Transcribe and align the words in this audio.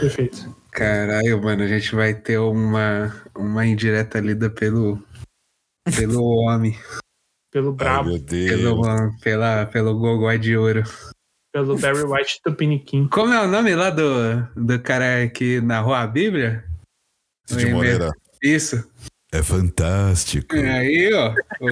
Perfeito. 0.00 0.56
Caralho, 0.70 1.42
mano, 1.42 1.64
a 1.64 1.66
gente 1.66 1.94
vai 1.94 2.14
ter 2.14 2.38
uma, 2.38 3.14
uma 3.36 3.66
indireta 3.66 4.20
lida 4.20 4.48
pelo, 4.48 5.02
pelo 5.96 6.22
homem. 6.22 6.76
Pelo 7.50 7.72
Brabo, 7.72 8.10
meu 8.10 8.18
Deus. 8.18 8.60
Pelo, 8.60 9.18
pela, 9.20 9.66
pelo 9.66 9.98
Gogó 9.98 10.32
de 10.34 10.56
ouro. 10.56 10.84
pelo 11.52 11.78
Barry 11.78 12.02
White 12.02 12.40
Tupiniquim. 12.44 13.08
Como 13.08 13.32
é 13.32 13.42
o 13.42 13.48
nome 13.48 13.74
lá 13.74 13.90
do, 13.90 14.42
do 14.54 14.78
cara 14.80 15.28
que 15.28 15.60
narrou 15.60 15.94
a 15.94 16.06
Bíblia? 16.06 16.64
Cid 17.46 17.72
Moreira. 17.72 18.10
Isso. 18.42 18.88
É 19.32 19.42
fantástico. 19.42 20.54
Aí, 20.54 21.12
ó. 21.12 21.34
O, 21.60 21.68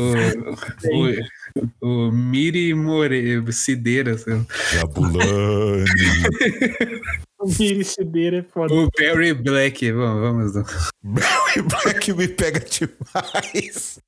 o, 1.80 2.08
o 2.08 2.12
Miri 2.12 2.74
More, 2.74 3.52
Cideira. 3.52 4.14
assim. 4.14 4.46
Jabulani. 4.72 5.84
O 7.38 7.46
Miri 7.46 7.84
Cideira 7.84 8.38
é 8.38 8.42
foda. 8.42 8.72
O 8.72 8.88
Barry 8.98 9.34
Black. 9.34 9.92
Bom, 9.92 10.20
vamos 10.20 10.54
lá. 10.54 10.64
Barry 11.02 11.62
Black 11.62 12.12
me 12.12 12.28
pega 12.28 12.60
demais. 12.60 14.00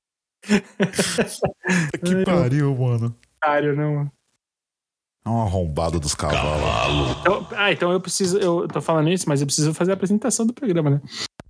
que 0.43 2.25
pariu, 2.25 2.75
mano. 2.75 3.15
Otário, 3.37 3.77
não, 3.77 3.95
mano. 3.95 4.12
É 5.25 5.29
um 5.29 5.43
arrombado 5.43 6.01
dos 6.01 6.15
cavalos. 6.15 7.19
Então, 7.20 7.47
ah, 7.53 7.70
então 7.70 7.93
eu 7.93 8.01
preciso. 8.01 8.39
Eu 8.39 8.67
tô 8.67 8.80
falando 8.80 9.11
isso, 9.11 9.29
mas 9.29 9.41
eu 9.41 9.47
preciso 9.47 9.75
fazer 9.75 9.91
a 9.91 9.95
apresentação 9.95 10.47
do 10.47 10.55
programa, 10.55 10.91
né? 10.91 11.01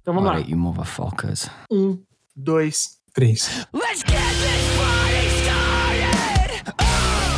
Então 0.01 0.13
vamos 0.13 0.25
lá. 0.25 0.33
Alright, 0.33 0.51
you 0.51 0.59
motherfuckers. 0.59 1.49
Um, 1.71 2.03
dois, 2.35 2.99
três. 3.13 3.69
Let's 3.73 4.03
get 4.03 4.38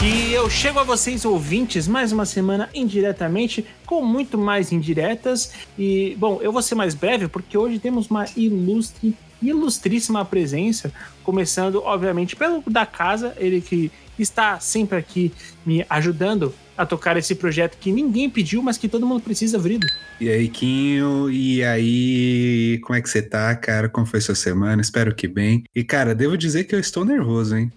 E 0.02 0.32
eu 0.32 0.48
chego 0.48 0.78
a 0.78 0.82
vocês, 0.82 1.26
ouvintes, 1.26 1.86
mais 1.86 2.10
uma 2.10 2.24
semana 2.24 2.70
indiretamente, 2.72 3.66
com 3.84 4.02
muito 4.02 4.38
mais 4.38 4.72
indiretas. 4.72 5.52
E, 5.78 6.16
bom, 6.18 6.40
eu 6.40 6.50
vou 6.50 6.62
ser 6.62 6.74
mais 6.74 6.94
breve, 6.94 7.28
porque 7.28 7.58
hoje 7.58 7.78
temos 7.78 8.08
uma 8.08 8.24
ilustre, 8.34 9.14
ilustríssima 9.42 10.24
presença, 10.24 10.90
começando, 11.22 11.82
obviamente, 11.82 12.34
pelo 12.34 12.62
da 12.66 12.86
casa, 12.86 13.36
ele 13.36 13.60
que 13.60 13.92
está 14.18 14.58
sempre 14.58 14.96
aqui 14.96 15.32
me 15.66 15.84
ajudando 15.90 16.54
a 16.78 16.86
tocar 16.86 17.18
esse 17.18 17.34
projeto 17.34 17.76
que 17.78 17.92
ninguém 17.92 18.30
pediu, 18.30 18.62
mas 18.62 18.78
que 18.78 18.88
todo 18.88 19.06
mundo 19.06 19.20
precisa, 19.20 19.58
Vrido. 19.58 19.86
E 20.18 20.30
aí, 20.30 20.48
Quinho, 20.48 21.30
e 21.30 21.62
aí, 21.62 22.80
como 22.84 22.98
é 22.98 23.02
que 23.02 23.10
você 23.10 23.20
tá, 23.20 23.54
cara? 23.54 23.86
Como 23.86 24.06
foi 24.06 24.22
sua 24.22 24.34
semana? 24.34 24.80
Espero 24.80 25.14
que 25.14 25.28
bem. 25.28 25.62
E, 25.74 25.84
cara, 25.84 26.14
devo 26.14 26.38
dizer 26.38 26.64
que 26.64 26.74
eu 26.74 26.80
estou 26.80 27.04
nervoso, 27.04 27.54
hein? 27.54 27.70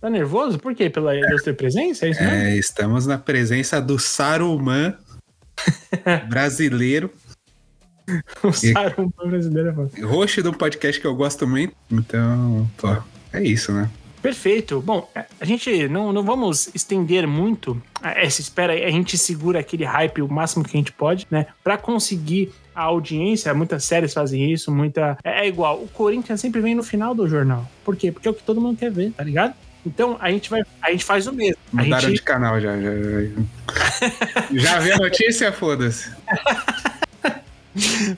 Tá 0.00 0.08
nervoso? 0.08 0.58
Por 0.58 0.74
quê? 0.74 0.88
Pela 0.88 1.14
ilustre 1.16 1.52
presença? 1.52 2.06
É 2.06 2.10
isso 2.10 2.22
mesmo? 2.22 2.36
É, 2.36 2.56
estamos 2.56 3.06
na 3.06 3.18
presença 3.18 3.80
do 3.80 3.98
Saruman 3.98 4.94
brasileiro, 6.28 7.10
O 8.42 8.52
Saruman 8.52 9.12
brasileiro 9.26 9.68
é 9.70 9.72
foda. 9.72 10.06
host 10.06 10.42
de 10.42 10.48
um 10.48 10.52
podcast 10.52 11.00
que 11.00 11.06
eu 11.06 11.14
gosto 11.14 11.46
muito. 11.46 11.74
Então, 11.90 12.68
pô, 12.76 12.96
é 13.32 13.42
isso, 13.42 13.72
né? 13.72 13.90
Perfeito. 14.22 14.80
Bom, 14.80 15.08
a 15.40 15.44
gente 15.44 15.88
não, 15.88 16.12
não 16.12 16.22
vamos 16.22 16.70
estender 16.74 17.26
muito 17.26 17.80
essa 18.02 18.40
espera, 18.40 18.72
a 18.72 18.90
gente 18.90 19.16
segura 19.18 19.60
aquele 19.60 19.84
hype 19.84 20.22
o 20.22 20.28
máximo 20.28 20.64
que 20.64 20.76
a 20.76 20.80
gente 20.80 20.92
pode, 20.92 21.26
né? 21.30 21.46
Pra 21.62 21.76
conseguir 21.76 22.52
a 22.74 22.82
audiência, 22.82 23.52
muitas 23.54 23.84
séries 23.84 24.12
fazem 24.14 24.52
isso, 24.52 24.72
muita. 24.72 25.18
É, 25.24 25.44
é 25.44 25.48
igual, 25.48 25.82
o 25.82 25.88
Corinthians 25.88 26.40
sempre 26.40 26.60
vem 26.60 26.74
no 26.74 26.82
final 26.82 27.14
do 27.14 27.28
jornal. 27.28 27.68
Por 27.84 27.96
quê? 27.96 28.10
Porque 28.12 28.26
é 28.26 28.30
o 28.30 28.34
que 28.34 28.42
todo 28.42 28.60
mundo 28.60 28.76
quer 28.78 28.90
ver, 28.90 29.12
tá 29.12 29.22
ligado? 29.24 29.54
Então 29.88 30.16
a 30.20 30.30
gente 30.30 30.50
vai, 30.50 30.62
a 30.82 30.90
gente 30.90 31.04
faz 31.04 31.26
o 31.26 31.32
mesmo. 31.32 31.56
Mudaram 31.72 32.08
gente, 32.08 32.16
de 32.16 32.22
canal 32.22 32.60
já. 32.60 32.76
Já, 32.78 32.90
já. 32.92 33.28
já 34.52 34.78
vi 34.80 34.92
a 34.92 34.98
notícia? 34.98 35.50
Foda-se. 35.52 36.10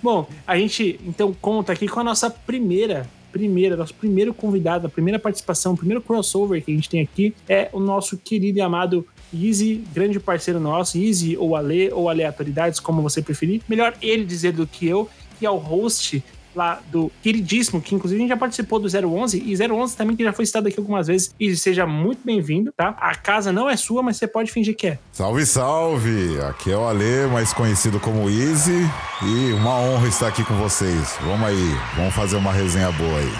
Bom, 0.02 0.28
a 0.46 0.56
gente 0.56 0.98
então 1.06 1.34
conta 1.40 1.72
aqui 1.72 1.86
com 1.86 2.00
a 2.00 2.04
nossa 2.04 2.30
primeira, 2.30 3.06
primeira, 3.30 3.76
nosso 3.76 3.94
primeiro 3.94 4.34
convidado, 4.34 4.86
a 4.86 4.90
primeira 4.90 5.18
participação, 5.18 5.74
o 5.74 5.76
primeiro 5.76 6.02
crossover 6.02 6.62
que 6.62 6.72
a 6.72 6.74
gente 6.74 6.88
tem 6.88 7.02
aqui 7.02 7.34
é 7.48 7.68
o 7.72 7.80
nosso 7.80 8.16
querido 8.16 8.58
e 8.58 8.60
amado 8.60 9.06
Easy, 9.32 9.84
grande 9.92 10.18
parceiro 10.18 10.58
nosso, 10.58 10.98
Easy 10.98 11.36
ou 11.36 11.54
Ale 11.54 11.92
ou 11.92 12.08
aleatoriedades, 12.08 12.80
como 12.80 13.00
você 13.00 13.22
preferir. 13.22 13.62
Melhor 13.68 13.94
ele 14.02 14.24
dizer 14.24 14.52
do 14.52 14.66
que 14.66 14.88
eu, 14.88 15.08
que 15.38 15.46
é 15.46 15.50
o 15.50 15.56
host 15.56 16.22
lá 16.54 16.80
do 16.90 17.10
queridíssimo, 17.22 17.80
que 17.80 17.94
inclusive 17.94 18.18
a 18.20 18.22
gente 18.22 18.28
já 18.30 18.36
participou 18.36 18.78
do 18.78 18.88
011 18.88 19.38
e 19.44 19.54
011 19.72 19.96
também 19.96 20.16
que 20.16 20.24
já 20.24 20.32
foi 20.32 20.46
citado 20.46 20.68
aqui 20.68 20.78
algumas 20.78 21.06
vezes. 21.06 21.34
E 21.38 21.54
seja 21.56 21.86
muito 21.86 22.20
bem-vindo, 22.24 22.72
tá? 22.76 22.88
A 23.00 23.14
casa 23.14 23.52
não 23.52 23.68
é 23.68 23.76
sua, 23.76 24.02
mas 24.02 24.16
você 24.16 24.26
pode 24.26 24.50
fingir 24.50 24.76
que 24.76 24.88
é. 24.88 24.98
Salve, 25.12 25.46
salve! 25.46 26.40
Aqui 26.48 26.70
é 26.72 26.76
o 26.76 26.86
Ale, 26.86 27.26
mais 27.32 27.52
conhecido 27.52 28.00
como 28.00 28.28
Easy. 28.28 28.88
E 29.22 29.52
uma 29.52 29.76
honra 29.78 30.08
estar 30.08 30.28
aqui 30.28 30.44
com 30.44 30.54
vocês. 30.56 31.16
Vamos 31.22 31.46
aí, 31.48 31.74
vamos 31.96 32.14
fazer 32.14 32.36
uma 32.36 32.52
resenha 32.52 32.90
boa 32.92 33.18
aí. 33.18 33.32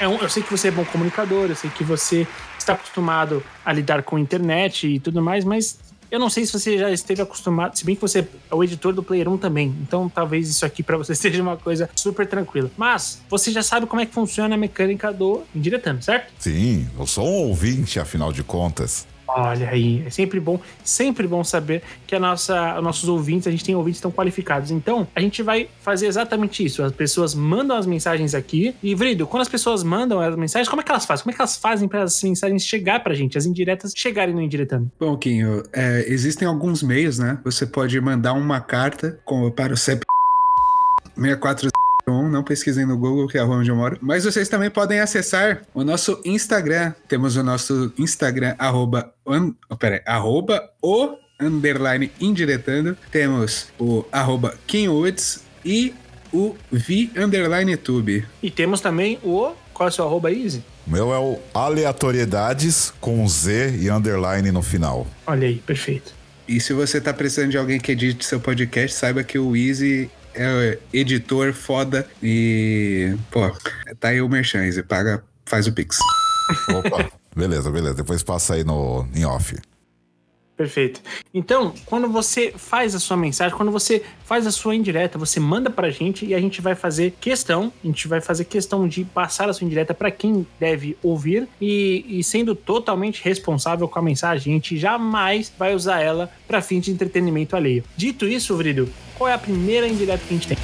É 0.00 0.08
um- 0.08 0.18
eu 0.18 0.28
sei 0.28 0.42
que 0.42 0.50
você 0.50 0.68
é 0.68 0.70
bom 0.72 0.84
comunicador, 0.84 1.46
eu 1.48 1.54
sei 1.54 1.70
que 1.70 1.84
você 1.84 2.26
está 2.58 2.72
acostumado 2.72 3.42
a 3.64 3.72
lidar 3.72 4.02
com 4.02 4.18
internet 4.18 4.86
e 4.88 4.98
tudo 4.98 5.22
mais, 5.22 5.44
mas 5.44 5.78
eu 6.14 6.20
não 6.20 6.30
sei 6.30 6.46
se 6.46 6.52
você 6.52 6.78
já 6.78 6.92
esteve 6.92 7.20
acostumado, 7.20 7.76
se 7.76 7.84
bem 7.84 7.96
que 7.96 8.00
você 8.00 8.20
é 8.20 8.54
o 8.54 8.62
editor 8.62 8.92
do 8.92 9.02
Player 9.02 9.28
1 9.28 9.36
também, 9.36 9.74
então 9.82 10.08
talvez 10.08 10.48
isso 10.48 10.64
aqui 10.64 10.80
para 10.80 10.96
você 10.96 11.12
seja 11.16 11.42
uma 11.42 11.56
coisa 11.56 11.90
super 11.96 12.24
tranquila. 12.24 12.70
Mas 12.76 13.20
você 13.28 13.50
já 13.50 13.64
sabe 13.64 13.86
como 13.86 14.00
é 14.00 14.06
que 14.06 14.14
funciona 14.14 14.54
a 14.54 14.58
mecânica 14.58 15.12
do 15.12 15.42
indiretando, 15.52 16.04
certo? 16.04 16.32
Sim, 16.38 16.88
eu 16.96 17.04
sou 17.04 17.26
um 17.26 17.48
ouvinte, 17.48 17.98
afinal 17.98 18.32
de 18.32 18.44
contas. 18.44 19.08
Olha 19.36 19.68
aí, 19.68 20.04
é 20.06 20.10
sempre 20.10 20.38
bom, 20.38 20.60
sempre 20.84 21.26
bom 21.26 21.42
saber 21.42 21.82
que 22.06 22.14
a 22.14 22.20
nossa, 22.20 22.76
os 22.78 22.84
nossos 22.84 23.08
ouvintes, 23.08 23.48
a 23.48 23.50
gente 23.50 23.64
tem 23.64 23.74
ouvintes 23.74 24.00
tão 24.00 24.12
qualificados. 24.12 24.70
Então, 24.70 25.08
a 25.14 25.20
gente 25.20 25.42
vai 25.42 25.68
fazer 25.80 26.06
exatamente 26.06 26.64
isso. 26.64 26.82
As 26.84 26.92
pessoas 26.92 27.34
mandam 27.34 27.76
as 27.76 27.84
mensagens 27.84 28.32
aqui. 28.32 28.76
E, 28.80 28.94
Vrido, 28.94 29.26
quando 29.26 29.42
as 29.42 29.48
pessoas 29.48 29.82
mandam 29.82 30.20
as 30.20 30.36
mensagens, 30.36 30.68
como 30.68 30.82
é 30.82 30.84
que 30.84 30.90
elas 30.90 31.04
fazem? 31.04 31.24
Como 31.24 31.32
é 31.32 31.34
que 31.34 31.40
elas 31.40 31.56
fazem 31.56 31.88
para 31.88 32.04
as 32.04 32.22
mensagens 32.22 32.64
chegar 32.64 33.02
pra 33.02 33.12
gente, 33.12 33.36
as 33.36 33.44
indiretas 33.44 33.92
chegarem 33.96 34.32
no 34.32 34.40
indiretando? 34.40 34.90
Bom, 35.00 35.16
Quinho, 35.16 35.64
é, 35.72 36.04
existem 36.06 36.46
alguns 36.46 36.80
meios, 36.80 37.18
né? 37.18 37.38
Você 37.42 37.66
pode 37.66 38.00
mandar 38.00 38.34
uma 38.34 38.60
carta 38.60 39.18
com, 39.24 39.50
para 39.50 39.72
o 39.72 39.76
CEP 39.76 40.04
6401, 41.16 41.73
não 42.34 42.42
pesquisem 42.42 42.84
no 42.84 42.98
Google, 42.98 43.28
que 43.28 43.38
é 43.38 43.40
a 43.40 43.44
rua 43.44 43.58
onde 43.58 43.70
eu 43.70 43.76
moro. 43.76 43.96
Mas 44.02 44.24
vocês 44.24 44.48
também 44.48 44.68
podem 44.68 45.00
acessar 45.00 45.62
o 45.72 45.84
nosso 45.84 46.20
Instagram. 46.24 46.92
Temos 47.08 47.36
o 47.36 47.42
nosso 47.42 47.92
Instagram, 47.96 48.54
arroba, 48.58 49.14
un, 49.24 49.54
oh, 49.70 49.76
arroba 50.04 50.68
o 50.82 51.16
underline 51.40 52.10
indiretando. 52.20 52.96
Temos 53.10 53.68
o 53.78 54.04
arroba 54.10 54.58
KingWoods 54.66 55.42
e 55.64 55.94
o 56.32 56.56
V 56.70 57.10
underline 57.16 57.76
tube. 57.76 58.26
E 58.42 58.50
temos 58.50 58.80
também 58.80 59.18
o. 59.22 59.52
Qual 59.72 59.88
é 59.88 59.90
o 59.90 59.94
seu 59.94 60.04
arroba, 60.04 60.30
Easy? 60.30 60.62
O 60.86 60.90
meu 60.90 61.12
é 61.12 61.18
o 61.18 61.38
Aleatoriedades 61.52 62.92
com 63.00 63.26
Z 63.26 63.76
e 63.80 63.90
underline 63.90 64.52
no 64.52 64.62
final. 64.62 65.06
Olha 65.26 65.48
aí, 65.48 65.56
perfeito. 65.56 66.12
E 66.46 66.60
se 66.60 66.72
você 66.72 67.00
tá 67.00 67.12
precisando 67.12 67.50
de 67.50 67.58
alguém 67.58 67.80
que 67.80 67.92
edite 67.92 68.24
seu 68.24 68.38
podcast, 68.38 68.94
saiba 68.94 69.24
que 69.24 69.38
o 69.38 69.56
Easy 69.56 70.10
é 70.34 70.78
editor 70.92 71.52
foda 71.52 72.06
e. 72.22 73.16
Pô, 73.30 73.50
tá 74.00 74.08
aí 74.08 74.20
o 74.20 74.28
Merchan. 74.28 74.62
Paga, 74.86 75.22
faz 75.46 75.66
o 75.66 75.72
Pix. 75.72 75.98
Opa, 76.68 77.10
beleza, 77.34 77.70
beleza. 77.70 77.94
Depois 77.94 78.22
passa 78.22 78.54
aí 78.54 78.64
no, 78.64 79.06
em 79.14 79.24
off. 79.24 79.56
Perfeito. 80.56 81.00
Então, 81.32 81.74
quando 81.84 82.08
você 82.08 82.52
faz 82.56 82.94
a 82.94 83.00
sua 83.00 83.16
mensagem, 83.16 83.56
quando 83.56 83.72
você 83.72 84.04
faz 84.24 84.46
a 84.46 84.52
sua 84.52 84.76
indireta, 84.76 85.18
você 85.18 85.40
manda 85.40 85.68
pra 85.68 85.90
gente 85.90 86.24
e 86.24 86.32
a 86.32 86.40
gente 86.40 86.60
vai 86.60 86.76
fazer 86.76 87.12
questão, 87.20 87.72
a 87.82 87.86
gente 87.86 88.06
vai 88.06 88.20
fazer 88.20 88.44
questão 88.44 88.86
de 88.86 89.04
passar 89.04 89.48
a 89.48 89.52
sua 89.52 89.64
indireta 89.64 89.92
pra 89.92 90.12
quem 90.12 90.46
deve 90.60 90.96
ouvir 91.02 91.48
e, 91.60 92.04
e 92.06 92.22
sendo 92.22 92.54
totalmente 92.54 93.20
responsável 93.24 93.88
com 93.88 93.98
a 93.98 94.02
mensagem, 94.02 94.52
a 94.52 94.56
gente 94.56 94.76
jamais 94.76 95.52
vai 95.58 95.74
usar 95.74 96.00
ela 96.00 96.30
pra 96.46 96.62
fins 96.62 96.84
de 96.84 96.92
entretenimento 96.92 97.56
alheio. 97.56 97.82
Dito 97.96 98.24
isso, 98.24 98.56
Vrido, 98.56 98.88
qual 99.18 99.28
é 99.28 99.32
a 99.32 99.38
primeira 99.38 99.88
indireta 99.88 100.22
que 100.24 100.34
a 100.34 100.36
gente 100.36 100.48
tem? 100.48 100.58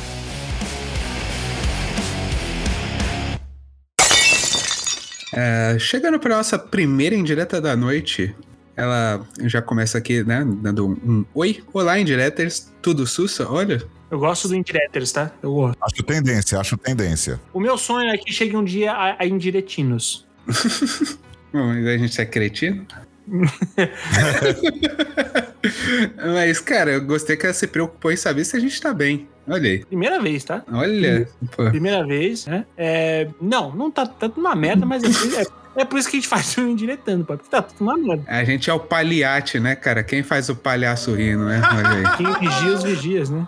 É, 5.32 5.76
chegando 5.80 6.18
pra 6.18 6.36
nossa 6.36 6.58
primeira 6.58 7.14
indireta 7.14 7.60
da 7.60 7.76
noite, 7.76 8.34
ela 8.80 9.20
já 9.42 9.60
começa 9.60 9.98
aqui, 9.98 10.24
né? 10.24 10.42
Dando 10.62 10.88
um, 10.88 10.92
um 10.92 11.24
oi. 11.34 11.62
Olá, 11.72 11.98
indiretas. 11.98 12.72
Tudo 12.80 13.06
sussa? 13.06 13.46
Olha. 13.46 13.82
Eu 14.10 14.18
gosto 14.18 14.48
do 14.48 14.56
indireters, 14.56 15.12
tá? 15.12 15.30
Eu 15.42 15.52
gosto. 15.52 15.78
Acho 15.82 16.02
tendência, 16.02 16.58
acho 16.58 16.78
tendência. 16.78 17.38
O 17.52 17.60
meu 17.60 17.76
sonho 17.76 18.08
é 18.08 18.16
que 18.16 18.32
chegue 18.32 18.56
um 18.56 18.64
dia 18.64 18.92
a, 18.92 19.22
a 19.22 19.26
indiretinos. 19.26 20.26
Bom, 21.52 21.66
mas 21.66 21.86
a 21.86 21.98
gente 21.98 22.20
é 22.20 22.24
cretino. 22.24 22.86
Mas, 26.16 26.58
cara, 26.58 26.92
eu 26.92 27.04
gostei 27.04 27.36
que 27.36 27.44
ela 27.44 27.54
se 27.54 27.66
preocupou 27.66 28.10
em 28.10 28.16
saber 28.16 28.44
se 28.44 28.56
a 28.56 28.60
gente 28.60 28.80
tá 28.80 28.94
bem. 28.94 29.28
Olha 29.46 29.68
aí. 29.70 29.84
Primeira 29.84 30.20
vez, 30.20 30.42
tá? 30.42 30.64
Olha. 30.72 31.28
Pô. 31.54 31.68
Primeira 31.70 32.04
vez, 32.06 32.46
né? 32.46 32.64
É, 32.76 33.28
não, 33.40 33.74
não 33.74 33.90
tá 33.90 34.06
tanto 34.06 34.40
uma 34.40 34.56
merda, 34.56 34.86
mas 34.86 35.02
é, 35.02 35.42
é, 35.42 35.46
é 35.76 35.84
por 35.84 35.98
isso 35.98 36.08
que 36.08 36.16
a 36.16 36.20
gente 36.20 36.28
faz 36.28 36.56
o 36.56 36.60
indiretando, 36.62 37.24
pô, 37.24 37.36
porque 37.36 37.48
tá 37.50 37.62
tudo 37.62 37.80
uma 37.82 37.96
merda. 37.96 38.24
A 38.26 38.44
gente 38.44 38.68
é 38.68 38.72
o 38.74 38.80
paliate, 38.80 39.58
né, 39.60 39.74
cara? 39.74 40.02
Quem 40.02 40.22
faz 40.22 40.48
o 40.48 40.56
palhaço 40.56 41.14
rindo, 41.14 41.44
né? 41.44 41.60
Olha 41.72 41.88
aí. 42.10 42.16
Quem 42.18 42.48
vigia 42.48 42.72
os 42.74 42.82
vigias, 42.82 43.30
né? 43.30 43.46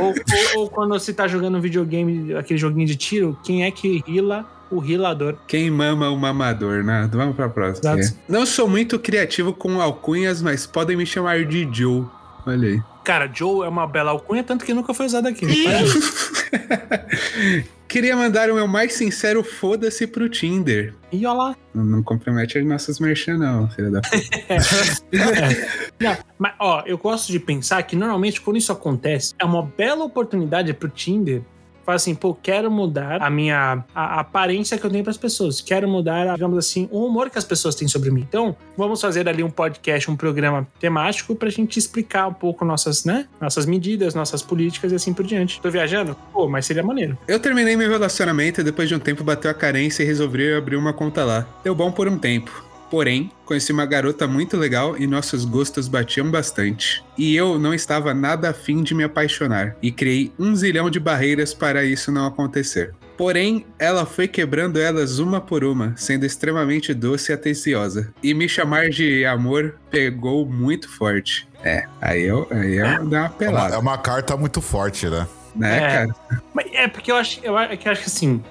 ou, 0.00 0.08
ou- 0.08 0.14
ou 0.62 0.70
quando 0.70 0.90
você 0.90 1.12
tá 1.12 1.26
jogando 1.28 1.56
um 1.58 1.60
videogame, 1.60 2.34
aquele 2.34 2.58
joguinho 2.58 2.86
de 2.86 2.96
tiro, 2.96 3.38
quem 3.44 3.64
é 3.64 3.70
que 3.70 4.02
rila 4.06 4.44
o 4.70 4.78
rilador? 4.78 5.36
Quem 5.46 5.70
mama 5.70 6.08
o 6.10 6.16
mamador, 6.16 6.82
né? 6.82 7.08
Vamos 7.12 7.36
pra 7.36 7.48
próxima. 7.48 7.98
Exato. 7.98 8.18
Não 8.28 8.44
sou 8.46 8.68
muito 8.68 8.98
criativo 8.98 9.52
com 9.52 9.80
alcunhas, 9.80 10.40
mas 10.42 10.66
podem 10.66 10.96
me 10.96 11.04
chamar 11.06 11.44
de 11.44 11.68
Joe. 11.72 12.04
Olha 12.46 12.68
aí. 12.68 12.82
Cara, 13.04 13.30
Joe 13.32 13.66
é 13.66 13.68
uma 13.68 13.86
bela 13.86 14.10
alcunha, 14.12 14.42
tanto 14.42 14.64
que 14.64 14.72
nunca 14.72 14.94
foi 14.94 15.06
usado 15.06 15.26
aqui. 15.28 15.46
Queria 17.92 18.16
mandar 18.16 18.50
o 18.50 18.54
meu 18.54 18.66
mais 18.66 18.94
sincero 18.94 19.44
foda-se 19.44 20.06
pro 20.06 20.26
Tinder. 20.26 20.94
E 21.12 21.26
olha 21.26 21.36
lá. 21.36 21.56
Não, 21.74 22.02
compromete 22.02 22.56
as 22.56 22.64
nossas 22.64 22.98
merchan, 22.98 23.36
não, 23.36 23.68
filha 23.68 23.90
da 23.90 24.00
puta. 24.00 24.22
Não, 26.00 26.16
mas, 26.38 26.54
ó, 26.58 26.82
eu 26.86 26.96
gosto 26.96 27.30
de 27.30 27.38
pensar 27.38 27.82
que 27.82 27.94
normalmente 27.94 28.40
quando 28.40 28.56
isso 28.56 28.72
acontece, 28.72 29.34
é 29.38 29.44
uma 29.44 29.62
bela 29.62 30.04
oportunidade 30.04 30.72
pro 30.72 30.88
Tinder. 30.88 31.42
Fala 31.84 31.96
assim, 31.96 32.14
pô, 32.14 32.34
quero 32.34 32.70
mudar 32.70 33.22
a 33.22 33.28
minha 33.28 33.84
a, 33.94 34.16
a 34.16 34.20
aparência 34.20 34.78
que 34.78 34.84
eu 34.84 34.90
tenho 34.90 35.04
pras 35.04 35.16
pessoas. 35.16 35.60
Quero 35.60 35.88
mudar, 35.88 36.34
digamos 36.34 36.58
assim, 36.58 36.88
o 36.90 37.04
humor 37.04 37.30
que 37.30 37.38
as 37.38 37.44
pessoas 37.44 37.74
têm 37.74 37.88
sobre 37.88 38.10
mim. 38.10 38.24
Então, 38.28 38.56
vamos 38.76 39.00
fazer 39.00 39.28
ali 39.28 39.42
um 39.42 39.50
podcast, 39.50 40.10
um 40.10 40.16
programa 40.16 40.66
temático 40.78 41.34
pra 41.34 41.50
gente 41.50 41.78
explicar 41.78 42.28
um 42.28 42.34
pouco 42.34 42.64
nossas, 42.64 43.04
né? 43.04 43.26
Nossas 43.40 43.66
medidas, 43.66 44.14
nossas 44.14 44.42
políticas 44.42 44.92
e 44.92 44.94
assim 44.94 45.12
por 45.12 45.24
diante. 45.24 45.60
Tô 45.60 45.70
viajando? 45.70 46.16
Pô, 46.32 46.48
mas 46.48 46.66
seria 46.66 46.82
maneiro. 46.82 47.18
Eu 47.26 47.38
terminei 47.38 47.76
meu 47.76 47.90
relacionamento 47.90 48.60
e 48.60 48.64
depois 48.64 48.88
de 48.88 48.94
um 48.94 48.98
tempo 48.98 49.24
bateu 49.24 49.50
a 49.50 49.54
carência 49.54 50.02
e 50.02 50.06
resolvi 50.06 50.52
abrir 50.54 50.76
uma 50.76 50.92
conta 50.92 51.24
lá. 51.24 51.46
Deu 51.62 51.74
bom 51.74 51.90
por 51.90 52.08
um 52.08 52.18
tempo. 52.18 52.71
Porém, 52.92 53.30
conheci 53.46 53.72
uma 53.72 53.86
garota 53.86 54.28
muito 54.28 54.54
legal 54.54 54.98
e 54.98 55.06
nossos 55.06 55.46
gostos 55.46 55.88
batiam 55.88 56.30
bastante. 56.30 57.02
E 57.16 57.34
eu 57.34 57.58
não 57.58 57.72
estava 57.72 58.12
nada 58.12 58.50
afim 58.50 58.82
de 58.82 58.94
me 58.94 59.02
apaixonar 59.02 59.74
e 59.80 59.90
criei 59.90 60.30
um 60.38 60.54
zilhão 60.54 60.90
de 60.90 61.00
barreiras 61.00 61.54
para 61.54 61.82
isso 61.86 62.12
não 62.12 62.26
acontecer. 62.26 62.94
Porém, 63.16 63.64
ela 63.78 64.04
foi 64.04 64.28
quebrando 64.28 64.78
elas 64.78 65.18
uma 65.18 65.40
por 65.40 65.64
uma, 65.64 65.94
sendo 65.96 66.26
extremamente 66.26 66.92
doce 66.92 67.32
e 67.32 67.34
atenciosa. 67.34 68.12
E 68.22 68.34
me 68.34 68.46
chamar 68.46 68.90
de 68.90 69.24
amor 69.24 69.76
pegou 69.90 70.44
muito 70.44 70.86
forte. 70.90 71.48
É, 71.64 71.86
aí 71.98 72.22
eu, 72.24 72.46
aí 72.50 72.74
eu 72.76 73.06
dei 73.06 73.18
uma 73.18 73.24
É 73.24 73.28
uma, 73.28 73.28
pelada, 73.30 73.74
é 73.74 73.78
uma 73.78 73.96
carta 73.96 74.36
muito 74.36 74.60
forte, 74.60 75.06
né? 75.08 75.26
né, 75.56 75.76
É. 75.78 75.80
cara? 75.96 76.14
Mas 76.52 76.66
é 76.74 76.86
porque 76.88 77.10
eu 77.10 77.16
acho, 77.16 77.40
eu, 77.42 77.56
acho- 77.56 77.72
é 77.72 77.76
que 77.78 77.88
eu 77.88 77.92
acho 77.92 78.02
que 78.02 78.08
assim, 78.08 78.44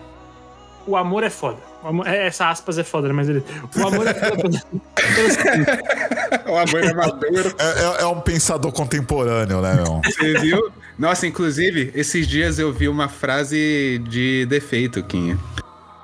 o 0.88 0.98
amor 0.98 1.24
é 1.24 1.30
foda. 1.30 1.70
O 1.84 1.88
amor- 1.88 2.08
é, 2.08 2.28
essa 2.28 2.50
aspas 2.50 2.78
é 2.78 2.84
foda, 2.84 3.08
né? 3.08 3.14
Mas 3.14 3.28
ele, 3.30 3.44
o 3.76 3.88
amor 3.88 4.06
é 4.08 4.14
o 6.50 6.58
amor 6.58 6.84
é 6.84 6.94
maduro. 6.94 7.56
É, 7.58 8.00
é- 8.00 8.04
é 8.04 8.08
um 8.08 8.20
pensador 8.22 8.72
contemporâneo, 8.72 9.62
né, 9.62 9.76
meu? 9.76 10.02
Você 10.06 10.34
viu? 10.40 10.72
Nossa, 10.98 11.26
inclusive, 11.26 11.92
esses 11.96 12.28
dias 12.28 12.60
eu 12.60 12.72
vi 12.72 12.88
uma 12.88 13.08
frase 13.10 14.00
de 14.08 14.46
defeito, 14.48 15.02
Quinha. 15.04 15.38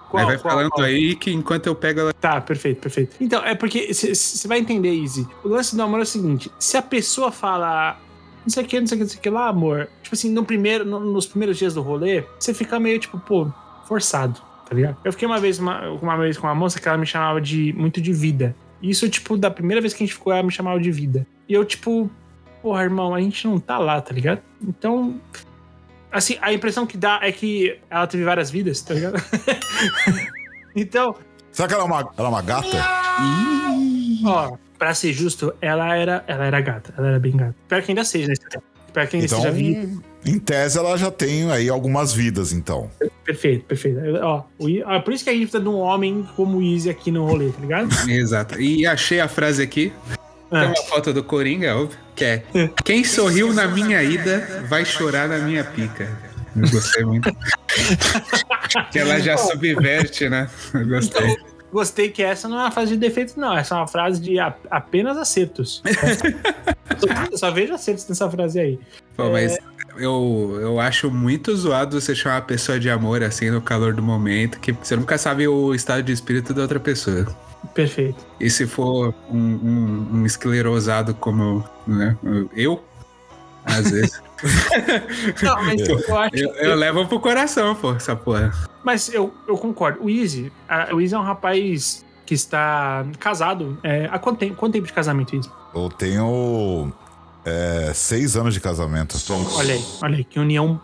qual- 0.10 0.22
aí 0.22 0.26
vai 0.28 0.38
qual- 0.38 0.54
falando 0.56 0.70
qual? 0.72 0.86
aí 0.86 1.16
que 1.16 1.32
enquanto 1.32 1.68
eu 1.68 1.76
pego 1.76 2.00
ela. 2.00 2.14
Tá, 2.14 2.42
perfeito, 2.42 2.82
perfeito. 2.82 3.16
Então, 3.22 3.44
é 3.44 3.54
porque 3.54 3.94
você 3.94 4.48
vai 4.48 4.60
entender, 4.60 4.90
Easy. 5.00 5.28
O 5.44 5.50
lance 5.50 5.76
do 5.76 5.82
amor 5.84 6.00
é 6.00 6.04
o 6.04 6.06
seguinte: 6.06 6.52
se 6.60 6.78
a 6.78 6.82
pessoa 6.82 7.32
fala. 7.32 7.98
Não 8.46 8.54
sei 8.54 8.64
o 8.64 8.66
que, 8.66 8.80
não 8.80 8.88
sei 8.88 8.96
o 8.96 9.00
que, 9.00 9.04
não 9.04 9.10
sei 9.10 9.20
o 9.20 9.22
que 9.22 9.30
lá, 9.30 9.50
amor. 9.50 9.90
Tipo 10.02 10.16
assim, 10.16 10.32
no 10.32 10.46
primeiro, 10.46 10.86
no- 10.86 11.02
nos 11.02 11.26
primeiros 11.28 11.58
dias 11.58 11.74
do 11.74 11.82
rolê, 11.82 12.24
você 12.40 12.54
fica 12.54 12.80
meio, 12.80 12.98
tipo, 12.98 13.20
pô, 13.20 13.52
forçado, 13.86 14.40
tá 14.68 14.76
ligado? 14.76 14.98
Eu 15.04 15.12
fiquei 15.12 15.28
uma 15.28 15.40
vez, 15.40 15.60
uma, 15.60 15.90
uma 15.90 16.18
vez 16.18 16.38
com 16.38 16.48
uma 16.48 16.56
moça 16.56 16.80
que 16.80 16.88
ela 16.88 16.98
me 16.98 17.06
chamava 17.06 17.40
de 17.42 17.74
muito 17.74 18.02
de 18.02 18.14
vida. 18.14 18.56
Isso, 18.82 19.08
tipo, 19.10 19.38
da 19.38 19.50
primeira 19.50 19.82
vez 19.82 19.94
que 19.94 20.04
a 20.04 20.06
gente 20.06 20.14
ficou, 20.16 20.32
ela 20.34 20.44
me 20.44 20.52
chamava 20.52 20.80
de 20.80 20.92
vida. 20.92 21.26
E 21.50 21.54
eu, 21.54 21.66
tipo, 21.66 22.10
porra, 22.62 22.84
irmão, 22.84 23.16
a 23.16 23.22
gente 23.22 23.48
não 23.48 23.60
tá 23.60 23.78
lá, 23.78 24.00
tá 24.02 24.14
ligado? 24.14 24.42
Então. 24.62 25.20
Assim, 26.12 26.38
a 26.42 26.54
impressão 26.54 26.86
que 26.86 26.98
dá 26.98 27.20
é 27.22 27.32
que 27.32 27.80
ela 27.90 28.08
teve 28.08 28.24
várias 28.24 28.50
vidas, 28.50 28.82
tá 28.82 28.94
ligado? 28.94 29.22
então, 30.76 31.16
Será 31.52 31.68
que 31.68 31.74
ela 31.74 31.84
é 31.84 31.86
uma, 31.88 32.00
ela 32.18 32.28
é 32.28 32.30
uma 32.30 32.42
gata? 32.42 32.78
Ó, 34.26 34.58
pra 34.78 34.94
ser 34.94 35.12
justo, 35.12 35.54
ela 35.60 35.96
era, 35.96 36.24
ela 36.28 36.46
era 36.46 36.62
gata. 36.62 36.94
Ela 36.98 37.08
era 37.08 37.20
bem 37.20 37.36
gata. 37.36 37.56
Espero 37.64 37.84
que 37.84 37.92
ainda 37.92 38.04
seja, 38.04 38.28
né? 38.28 38.34
Espero 38.86 39.08
que 39.08 39.16
ainda 39.16 39.26
Então, 39.26 39.42
seja 39.42 39.52
viva. 39.52 40.02
em 40.26 40.40
tese, 40.40 40.78
ela 40.78 40.96
já 40.98 41.10
tem 41.10 41.52
aí 41.52 41.68
algumas 41.68 42.14
vidas, 42.14 42.52
então. 42.54 42.92
Perfeito, 43.28 43.66
perfeito. 43.66 44.00
Ó, 44.22 44.44
o 44.58 44.68
ó, 44.86 45.00
por 45.02 45.12
isso 45.14 45.22
que 45.26 45.30
a 45.30 45.34
gente 45.34 45.42
precisa 45.44 45.62
de 45.62 45.68
um 45.68 45.76
homem 45.80 46.26
como 46.38 46.60
o 46.60 46.64
Easy 46.64 46.90
aqui 46.90 47.12
no 47.12 47.26
rolê, 47.26 47.50
tá 47.50 47.60
ligado? 47.60 47.90
Exato. 48.10 48.60
E 48.60 48.88
achei 48.88 49.20
a 49.20 49.28
frase 49.28 49.62
aqui. 49.62 49.92
Tem 50.50 50.60
Ah, 50.62 50.66
uma 50.68 50.84
foto 50.88 51.12
do 51.12 51.22
Coringa, 51.22 51.76
óbvio. 51.76 52.00
Que 52.16 52.24
é: 52.24 52.44
Quem 52.86 53.04
sorriu 53.04 53.54
na 53.54 53.68
minha 53.68 54.02
ida 54.02 54.64
vai 54.70 54.86
chorar 54.86 55.28
na 55.28 55.40
minha 55.40 55.62
pica. 55.66 56.08
Eu 56.56 56.70
gostei 56.70 57.04
muito. 57.04 57.30
que 58.92 58.98
ela 58.98 59.20
já 59.20 59.36
subverte, 59.38 60.30
né? 60.30 60.50
Eu 60.74 60.88
gostei. 60.88 61.36
gostei 61.72 62.10
que 62.10 62.24
essa 62.24 62.48
não 62.48 62.58
é 62.58 62.62
uma 62.64 62.72
frase 62.72 62.92
de 62.94 62.98
defeito, 62.98 63.38
não. 63.38 63.56
Essa 63.58 63.76
é 63.76 63.78
uma 63.80 63.88
frase 63.88 64.22
de 64.22 64.40
a- 64.40 64.56
apenas 64.72 65.18
acertos. 65.18 65.84
só, 66.98 67.38
só 67.38 67.52
vejo 67.52 67.74
acertos 67.74 68.08
nessa 68.08 68.32
frase 68.32 68.58
aí. 68.60 68.80
Pô, 69.18 69.30
mas 69.30 69.58
eu, 70.00 70.58
eu 70.62 70.80
acho 70.80 71.10
muito 71.12 71.56
zoado 71.56 72.00
você 72.00 72.14
chamar 72.16 72.38
a 72.38 72.42
pessoa 72.42 72.80
de 72.80 72.90
amor 72.90 73.24
assim 73.24 73.50
no 73.50 73.62
calor 73.62 73.94
do 73.94 74.02
momento, 74.02 74.60
que 74.60 74.72
você 74.72 74.96
nunca 74.96 75.18
sabe 75.18 75.48
o 75.48 75.74
estado 75.74 76.04
de 76.04 76.12
espírito 76.12 76.54
da 76.54 76.62
outra 76.64 76.80
pessoa. 76.80 77.26
Perfeito. 77.74 78.24
E 78.40 78.50
se 78.50 78.66
for 78.68 79.14
um, 79.30 79.38
um, 79.38 80.08
um 80.20 80.26
esclerosado 80.26 81.14
como 81.14 81.64
né, 81.86 82.16
eu, 82.56 82.84
às 83.66 83.90
vezes, 83.92 84.22
Não, 85.42 85.64
mas 85.64 85.82
eu 85.90 86.18
acho 86.18 86.36
eu, 86.36 86.50
eu 86.56 86.76
levo 86.76 87.06
pro 87.08 87.20
coração, 87.20 87.74
pô, 87.76 87.94
essa 87.94 88.16
porra. 88.16 88.52
Mas 88.84 89.12
eu, 89.14 89.34
eu 89.48 89.58
concordo. 89.58 90.00
O 90.04 90.10
Easy, 90.10 90.52
a- 90.70 90.94
o 90.94 91.02
Easy 91.02 91.16
é 91.16 91.18
um 91.20 91.24
rapaz 91.24 92.06
que 92.26 92.34
está 92.36 93.06
casado. 93.20 93.78
É, 93.84 94.08
há 94.12 94.20
quanto 94.20 94.38
tempo, 94.40 94.56
quanto 94.56 94.74
tempo 94.74 94.86
de 94.86 94.94
casamento, 94.94 95.36
Easy? 95.36 95.50
Eu 95.74 95.90
tenho 95.90 96.94
é, 97.48 97.94
seis 97.94 98.36
anos 98.36 98.54
de 98.54 98.60
casamento. 98.60 99.16
Olha 99.56 99.74
aí, 99.74 99.86
olha 100.02 100.18
aí, 100.18 100.24
que 100.26 100.38
união 100.40 100.80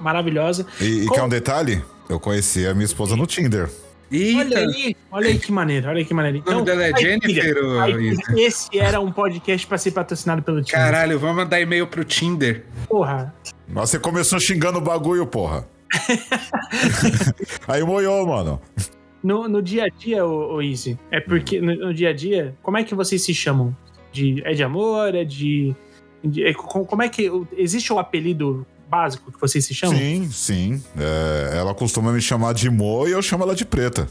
maravilhosa. 0.00 0.66
E, 0.80 1.02
e 1.02 1.06
Qual- 1.06 1.14
quer 1.16 1.22
um 1.24 1.28
detalhe? 1.28 1.84
Eu 2.08 2.18
conheci 2.18 2.66
a 2.66 2.72
minha 2.72 2.86
esposa 2.86 3.14
no 3.16 3.26
Tinder. 3.26 3.68
Eita, 4.10 4.38
Olha 4.40 4.58
aí, 4.60 4.96
olha 5.10 5.28
aí 5.30 5.38
que 5.38 5.50
maneiro, 5.50 5.88
olha 5.88 5.98
aí 5.98 6.04
que 6.04 6.14
maneiro. 6.14 6.40
o 6.46 6.50
nome 6.50 6.64
dela 6.64 6.84
é 6.84 6.96
Jennifer 6.96 7.56
ou 7.58 8.38
esse 8.38 8.78
era 8.78 9.00
um 9.00 9.10
podcast 9.10 9.66
pra 9.66 9.76
ser 9.76 9.90
patrocinado 9.90 10.42
pelo 10.42 10.62
time. 10.62 10.80
Caralho, 10.80 11.18
vamos 11.18 11.36
mandar 11.36 11.60
e-mail 11.60 11.88
pro 11.88 12.04
Tinder. 12.04 12.64
Porra. 12.88 13.34
Mas 13.68 13.90
você 13.90 13.98
começou 13.98 14.38
xingando 14.38 14.78
o 14.78 14.80
bagulho, 14.80 15.26
porra. 15.26 15.66
aí 17.66 17.82
moiou, 17.82 18.24
mano. 18.26 18.60
No, 19.24 19.48
no 19.48 19.60
dia 19.60 19.86
a 19.86 19.88
dia, 19.88 20.24
o, 20.24 20.62
Easy, 20.62 20.96
é 21.10 21.18
porque 21.20 21.60
no, 21.60 21.74
no 21.74 21.92
dia 21.92 22.10
a 22.10 22.12
dia, 22.12 22.54
como 22.62 22.78
é 22.78 22.84
que 22.84 22.94
vocês 22.94 23.22
se 23.22 23.34
chamam? 23.34 23.76
De, 24.12 24.40
é 24.46 24.52
de 24.54 24.62
amor? 24.62 25.16
É 25.16 25.24
de. 25.24 25.74
É 26.38 26.52
co- 26.54 26.84
como 26.84 27.02
é 27.02 27.08
que. 27.08 27.30
Existe 27.56 27.92
o 27.92 27.98
apelido 27.98 28.66
básico 28.88 29.32
que 29.32 29.40
vocês 29.40 29.64
se 29.64 29.74
chamam? 29.74 29.96
Sim, 29.96 30.30
sim. 30.30 30.82
É, 30.98 31.56
ela 31.58 31.74
costuma 31.74 32.12
me 32.12 32.20
chamar 32.20 32.54
de 32.54 32.70
Mo 32.70 33.06
e 33.08 33.12
eu 33.12 33.22
chamo 33.22 33.42
ela 33.44 33.54
de 33.54 33.64
preta. 33.64 34.08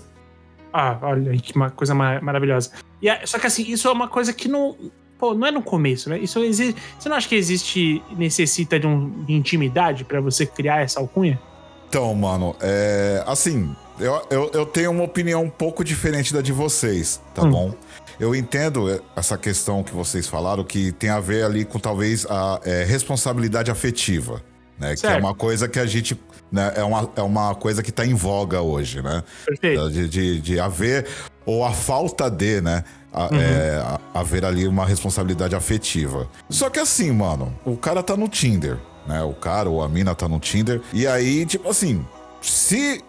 Ah, 0.74 0.97
olha 1.01 1.31
aí, 1.31 1.39
que 1.39 1.55
uma 1.55 1.69
coisa 1.69 1.93
ma- 1.95 2.19
maravilhosa. 2.21 2.71
E 3.01 3.07
é- 3.07 3.25
só 3.25 3.39
que 3.39 3.47
assim, 3.47 3.63
isso 3.71 3.88
é 3.88 3.91
uma 3.91 4.07
coisa 4.07 4.33
que 4.33 4.47
não. 4.47 4.75
Pô, 5.17 5.33
não 5.33 5.47
é 5.47 5.51
no 5.51 5.62
começo, 5.62 6.09
né? 6.09 6.19
Isso 6.19 6.39
existe. 6.39 6.79
Você 7.00 7.07
não 7.07 7.15
acha 7.15 7.29
que 7.29 7.35
existe. 7.35 8.03
necessita 8.17 8.77
de, 8.77 8.85
um, 8.85 9.24
de 9.24 9.33
intimidade 9.33 10.03
pra 10.03 10.19
você 10.19 10.45
criar 10.45 10.81
essa 10.81 11.00
alcunha? 11.00 11.39
Então, 11.88 12.13
mano, 12.13 12.53
é. 12.59 13.24
Assim, 13.25 13.74
eu, 13.97 14.21
eu, 14.29 14.51
eu 14.53 14.65
tenho 14.65 14.91
uma 14.91 15.03
opinião 15.05 15.41
um 15.43 15.50
pouco 15.50 15.85
diferente 15.85 16.33
da 16.33 16.41
de 16.41 16.51
vocês, 16.51 17.21
tá 17.33 17.43
Hum. 17.43 17.50
bom? 17.51 17.75
Eu 18.19 18.34
entendo 18.36 19.01
essa 19.15 19.38
questão 19.38 19.84
que 19.84 19.93
vocês 19.93 20.27
falaram, 20.27 20.63
que 20.63 20.91
tem 20.91 21.10
a 21.10 21.19
ver 21.19 21.43
ali 21.45 21.65
com 21.65 21.79
talvez 21.79 22.25
a 22.29 22.60
é, 22.63 22.84
responsabilidade 22.84 23.69
afetiva, 23.72 24.41
né? 24.79 24.89
Que 24.95 25.05
é 25.05 25.10
Certo. 25.10 25.19
uma 25.19 25.34
coisa 25.36 25.67
que 25.67 25.79
a 25.79 25.86
gente. 25.86 26.19
Né, 26.51 26.72
é, 26.75 26.84
uma, 26.84 27.10
é 27.15 27.22
uma 27.22 27.55
coisa 27.55 27.81
que 27.84 27.91
tá 27.91 28.05
em 28.05 28.13
voga 28.13 28.62
hoje, 28.62 29.01
né? 29.01 29.24
Perfeito. 29.45 29.89
De, 29.89 30.07
de, 30.07 30.41
de 30.41 30.60
haver, 30.60 31.07
ou 31.45 31.65
a 31.65 31.72
falta 31.72 32.29
de, 32.29 32.62
né? 32.62 32.84
a- 33.12 33.29
Uhum. 33.34 33.39
é, 33.41 33.75
a- 33.77 34.00
haver 34.19 34.45
ali 34.45 34.67
uma 34.67 34.86
responsabilidade 34.86 35.55
afetiva. 35.55 36.27
Só 36.50 36.69
que 36.69 36.79
assim, 36.79 37.12
mano, 37.12 37.53
o 37.65 37.75
cara 37.75 38.03
tá 38.03 38.15
no 38.15 38.27
Tinder, 38.29 38.77
né? 39.07 39.22
O 39.24 39.34
cara 39.34 39.69
ou 39.69 39.81
a 39.81 39.89
mina 39.89 40.13
tá 40.13 40.27
no 40.29 40.39
Tinder. 40.39 40.81
E 40.93 41.07
aí, 41.07 41.45
tipo 41.45 41.69
assim, 41.69 42.05
se, 42.41 43.01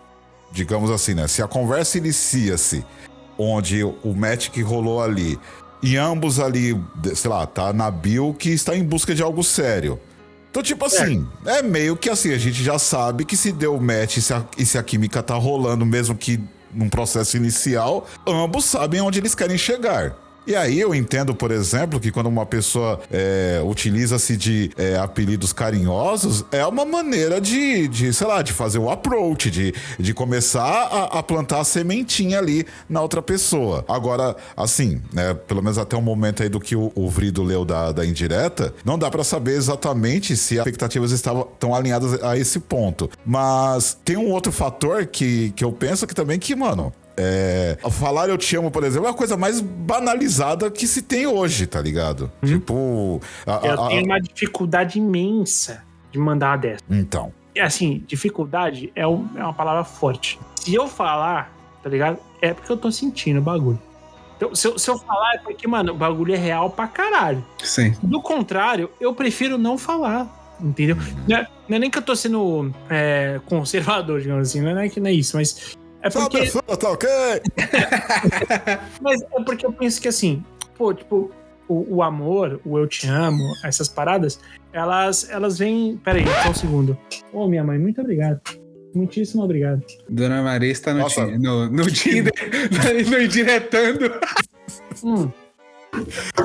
digamos 0.52 0.90
assim, 0.90 1.14
né? 1.14 1.26
Se 1.28 1.42
a 1.42 1.46
conversa 1.48 1.98
inicia-se 1.98 2.84
onde 3.38 3.82
o 3.84 4.14
match 4.14 4.50
que 4.50 4.62
rolou 4.62 5.02
ali, 5.02 5.38
e 5.82 5.96
ambos 5.96 6.40
ali, 6.40 6.78
sei 7.14 7.30
lá, 7.30 7.46
tá 7.46 7.72
na 7.72 7.90
bio 7.90 8.34
que 8.34 8.50
está 8.50 8.76
em 8.76 8.82
busca 8.82 9.14
de 9.14 9.22
algo 9.22 9.44
sério. 9.44 10.00
Então, 10.50 10.62
tipo 10.62 10.86
assim, 10.86 11.26
é 11.44 11.60
meio 11.60 11.96
que 11.96 12.08
assim, 12.08 12.32
a 12.32 12.38
gente 12.38 12.64
já 12.64 12.78
sabe 12.78 13.24
que 13.24 13.36
se 13.36 13.52
deu 13.52 13.78
match 13.78 14.16
e 14.16 14.22
se 14.22 14.32
a, 14.32 14.42
e 14.56 14.64
se 14.64 14.78
a 14.78 14.82
química 14.82 15.22
tá 15.22 15.34
rolando, 15.34 15.84
mesmo 15.84 16.14
que 16.16 16.40
num 16.72 16.88
processo 16.88 17.36
inicial, 17.36 18.06
ambos 18.26 18.64
sabem 18.64 19.00
onde 19.00 19.18
eles 19.18 19.34
querem 19.34 19.58
chegar. 19.58 20.16
E 20.46 20.54
aí 20.54 20.78
eu 20.78 20.94
entendo, 20.94 21.34
por 21.34 21.50
exemplo, 21.50 21.98
que 21.98 22.12
quando 22.12 22.28
uma 22.28 22.46
pessoa 22.46 23.00
é, 23.10 23.60
utiliza-se 23.64 24.36
de 24.36 24.70
é, 24.78 24.96
apelidos 24.96 25.52
carinhosos, 25.52 26.44
é 26.52 26.64
uma 26.64 26.84
maneira 26.84 27.40
de, 27.40 27.88
de, 27.88 28.12
sei 28.12 28.26
lá, 28.28 28.42
de 28.42 28.52
fazer 28.52 28.78
o 28.78 28.88
approach, 28.88 29.50
de, 29.50 29.74
de 29.98 30.14
começar 30.14 30.62
a, 30.62 31.18
a 31.18 31.22
plantar 31.22 31.60
a 31.60 31.64
sementinha 31.64 32.38
ali 32.38 32.64
na 32.88 33.02
outra 33.02 33.20
pessoa. 33.20 33.84
Agora, 33.88 34.36
assim, 34.56 35.02
né, 35.12 35.34
pelo 35.34 35.60
menos 35.62 35.78
até 35.78 35.96
o 35.96 36.02
momento 36.02 36.44
aí 36.44 36.48
do 36.48 36.60
que 36.60 36.76
o, 36.76 36.92
o 36.94 37.10
Vrido 37.10 37.42
leu 37.42 37.64
da, 37.64 37.90
da 37.90 38.06
indireta, 38.06 38.72
não 38.84 38.96
dá 38.96 39.10
pra 39.10 39.24
saber 39.24 39.56
exatamente 39.56 40.36
se 40.36 40.60
as 40.60 40.66
expectativas 40.66 41.10
estavam 41.10 41.48
tão 41.58 41.74
alinhadas 41.74 42.22
a 42.22 42.38
esse 42.38 42.60
ponto. 42.60 43.10
Mas 43.24 43.98
tem 44.04 44.16
um 44.16 44.30
outro 44.30 44.52
fator 44.52 45.06
que, 45.06 45.50
que 45.56 45.64
eu 45.64 45.72
penso 45.72 46.06
que 46.06 46.14
também 46.14 46.38
que, 46.38 46.54
mano, 46.54 46.92
é, 47.16 47.78
falar 47.90 48.28
eu 48.28 48.36
te 48.38 48.56
amo, 48.56 48.70
por 48.70 48.84
exemplo, 48.84 49.06
é 49.08 49.10
a 49.10 49.14
coisa 49.14 49.36
mais 49.36 49.60
banalizada 49.60 50.70
que 50.70 50.86
se 50.86 51.02
tem 51.02 51.26
hoje, 51.26 51.66
tá 51.66 51.80
ligado? 51.80 52.30
Tipo. 52.44 53.20
a- 53.46 53.60
Eu 53.66 53.80
a- 53.80 53.86
a- 53.86 53.88
tenho 53.88 54.04
uma 54.04 54.20
dificuldade 54.20 54.98
imensa 54.98 55.82
de 56.12 56.18
mandar 56.18 56.50
uma 56.50 56.56
dessa. 56.58 56.82
Então. 56.90 57.32
E, 57.54 57.60
Assim, 57.60 58.04
dificuldade 58.06 58.92
é, 58.94 59.06
um- 59.06 59.26
é 59.34 59.42
uma 59.42 59.54
palavra 59.54 59.82
forte. 59.82 60.38
Se 60.60 60.74
eu 60.74 60.86
falar, 60.86 61.50
tá 61.82 61.88
ligado? 61.88 62.18
É 62.42 62.52
porque 62.52 62.70
eu 62.70 62.76
tô 62.76 62.92
sentindo 62.92 63.38
o 63.38 63.42
bagulho. 63.42 63.80
Então, 64.36 64.54
se, 64.54 64.68
eu, 64.68 64.78
se 64.78 64.90
eu 64.90 64.98
falar, 64.98 65.36
é 65.36 65.38
porque, 65.38 65.66
mano, 65.66 65.92
o 65.92 65.96
bagulho 65.96 66.34
é 66.34 66.36
real 66.36 66.68
pra 66.68 66.86
caralho. 66.86 67.42
Sim. 67.64 67.94
Do 68.02 68.20
contrário, 68.20 68.90
eu 69.00 69.14
prefiro 69.14 69.56
não 69.56 69.78
falar. 69.78 70.28
Entendeu? 70.60 70.96
Não 71.26 71.36
é, 71.36 71.46
não 71.68 71.76
é 71.76 71.78
nem 71.78 71.90
que 71.90 71.96
eu 71.98 72.02
tô 72.02 72.14
sendo 72.16 72.70
é, 72.90 73.40
conservador, 73.46 74.20
digamos 74.20 74.48
assim, 74.48 74.60
não 74.60 74.78
é, 74.78 74.88
que 74.88 75.00
não 75.00 75.08
é 75.08 75.12
isso, 75.12 75.36
mas. 75.36 75.76
É 76.06 76.10
Só 76.10 76.20
porque, 76.20 76.38
pessoa, 76.38 76.62
tá 76.62 76.90
ok? 76.90 77.08
mas 79.00 79.20
é 79.22 79.42
porque 79.44 79.66
eu 79.66 79.72
penso 79.72 80.00
que 80.00 80.08
assim, 80.08 80.44
pô, 80.76 80.92
tipo, 80.94 81.30
o, 81.68 81.96
o 81.96 82.02
amor, 82.02 82.60
o 82.64 82.78
eu 82.78 82.86
te 82.86 83.08
amo, 83.08 83.42
essas 83.64 83.88
paradas, 83.88 84.38
elas, 84.72 85.28
elas 85.30 85.58
vêm. 85.58 85.96
Pera 86.04 86.18
aí, 86.18 86.24
só 86.44 86.50
um 86.50 86.54
segundo. 86.54 86.98
Ô, 87.32 87.48
minha 87.48 87.64
mãe, 87.64 87.78
muito 87.78 88.00
obrigado. 88.00 88.40
Muitíssimo 88.94 89.42
obrigado. 89.42 89.82
Dona 90.08 90.42
Maria 90.42 90.70
está 90.72 90.94
no, 90.94 91.00
Nossa. 91.00 91.26
No, 91.26 91.68
no 91.68 91.90
Tinder, 91.90 92.32
no 93.10 93.20
indiretando. 93.22 94.10
Hum, 95.04 95.30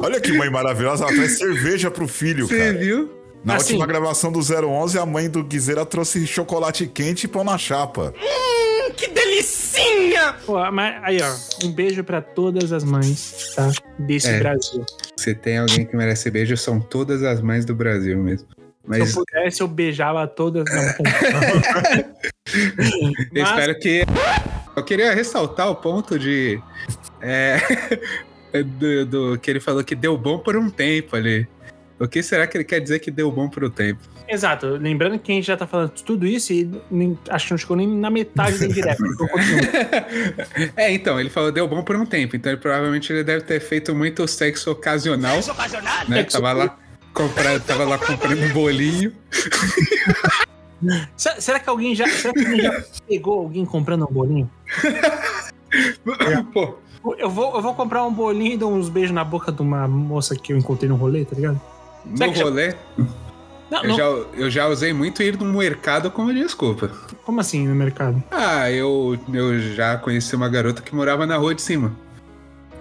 Olha 0.01 0.19
que 0.19 0.31
mãe 0.33 0.49
maravilhosa, 0.49 1.03
ela 1.05 1.13
traz 1.13 1.37
cerveja 1.37 1.89
pro 1.91 2.07
filho, 2.07 2.47
Você 2.47 2.57
cara. 2.57 2.77
viu? 2.77 3.09
Na 3.43 3.55
Assim- 3.55 3.73
última 3.73 3.87
gravação 3.87 4.31
do 4.31 4.39
011, 4.39 4.99
a 4.99 5.05
mãe 5.05 5.29
do 5.29 5.43
Guizeira 5.43 5.85
trouxe 5.85 6.25
chocolate 6.27 6.85
quente 6.87 7.23
e 7.23 7.27
pão 7.27 7.43
na 7.43 7.57
chapa. 7.57 8.13
Que 8.95 9.07
delicinha! 9.07 10.33
pô, 10.45 10.71
mas 10.71 11.03
aí, 11.03 11.17
ó, 11.21 11.65
um 11.65 11.71
beijo 11.71 12.03
pra 12.03 12.21
todas 12.21 12.71
as 12.71 12.83
mães, 12.83 13.53
tá? 13.55 13.71
Desse 13.99 14.27
É. 14.29 14.39
Brasil. 14.39 14.85
Se 15.17 15.33
tem 15.35 15.57
alguém 15.57 15.85
que 15.85 15.95
merece 15.95 16.29
beijo, 16.29 16.55
são 16.57 16.79
todas 16.79 17.23
as 17.23 17.41
mães 17.41 17.65
do 17.65 17.73
Brasil 17.75 18.17
mesmo. 18.17 18.47
Mas 18.85 19.09
Se 19.11 19.17
eu 19.19 19.23
pudesse, 19.25 19.61
eu 19.61 19.67
beijava 19.67 20.27
todas. 20.27 20.65
Não, 20.65 20.83
Mas- 23.33 23.49
espero 23.49 23.79
que. 23.79 24.01
Eu 24.75 24.83
queria 24.83 25.13
ressaltar 25.13 25.69
o 25.69 25.75
ponto 25.75 26.17
de. 26.17 26.59
é, 27.21 27.57
do, 28.63 29.05
do- 29.05 29.37
que 29.39 29.49
ele 29.51 29.59
falou 29.59 29.83
que 29.83 29.95
deu 29.95 30.17
bom 30.17 30.39
por 30.39 30.55
um 30.55 30.69
tempo 30.69 31.15
ali. 31.15 31.47
O 31.99 32.07
que 32.07 32.23
será 32.23 32.47
que 32.47 32.57
ele 32.57 32.63
quer 32.63 32.79
dizer 32.79 32.99
que 32.99 33.11
deu 33.11 33.31
bom 33.31 33.47
por 33.47 33.63
um 33.63 33.69
tempo? 33.69 34.01
Exato. 34.31 34.67
Lembrando 34.77 35.19
que 35.19 35.31
a 35.31 35.35
gente 35.35 35.45
já 35.45 35.57
tá 35.57 35.67
falando 35.67 35.89
tudo 35.89 36.25
isso 36.25 36.53
e 36.53 36.69
nem- 36.89 37.17
acho 37.29 37.45
que 37.47 37.51
não 37.51 37.57
chegou 37.57 37.75
nem 37.75 37.85
na 37.87 38.09
metade 38.09 38.57
da 38.57 38.65
indireta. 38.65 38.97
Então. 39.11 39.27
É, 40.77 40.91
então, 40.93 41.19
ele 41.19 41.29
falou 41.29 41.51
deu 41.51 41.67
bom 41.67 41.83
por 41.83 41.95
um 41.97 42.05
tempo, 42.05 42.35
então 42.35 42.51
ele, 42.51 42.61
provavelmente 42.61 43.11
ele 43.11 43.23
deve 43.23 43.43
ter 43.43 43.59
feito 43.59 43.93
muito 43.93 44.25
sexo 44.27 44.71
ocasional, 44.71 45.37
Ocasional? 45.39 46.07
né? 46.07 46.17
Sexo- 46.17 46.37
Tava 46.41 46.53
lá, 46.53 46.77
compra, 47.13 47.59
tava 47.59 47.83
lá 47.83 47.97
comprando 47.97 48.53
bolinho. 48.53 49.11
Se- 51.15 51.39
Será 51.41 51.59
que 51.59 51.69
alguém 51.69 51.93
já, 51.93 52.07
será 52.07 52.33
que 52.33 52.39
alguém 52.45 52.61
já 52.61 52.83
pegou 53.07 53.39
alguém 53.39 53.65
comprando 53.65 54.07
um 54.09 54.13
bolinho? 54.13 54.49
Pô, 56.53 56.75
Eu 57.17 57.29
vou, 57.29 57.55
eu 57.55 57.61
vou 57.61 57.73
comprar 57.75 58.03
um 58.05 58.13
bolinho 58.13 58.53
e 58.53 58.57
dar 58.57 58.67
uns 58.67 58.89
beijos 58.89 59.11
na 59.11 59.23
boca 59.23 59.51
de 59.51 59.61
uma 59.61 59.87
moça 59.87 60.35
que 60.35 60.53
eu 60.53 60.57
encontrei 60.57 60.89
no 60.89 60.95
rolê, 60.95 61.25
tá 61.25 61.35
ligado? 61.35 61.59
No 62.05 62.17
que 62.31 62.33
já- 62.39 62.43
rolê, 62.43 62.75
Não, 63.71 63.83
eu 63.83 63.87
não, 63.89 63.95
já, 63.97 64.03
eu 64.03 64.49
já 64.51 64.67
usei 64.67 64.91
muito 64.91 65.23
ir 65.23 65.37
no 65.37 65.45
mercado 65.45 66.11
como 66.11 66.33
desculpa. 66.33 66.91
como 67.23 67.39
assim 67.39 67.65
no 67.65 67.73
mercado? 67.73 68.21
Ah, 68.29 68.69
eu, 68.69 69.17
eu 69.33 69.59
já 69.73 69.95
conheci 69.97 70.35
uma 70.35 70.49
garota 70.49 70.81
que 70.81 70.93
morava 70.93 71.25
na 71.25 71.37
rua 71.37 71.55
de 71.55 71.61
cima. 71.61 71.95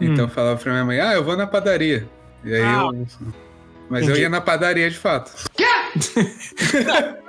Então 0.00 0.25
eu 0.25 0.28
falava 0.28 0.59
pra 0.59 0.73
minha 0.73 0.85
mãe, 0.85 0.99
ah, 1.00 1.14
eu 1.14 1.23
vou 1.23 1.37
na 1.37 1.47
padaria. 1.47 2.09
E 2.44 2.54
aí 2.54 2.62
Ah, 2.62 2.88
eu. 2.92 3.06
Mas 3.88 4.02
entendi. 4.04 4.18
eu 4.18 4.23
ia 4.23 4.28
na 4.28 4.40
padaria 4.40 4.90
de 4.90 4.97
fato. 4.99 5.30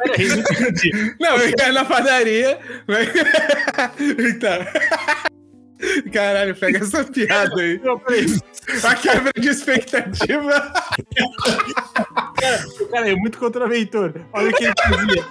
Entendi. 0.05 1.15
Não, 1.19 1.37
eu 1.37 1.49
ia 1.49 1.71
na 1.73 1.85
padaria. 1.85 2.59
Mas... 2.87 3.09
então. 3.99 4.65
Caralho, 6.11 6.55
pega 6.55 6.79
essa 6.79 7.03
piada 7.03 7.61
aí. 7.61 7.81
A 8.83 8.95
quebra 8.95 9.31
de 9.35 9.49
expectativa. 9.49 10.73
Cara, 12.91 13.09
é 13.09 13.15
muito 13.15 13.37
contraventor. 13.37 14.13
Olha 14.33 14.49
o 14.49 14.53
que 14.53 14.65
ele 14.65 14.73
fazia. 14.77 15.25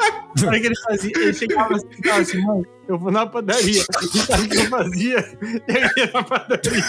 Olha 0.46 0.58
o 0.58 0.60
que 0.60 0.66
ele 0.66 0.76
fazia. 0.76 1.12
Ele 1.16 1.34
chegava 1.34 1.74
assim 1.74 1.86
e 1.90 2.02
falava 2.02 2.22
assim, 2.22 2.42
mãe, 2.42 2.62
eu 2.88 2.98
vou 2.98 3.10
na 3.10 3.26
padaria. 3.26 3.84
E 4.14 4.18
sabe 4.18 4.44
o 4.44 4.48
que 4.48 4.56
eu 4.56 4.66
fazia? 4.66 5.38
Eu 5.68 5.90
ia 5.96 6.10
na 6.12 6.22
padaria. 6.22 6.84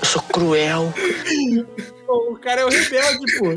Eu 0.00 0.04
sou 0.04 0.22
cruel. 0.22 0.92
O 2.08 2.36
cara 2.36 2.60
é 2.60 2.64
o 2.64 2.68
rebelde, 2.68 3.38
pô. 3.38 3.56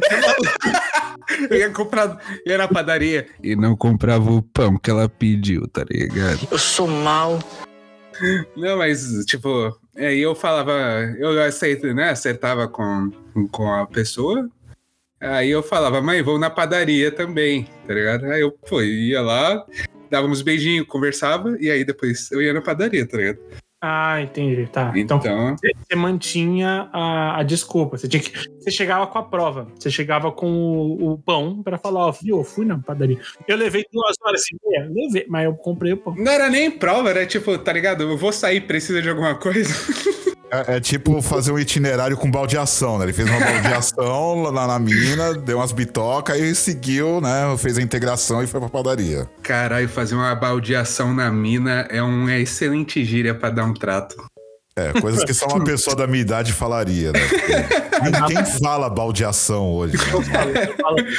Eu 1.50 1.58
ia 1.58 1.69
comprar. 1.69 2.17
Ia 2.46 2.58
na 2.58 2.67
padaria. 2.67 3.27
E 3.43 3.55
não 3.55 3.75
comprava 3.75 4.31
o 4.31 4.41
pão 4.41 4.77
que 4.77 4.89
ela 4.89 5.08
pediu, 5.08 5.67
tá 5.67 5.86
ligado? 5.89 6.48
Eu 6.50 6.58
sou 6.58 6.88
mal. 6.88 7.39
Não, 8.56 8.78
mas, 8.78 9.26
tipo, 9.26 9.78
aí 9.96 10.20
eu 10.20 10.36
falava, 10.36 10.72
eu 11.18 11.42
aceito, 11.42 11.94
né? 11.94 12.10
Acertava 12.10 12.68
com, 12.68 13.12
com 13.52 13.74
a 13.74 13.86
pessoa. 13.86 14.50
Aí 15.20 15.50
eu 15.50 15.62
falava, 15.62 16.02
mãe, 16.02 16.22
vou 16.22 16.40
na 16.40 16.50
padaria 16.50 17.12
também, 17.12 17.68
tá 17.86 17.94
ligado? 17.94 18.26
Aí 18.26 18.42
eu, 18.42 18.52
pô, 18.52 18.82
ia 18.82 19.22
lá, 19.22 19.66
dava 20.10 20.28
uns 20.28 20.42
beijinhos, 20.42 20.88
conversava, 20.88 21.58
e 21.60 21.70
aí 21.70 21.84
depois 21.84 22.32
eu 22.32 22.42
ia 22.42 22.54
na 22.54 22.62
padaria, 22.62 23.06
tá 23.06 23.18
ligado? 23.18 23.40
Ah, 23.82 24.22
entendi. 24.22 24.68
Tá. 24.68 24.92
Então, 24.96 25.18
Então, 25.18 25.56
você 25.56 25.96
mantinha 25.96 26.90
a, 26.92 27.40
a 27.40 27.44
desculpa. 27.44 27.98
Você, 27.98 28.08
tinha 28.10 28.22
que, 28.22 28.32
você 28.60 28.70
chegava 28.72 29.08
com 29.08 29.18
a 29.18 29.24
prova. 29.24 29.68
Você 29.78 29.90
chegava 29.90 30.32
com 30.32 30.52
o, 30.52 31.14
o 31.14 31.18
pão 31.18 31.64
pra 31.64 31.78
falar, 31.78 32.08
ó, 32.08 32.12
viu, 32.12 32.40
eu 32.40 32.44
fui 32.44 32.66
na 32.66 32.78
padaria. 32.78 33.20
Eu 33.48 33.56
levei 33.56 33.86
duas 33.92 34.16
horas 34.22 34.42
e 34.52 34.58
meia, 34.68 34.90
levei, 34.90 35.26
mas 35.30 35.46
eu 35.46 35.56
comprei 35.56 35.94
o 35.94 35.98
pão. 35.98 36.14
não 36.16 36.32
era 36.32 36.50
nem 36.50 36.70
prova, 36.70 37.10
era 37.10 37.26
tipo, 37.26 37.58
tá 37.58 37.72
ligado? 37.72 38.04
Eu 38.04 38.18
vou 38.18 38.34
sair, 38.34 38.62
precisa 38.62 39.02
de 39.02 39.10
alguma 39.10 39.36
coisa. 39.36 39.74
É, 40.51 40.77
é 40.77 40.79
tipo 40.79 41.22
fazer 41.22 41.51
um 41.51 41.60
itinerário 41.60 42.18
com 42.18 42.29
baldeação, 42.29 42.98
né? 42.98 43.06
Ele 43.06 43.13
fez 43.13 43.29
uma 43.29 43.39
baldeação 43.39 44.41
lá 44.44 44.65
na 44.68 44.79
mina, 44.79 45.34
deu 45.36 45.58
umas 45.58 45.72
bitocas 45.72 46.39
e 46.39 46.56
seguiu, 46.56 47.22
né? 47.22 47.56
Fez 47.58 47.77
a 47.77 47.82
integração 47.82 48.44
e 48.44 48.48
foi 48.48 48.60
pra 48.60 48.70
padaria. 48.70 49.29
Caralho, 49.44 49.88
fazer 49.88 50.15
uma 50.15 50.34
baldeação 50.34 51.13
na 51.13 51.29
mina 51.32 51.88
é 51.89 52.01
uma 52.01 52.36
excelente 52.36 53.03
gíria 53.06 53.36
pra 53.36 53.50
dar 53.50 53.65
um 53.65 53.74
trato. 53.74 54.15
É, 54.75 54.94
coisas 55.01 55.24
que 55.25 55.34
só 55.34 55.46
uma 55.48 55.63
pessoa 55.63 55.94
da 55.96 56.08
minha 56.08 56.22
idade 56.22 56.53
falaria, 56.53 57.12
né? 57.12 57.20
Porque 57.20 58.34
Quem 58.34 58.46
fala 58.63 58.89
baldeação 58.89 59.70
hoje? 59.74 59.98
né? 59.98 60.70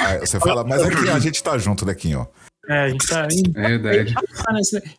Ah, 0.01 0.19
Você 0.19 0.41
fala, 0.41 0.65
mas 0.65 0.83
aqui 0.83 1.09
a 1.11 1.19
gente 1.19 1.43
tá 1.43 1.59
junto, 1.59 1.85
Lequinho. 1.85 2.27
é, 2.69 2.85
a 2.85 2.89
gente 2.89 3.07
tá 3.07 3.29
indo. 3.31 3.59
É 3.59 3.69
verdade. 3.79 4.15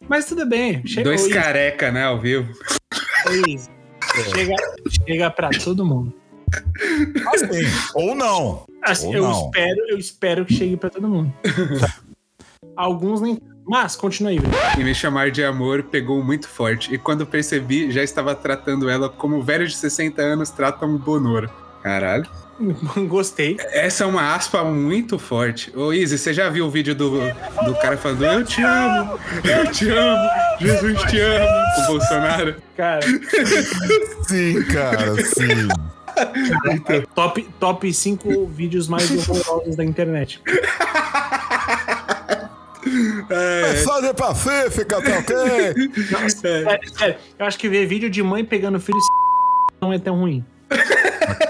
Mas 0.07 0.25
tudo 0.25 0.45
bem. 0.45 0.83
Dois 1.03 1.27
careca, 1.27 1.91
né, 1.91 2.03
ao 2.05 2.19
vivo. 2.19 2.47
ô, 3.27 3.31
Isa, 3.49 3.67
chega, 4.33 4.55
chega 4.89 5.31
pra 5.31 5.49
todo 5.49 5.85
mundo. 5.85 6.13
Assim, 7.33 7.63
ou 7.95 8.15
não. 8.15 8.65
Assim, 8.83 9.07
Ou 9.07 9.13
eu 9.13 9.23
não. 9.23 9.45
espero, 9.45 9.89
eu 9.89 9.97
espero 9.97 10.45
que 10.45 10.53
chegue 10.53 10.75
pra 10.75 10.89
todo 10.89 11.07
mundo. 11.07 11.33
Alguns 12.75 13.21
nem. 13.21 13.39
Mas, 13.65 13.95
continua 13.95 14.31
aí, 14.31 14.39
velho. 14.39 14.53
E 14.77 14.83
me 14.83 14.93
chamar 14.93 15.31
de 15.31 15.43
amor 15.43 15.83
pegou 15.83 16.21
muito 16.23 16.47
forte. 16.47 16.93
E 16.93 16.97
quando 16.97 17.25
percebi, 17.25 17.91
já 17.91 18.03
estava 18.03 18.35
tratando 18.35 18.89
ela 18.89 19.07
como 19.07 19.41
velhos 19.41 19.71
de 19.71 19.77
60 19.77 20.21
anos 20.21 20.49
tratam 20.49 20.89
um 20.89 20.97
bonoro. 20.97 21.49
Caralho. 21.83 22.27
Gostei. 23.07 23.57
Essa 23.71 24.03
é 24.03 24.07
uma 24.07 24.35
aspa 24.35 24.63
muito 24.63 25.17
forte. 25.17 25.71
Ô, 25.75 25.93
Izzy, 25.93 26.17
você 26.17 26.33
já 26.33 26.49
viu 26.49 26.65
o 26.65 26.69
vídeo 26.69 26.93
do, 26.95 27.11
do 27.65 27.75
cara 27.81 27.97
falando 27.97 28.23
Eu 28.23 28.45
te 28.45 28.61
amo, 28.61 29.19
eu 29.43 29.71
te 29.71 29.89
amo, 29.89 30.29
Jesus 30.61 31.01
te 31.09 31.19
ama, 31.19 31.63
o 31.77 31.87
Bolsonaro? 31.87 32.55
Cara, 32.77 33.01
Sim, 34.27 34.63
cara, 34.71 35.15
sim. 35.25 35.67
top, 37.15 37.43
top 37.59 37.93
5 37.93 38.45
vídeos 38.47 38.87
mais 38.87 39.09
horrorosos 39.29 39.75
da 39.75 39.83
internet. 39.83 40.41
É, 43.29 43.73
Mensagem 43.73 44.13
pacífica, 44.13 45.01
tá 45.01 45.19
ok? 45.19 45.35
Sério, 46.29 46.97
sério, 46.97 47.15
eu 47.39 47.45
acho 47.45 47.57
que 47.57 47.69
ver 47.69 47.85
vídeo 47.85 48.09
de 48.09 48.21
mãe 48.21 48.43
pegando 48.43 48.79
filho 48.79 48.97
não 49.81 49.93
é 49.93 49.99
tão 49.99 50.19
ruim. 50.19 50.43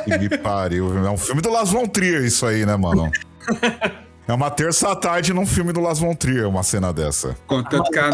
Que 0.05 0.17
me 0.17 0.29
pariu. 0.37 0.97
É 1.05 1.09
um 1.09 1.17
filme 1.17 1.41
do 1.41 1.49
Las 1.49 1.71
Von 1.71 1.85
Trier 1.87 2.23
isso 2.23 2.45
aí, 2.45 2.65
né, 2.65 2.75
mano? 2.75 3.11
É 4.27 4.33
uma 4.33 4.51
terça 4.51 4.91
à 4.91 4.95
tarde 4.95 5.33
num 5.33 5.45
filme 5.47 5.73
do 5.73 5.81
Las 5.81 5.99
Von 5.99 6.13
Trier, 6.15 6.47
uma 6.47 6.63
cena 6.63 6.93
dessa. 6.93 7.35
Contanto 7.47 7.89
que 7.91 7.99
a 7.99 8.11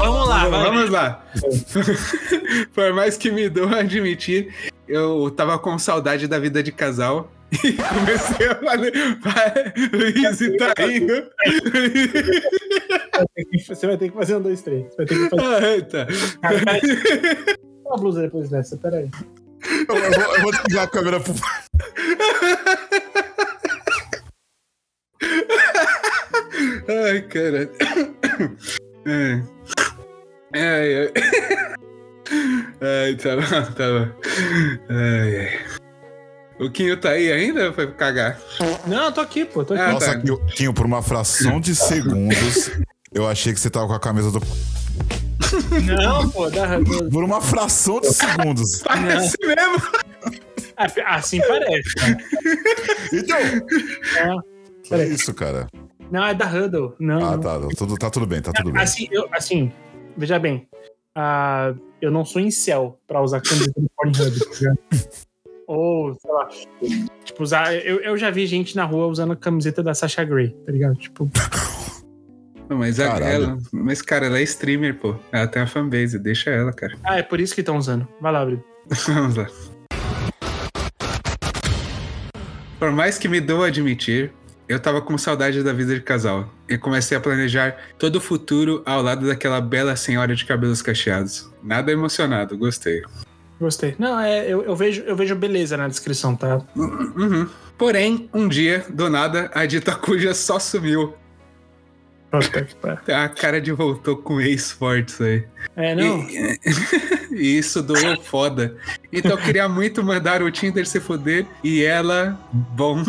Vamos 0.00 0.28
lá. 0.28 0.48
Vamos 0.48 0.90
lá. 0.90 1.24
Por 2.74 2.92
mais 2.94 3.18
que 3.18 3.30
me 3.30 3.48
doa 3.50 3.80
admitir, 3.80 4.52
eu 4.88 5.30
tava 5.30 5.58
com 5.58 5.78
saudade 5.78 6.26
da 6.26 6.38
vida 6.38 6.62
de 6.62 6.72
casal. 6.72 7.30
E 7.64 7.72
comecei 7.72 8.48
a. 8.48 8.54
Vai, 8.54 9.72
Luiz, 9.92 10.38
tá 10.56 10.72
indo. 10.86 11.28
Você 13.66 13.86
vai 13.88 13.96
ter 13.98 14.08
que 14.08 14.16
fazer 14.16 14.36
um, 14.36 14.40
dois, 14.40 14.62
três. 14.62 14.86
Você 14.86 14.96
vai 14.98 15.06
ter 15.06 15.14
que 15.18 15.28
fazer 15.28 16.06
Ah, 16.42 16.50
tá. 17.42 17.66
uma 17.86 17.96
blusa 17.96 18.22
depois 18.22 18.48
dessa, 18.50 18.76
peraí. 18.76 19.10
Eu, 19.88 19.96
eu 19.96 20.10
vou, 20.12 20.36
eu 20.36 20.42
vou 20.42 20.52
desligar 20.52 20.84
a 20.84 20.86
câmera 20.86 21.18
pro. 21.18 21.34
Ai, 26.88 27.22
cara. 27.22 27.70
É. 29.06 29.59
Ai, 30.54 30.94
ai. 30.96 31.12
Ai, 32.80 33.14
tá 33.16 33.36
bom, 33.36 33.72
tá 33.72 33.84
bom. 33.88 34.08
Ai, 34.88 35.36
ai. 35.38 35.58
O 36.60 36.70
Quinho 36.70 36.96
tá 36.96 37.10
aí 37.10 37.32
ainda? 37.32 37.72
Foi 37.72 37.90
cagar. 37.92 38.38
Não, 38.86 39.10
tô 39.10 39.20
aqui, 39.22 39.44
pô. 39.46 39.64
Tô 39.64 39.72
aqui. 39.74 39.82
Ah, 39.82 39.92
Nossa, 39.92 40.18
tá. 40.18 40.22
Quinho, 40.54 40.74
por 40.74 40.84
uma 40.84 41.02
fração 41.02 41.58
de 41.60 41.74
segundos, 41.76 42.70
eu 43.12 43.26
achei 43.26 43.52
que 43.54 43.60
você 43.60 43.70
tava 43.70 43.86
com 43.86 43.94
a 43.94 44.00
camisa 44.00 44.30
do. 44.30 44.40
Não, 45.86 46.28
pô, 46.30 46.50
dá. 46.50 46.78
Por 47.10 47.24
uma 47.24 47.40
fração 47.40 48.00
de 48.00 48.12
segundos. 48.12 48.82
Parece 48.84 49.36
mesmo. 49.42 49.82
Assim 51.06 51.40
parece. 51.46 51.94
cara. 51.94 52.16
Então, 53.12 53.36
É. 54.98 55.02
é 55.02 55.06
isso, 55.08 55.34
cara. 55.34 55.66
Não, 56.10 56.24
é 56.26 56.34
da 56.34 56.46
Huddle. 56.46 56.94
Não. 56.98 57.18
Ah, 57.18 57.30
não. 57.36 57.40
tá. 57.40 57.58
Tudo, 57.76 57.96
tá 57.96 58.08
tudo 58.10 58.26
bem, 58.26 58.40
tá 58.40 58.50
tudo 58.52 58.72
bem. 58.72 58.80
Assim, 58.82 59.06
eu, 59.10 59.28
assim, 59.32 59.70
veja 60.16 60.38
bem. 60.38 60.68
ah, 61.14 61.74
eu 62.00 62.10
não 62.10 62.24
sou 62.24 62.40
incel 62.40 62.98
pra 63.06 63.20
usar 63.22 63.40
camiseta 63.40 63.80
do 63.80 63.90
Pornhub, 63.96 64.38
tá 64.38 64.54
ligado? 64.58 64.78
Ou, 65.66 66.14
sei 66.14 66.32
lá. 66.32 66.48
Tipo, 67.24 67.42
usar. 67.44 67.72
Eu, 67.74 68.00
eu 68.00 68.16
já 68.16 68.28
vi 68.30 68.44
gente 68.46 68.74
na 68.74 68.84
rua 68.84 69.06
usando 69.06 69.32
a 69.32 69.36
camiseta 69.36 69.82
da 69.84 69.94
Sasha 69.94 70.24
Grey, 70.24 70.50
tá 70.66 70.72
ligado? 70.72 70.96
Tipo, 70.96 71.30
Não, 72.68 72.76
mas, 72.78 72.98
a- 72.98 73.06
Caralho. 73.08 73.44
ela, 73.44 73.58
mas, 73.72 74.02
cara, 74.02 74.26
ela 74.26 74.38
é 74.38 74.42
streamer, 74.42 74.98
pô. 74.98 75.14
Ela 75.30 75.46
tem 75.46 75.62
uma 75.62 75.68
fanbase, 75.68 76.18
deixa 76.18 76.50
ela, 76.50 76.72
cara. 76.72 76.96
ah, 77.04 77.18
é 77.18 77.22
por 77.22 77.38
isso 77.40 77.54
que 77.54 77.60
estão 77.60 77.76
usando. 77.76 78.06
Vai 78.20 78.32
lá, 78.32 78.44
Brito. 78.44 78.64
Vamos 79.06 79.36
lá. 79.36 79.46
Por 82.78 82.90
mais 82.92 83.18
que 83.18 83.28
me 83.28 83.40
dou 83.40 83.62
a 83.62 83.66
admitir, 83.68 84.32
eu 84.70 84.78
tava 84.78 85.02
com 85.02 85.18
saudade 85.18 85.64
da 85.64 85.72
vida 85.72 85.96
de 85.96 86.00
casal. 86.00 86.48
E 86.68 86.78
comecei 86.78 87.18
a 87.18 87.20
planejar 87.20 87.76
todo 87.98 88.16
o 88.16 88.20
futuro 88.20 88.84
ao 88.86 89.02
lado 89.02 89.26
daquela 89.26 89.60
bela 89.60 89.96
senhora 89.96 90.32
de 90.32 90.44
cabelos 90.44 90.80
cacheados. 90.80 91.50
Nada 91.60 91.90
emocionado, 91.90 92.56
gostei. 92.56 93.02
Gostei. 93.60 93.96
Não, 93.98 94.20
é, 94.20 94.46
eu, 94.46 94.62
eu 94.62 94.76
vejo, 94.76 95.02
eu 95.02 95.16
vejo 95.16 95.34
beleza 95.34 95.76
na 95.76 95.88
descrição, 95.88 96.36
tá? 96.36 96.62
Uhum. 96.76 97.48
Porém, 97.76 98.30
um 98.32 98.46
dia, 98.46 98.86
do 98.88 99.10
nada, 99.10 99.50
a 99.52 99.66
dita 99.66 99.92
cuja 99.96 100.32
só 100.34 100.60
sumiu. 100.60 101.14
Pariu. 102.30 102.48
A 103.12 103.28
cara 103.28 103.60
de 103.60 103.72
voltou 103.72 104.18
com 104.18 104.40
ex 104.40 104.70
fortes 104.70 105.20
aí. 105.20 105.44
É, 105.74 105.96
não. 105.96 106.20
E, 106.20 106.60
e 107.34 107.58
isso 107.58 107.82
doeu 107.82 108.22
foda. 108.22 108.76
Então 109.12 109.32
eu 109.32 109.38
queria 109.38 109.68
muito 109.68 110.04
mandar 110.04 110.44
o 110.44 110.50
Tinder 110.52 110.86
se 110.86 111.00
foder 111.00 111.44
e 111.64 111.82
ela, 111.82 112.38
bom, 112.52 113.02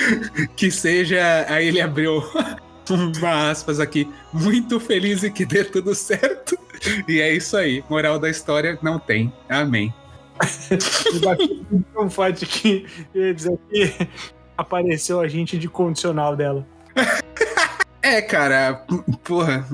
que 0.56 0.70
seja. 0.70 1.46
Aí 1.48 1.68
ele 1.68 1.80
abriu 1.80 2.22
uma 2.90 3.50
aspas 3.50 3.80
aqui, 3.80 4.08
muito 4.32 4.78
feliz 4.80 5.22
e 5.22 5.30
que 5.30 5.44
dê 5.44 5.64
tudo 5.64 5.94
certo. 5.94 6.58
E 7.08 7.20
é 7.20 7.32
isso 7.32 7.56
aí. 7.56 7.82
Moral 7.88 8.18
da 8.18 8.28
história, 8.30 8.78
não 8.82 8.98
tem. 8.98 9.32
Amém. 9.48 9.92
Tão 11.94 12.10
forte 12.10 12.44
que 12.46 12.86
ia 13.14 13.34
dizer 13.34 13.58
que 13.70 14.08
apareceu 14.56 15.20
a 15.20 15.28
gente 15.28 15.58
de 15.58 15.68
condicional 15.68 16.36
dela. 16.36 16.66
É, 18.02 18.20
cara, 18.22 18.84
porra. 19.24 19.66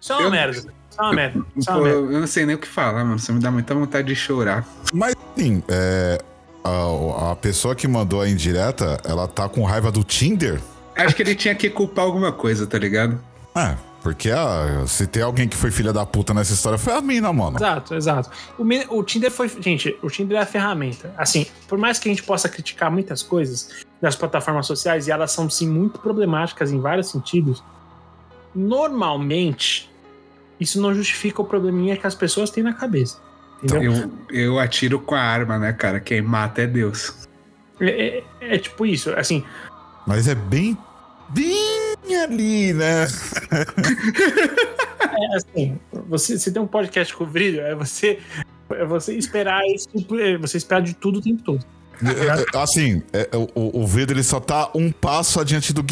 Só 0.00 0.18
uma 0.18 0.24
Eu- 0.26 0.30
merda. 0.30 0.74
Só 0.90 1.02
uma 1.02 1.12
merda. 1.14 1.44
Só 1.60 1.70
uma 1.72 1.78
pô, 1.78 1.84
merda. 1.84 2.12
eu 2.12 2.20
não 2.20 2.26
sei 2.26 2.44
nem 2.44 2.56
o 2.56 2.58
que 2.58 2.66
falar, 2.66 3.04
mano. 3.04 3.18
Você 3.18 3.32
me 3.32 3.40
dá 3.40 3.50
muita 3.50 3.74
vontade 3.74 4.08
de 4.08 4.16
chorar. 4.16 4.66
Mas, 4.92 5.14
sim, 5.36 5.62
é, 5.68 6.20
a, 6.64 7.32
a 7.32 7.36
pessoa 7.36 7.74
que 7.74 7.86
mandou 7.86 8.20
a 8.20 8.28
indireta, 8.28 9.00
ela 9.04 9.26
tá 9.26 9.48
com 9.48 9.64
raiva 9.64 9.90
do 9.90 10.04
Tinder? 10.04 10.60
Acho 10.96 11.14
que 11.14 11.22
ele 11.22 11.34
tinha 11.34 11.54
que 11.54 11.70
culpar 11.70 12.04
alguma 12.04 12.32
coisa, 12.32 12.66
tá 12.66 12.78
ligado? 12.78 13.20
É, 13.54 13.76
porque 14.02 14.30
a, 14.30 14.84
se 14.86 15.06
tem 15.06 15.22
alguém 15.22 15.48
que 15.48 15.56
foi 15.56 15.70
filha 15.70 15.92
da 15.92 16.04
puta 16.04 16.34
nessa 16.34 16.52
história, 16.52 16.78
foi 16.78 16.92
a 16.92 17.00
mina, 17.00 17.32
mano. 17.32 17.56
Exato, 17.56 17.94
exato. 17.94 18.30
O, 18.58 18.64
o 18.96 19.02
Tinder 19.02 19.30
foi. 19.30 19.48
Gente, 19.48 19.96
o 20.02 20.08
Tinder 20.08 20.38
é 20.38 20.42
a 20.42 20.46
ferramenta. 20.46 21.12
Assim, 21.16 21.46
por 21.66 21.78
mais 21.78 21.98
que 21.98 22.08
a 22.08 22.12
gente 22.12 22.22
possa 22.22 22.48
criticar 22.48 22.90
muitas 22.90 23.22
coisas 23.22 23.84
das 24.00 24.16
plataformas 24.16 24.66
sociais, 24.66 25.08
e 25.08 25.10
elas 25.10 25.32
são 25.32 25.48
sim 25.50 25.68
muito 25.68 25.98
problemáticas 25.98 26.72
em 26.72 26.80
vários 26.80 27.10
sentidos, 27.10 27.62
normalmente 28.54 29.90
isso 30.60 30.80
não 30.80 30.94
justifica 30.94 31.42
o 31.42 31.44
probleminha 31.44 31.96
que 31.96 32.06
as 32.06 32.14
pessoas 32.14 32.50
têm 32.50 32.62
na 32.62 32.72
cabeça. 32.72 33.18
Entendeu? 33.62 33.92
Eu, 33.92 34.10
eu 34.30 34.58
atiro 34.58 35.00
com 35.00 35.14
a 35.14 35.20
arma, 35.20 35.58
né, 35.58 35.72
cara? 35.72 36.00
Quem 36.00 36.22
mata 36.22 36.62
é 36.62 36.66
Deus. 36.66 37.28
É, 37.80 38.18
é- 38.18 38.24
é 38.40 38.58
tipo 38.58 38.86
isso, 38.86 39.10
assim. 39.12 39.44
Mas 40.06 40.28
é 40.28 40.34
bem. 40.34 40.76
Bem 41.30 41.86
ali, 42.22 42.72
né? 42.72 43.06
É 45.00 45.36
assim, 45.36 45.78
você, 46.08 46.38
você 46.38 46.50
tem 46.50 46.60
um 46.62 46.66
podcast 46.66 47.14
com 47.14 47.24
o 47.24 47.26
brilho, 47.26 47.60
é 47.60 47.74
você, 47.74 48.18
é 48.70 48.84
você 48.84 49.14
esperar 49.14 49.62
tipo, 49.86 50.18
é 50.18 50.36
você 50.36 50.56
esperar 50.56 50.80
de 50.80 50.94
tudo 50.94 51.18
o 51.18 51.22
tempo 51.22 51.42
todo. 51.42 51.64
É, 52.04 52.56
é, 52.56 52.62
Assim, 52.62 53.02
é, 53.12 53.28
o, 53.36 53.82
o 53.82 53.86
vidro 53.86 54.16
ele 54.16 54.22
só 54.22 54.38
tá 54.38 54.70
um 54.74 54.92
passo 54.92 55.40
adiante 55.40 55.72
do 55.72 55.82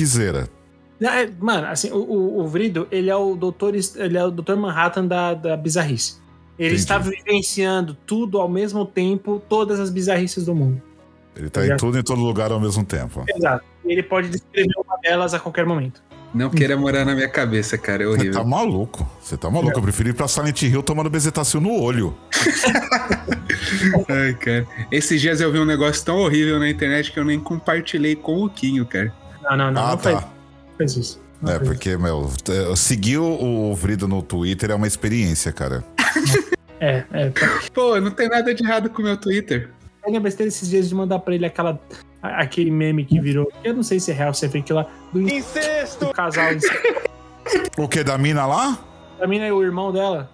é, 1.23 1.29
Mano, 1.41 1.67
assim, 1.67 1.91
o, 1.91 1.99
o, 1.99 2.41
o 2.41 2.49
Vrido, 2.49 2.87
ele 2.91 3.11
é 3.11 3.17
o 3.17 3.35
doutor, 3.35 3.75
ele 3.75 4.17
é 4.17 4.25
o 4.25 4.31
doutor 4.31 4.57
Manhattan 4.57 5.07
da, 5.07 5.35
da 5.35 5.57
bizarrice. 5.57 6.17
Ele 6.59 6.69
Entendi. 6.69 6.75
está 6.81 6.99
vivenciando 6.99 7.95
tudo 8.07 8.39
ao 8.41 8.49
mesmo 8.49 8.85
tempo, 8.87 9.43
todas 9.49 9.79
as 9.79 9.91
bizarrices 9.91 10.45
do 10.47 10.55
mundo. 10.55 10.81
Ele 11.37 11.51
tá 11.51 11.67
em 11.67 11.77
tudo 11.77 11.99
em 11.99 12.03
todo 12.03 12.21
lugar 12.23 12.51
ao 12.51 12.59
mesmo 12.59 12.83
tempo. 12.85 13.23
Exato. 13.29 13.63
Ele 13.85 14.03
pode 14.03 14.31
descrever 14.31 14.73
uma 14.85 14.97
delas 15.03 15.35
a 15.35 15.39
qualquer 15.39 15.67
momento. 15.67 16.03
Não 16.35 16.51
queira 16.51 16.77
morar 16.77 17.05
na 17.05 17.15
minha 17.15 17.29
cabeça, 17.29 17.77
cara. 17.79 18.03
É 18.03 18.07
Você 18.07 18.13
horrível. 18.15 18.33
tá 18.33 18.45
maluco. 18.45 19.09
Você 19.23 19.37
tá 19.37 19.51
maluco. 19.51 19.79
Eu 19.79 19.83
prefiro 19.83 20.09
ir 20.09 20.13
pra 20.15 20.27
Silent 20.29 20.63
Hill 20.63 20.83
tomando 20.83 21.09
bezetacil 21.11 21.61
no 21.61 21.79
olho. 21.81 22.17
Ai, 24.09 24.35
cara. 24.35 24.67
Esses 24.91 25.21
dias 25.21 25.41
eu 25.41 25.53
vi 25.53 25.59
um 25.59 25.65
negócio 25.65 26.05
tão 26.05 26.19
horrível 26.19 26.59
na 26.59 26.69
internet 26.69 27.13
que 27.13 27.19
eu 27.19 27.25
nem 27.25 27.39
compartilhei 27.39 28.17
com 28.17 28.43
o 28.43 28.49
Quinho, 28.51 28.85
cara. 28.87 29.13
Não, 29.43 29.57
não, 29.57 29.71
não. 29.71 29.83
ah, 29.87 29.91
não 29.91 29.97
tá. 29.99 30.29
faz 30.79 30.97
isso. 30.97 31.21
Não 31.41 31.53
É, 31.53 31.57
faz 31.57 31.69
porque, 31.69 31.97
meu, 31.97 32.31
é, 32.51 32.77
seguir 32.77 33.19
o, 33.19 33.71
o 33.71 33.75
Vrido 33.75 34.09
no 34.09 34.23
Twitter 34.23 34.71
é 34.71 34.75
uma 34.75 34.87
experiência, 34.87 35.53
cara. 35.53 35.85
É, 36.81 37.05
é. 37.13 37.31
tá. 37.31 37.61
Pô, 37.73 37.99
não 38.01 38.11
tem 38.11 38.29
nada 38.29 38.55
de 38.55 38.63
errado 38.63 38.91
com 38.91 39.01
o 39.01 39.05
meu 39.05 39.17
Twitter. 39.17 39.71
Eu 40.05 40.09
tinha 40.11 40.21
besteira 40.21 40.49
esses 40.49 40.69
dias 40.69 40.89
de 40.89 40.95
mandar 40.95 41.19
pra 41.21 41.35
ele 41.35 41.47
aquela, 41.47 41.81
aquele 42.23 42.71
meme 42.71 43.05
que 43.05 43.19
virou. 43.21 43.51
Eu 43.65 43.75
não 43.75 43.83
sei 43.83 43.99
se 43.99 44.11
é 44.11 44.15
real, 44.15 44.35
se 44.35 44.45
é 44.47 44.49
fake 44.49 44.73
lá. 44.73 44.87
Do, 45.13 45.21
do 45.21 46.13
casal. 46.13 46.47
O 47.79 47.89
que, 47.89 48.05
da 48.05 48.19
mina 48.19 48.47
lá? 48.47 48.79
Pra 49.19 49.27
mim 49.27 49.39
é 49.39 49.53
o 49.53 49.63
irmão 49.63 49.93
dela. 49.93 50.31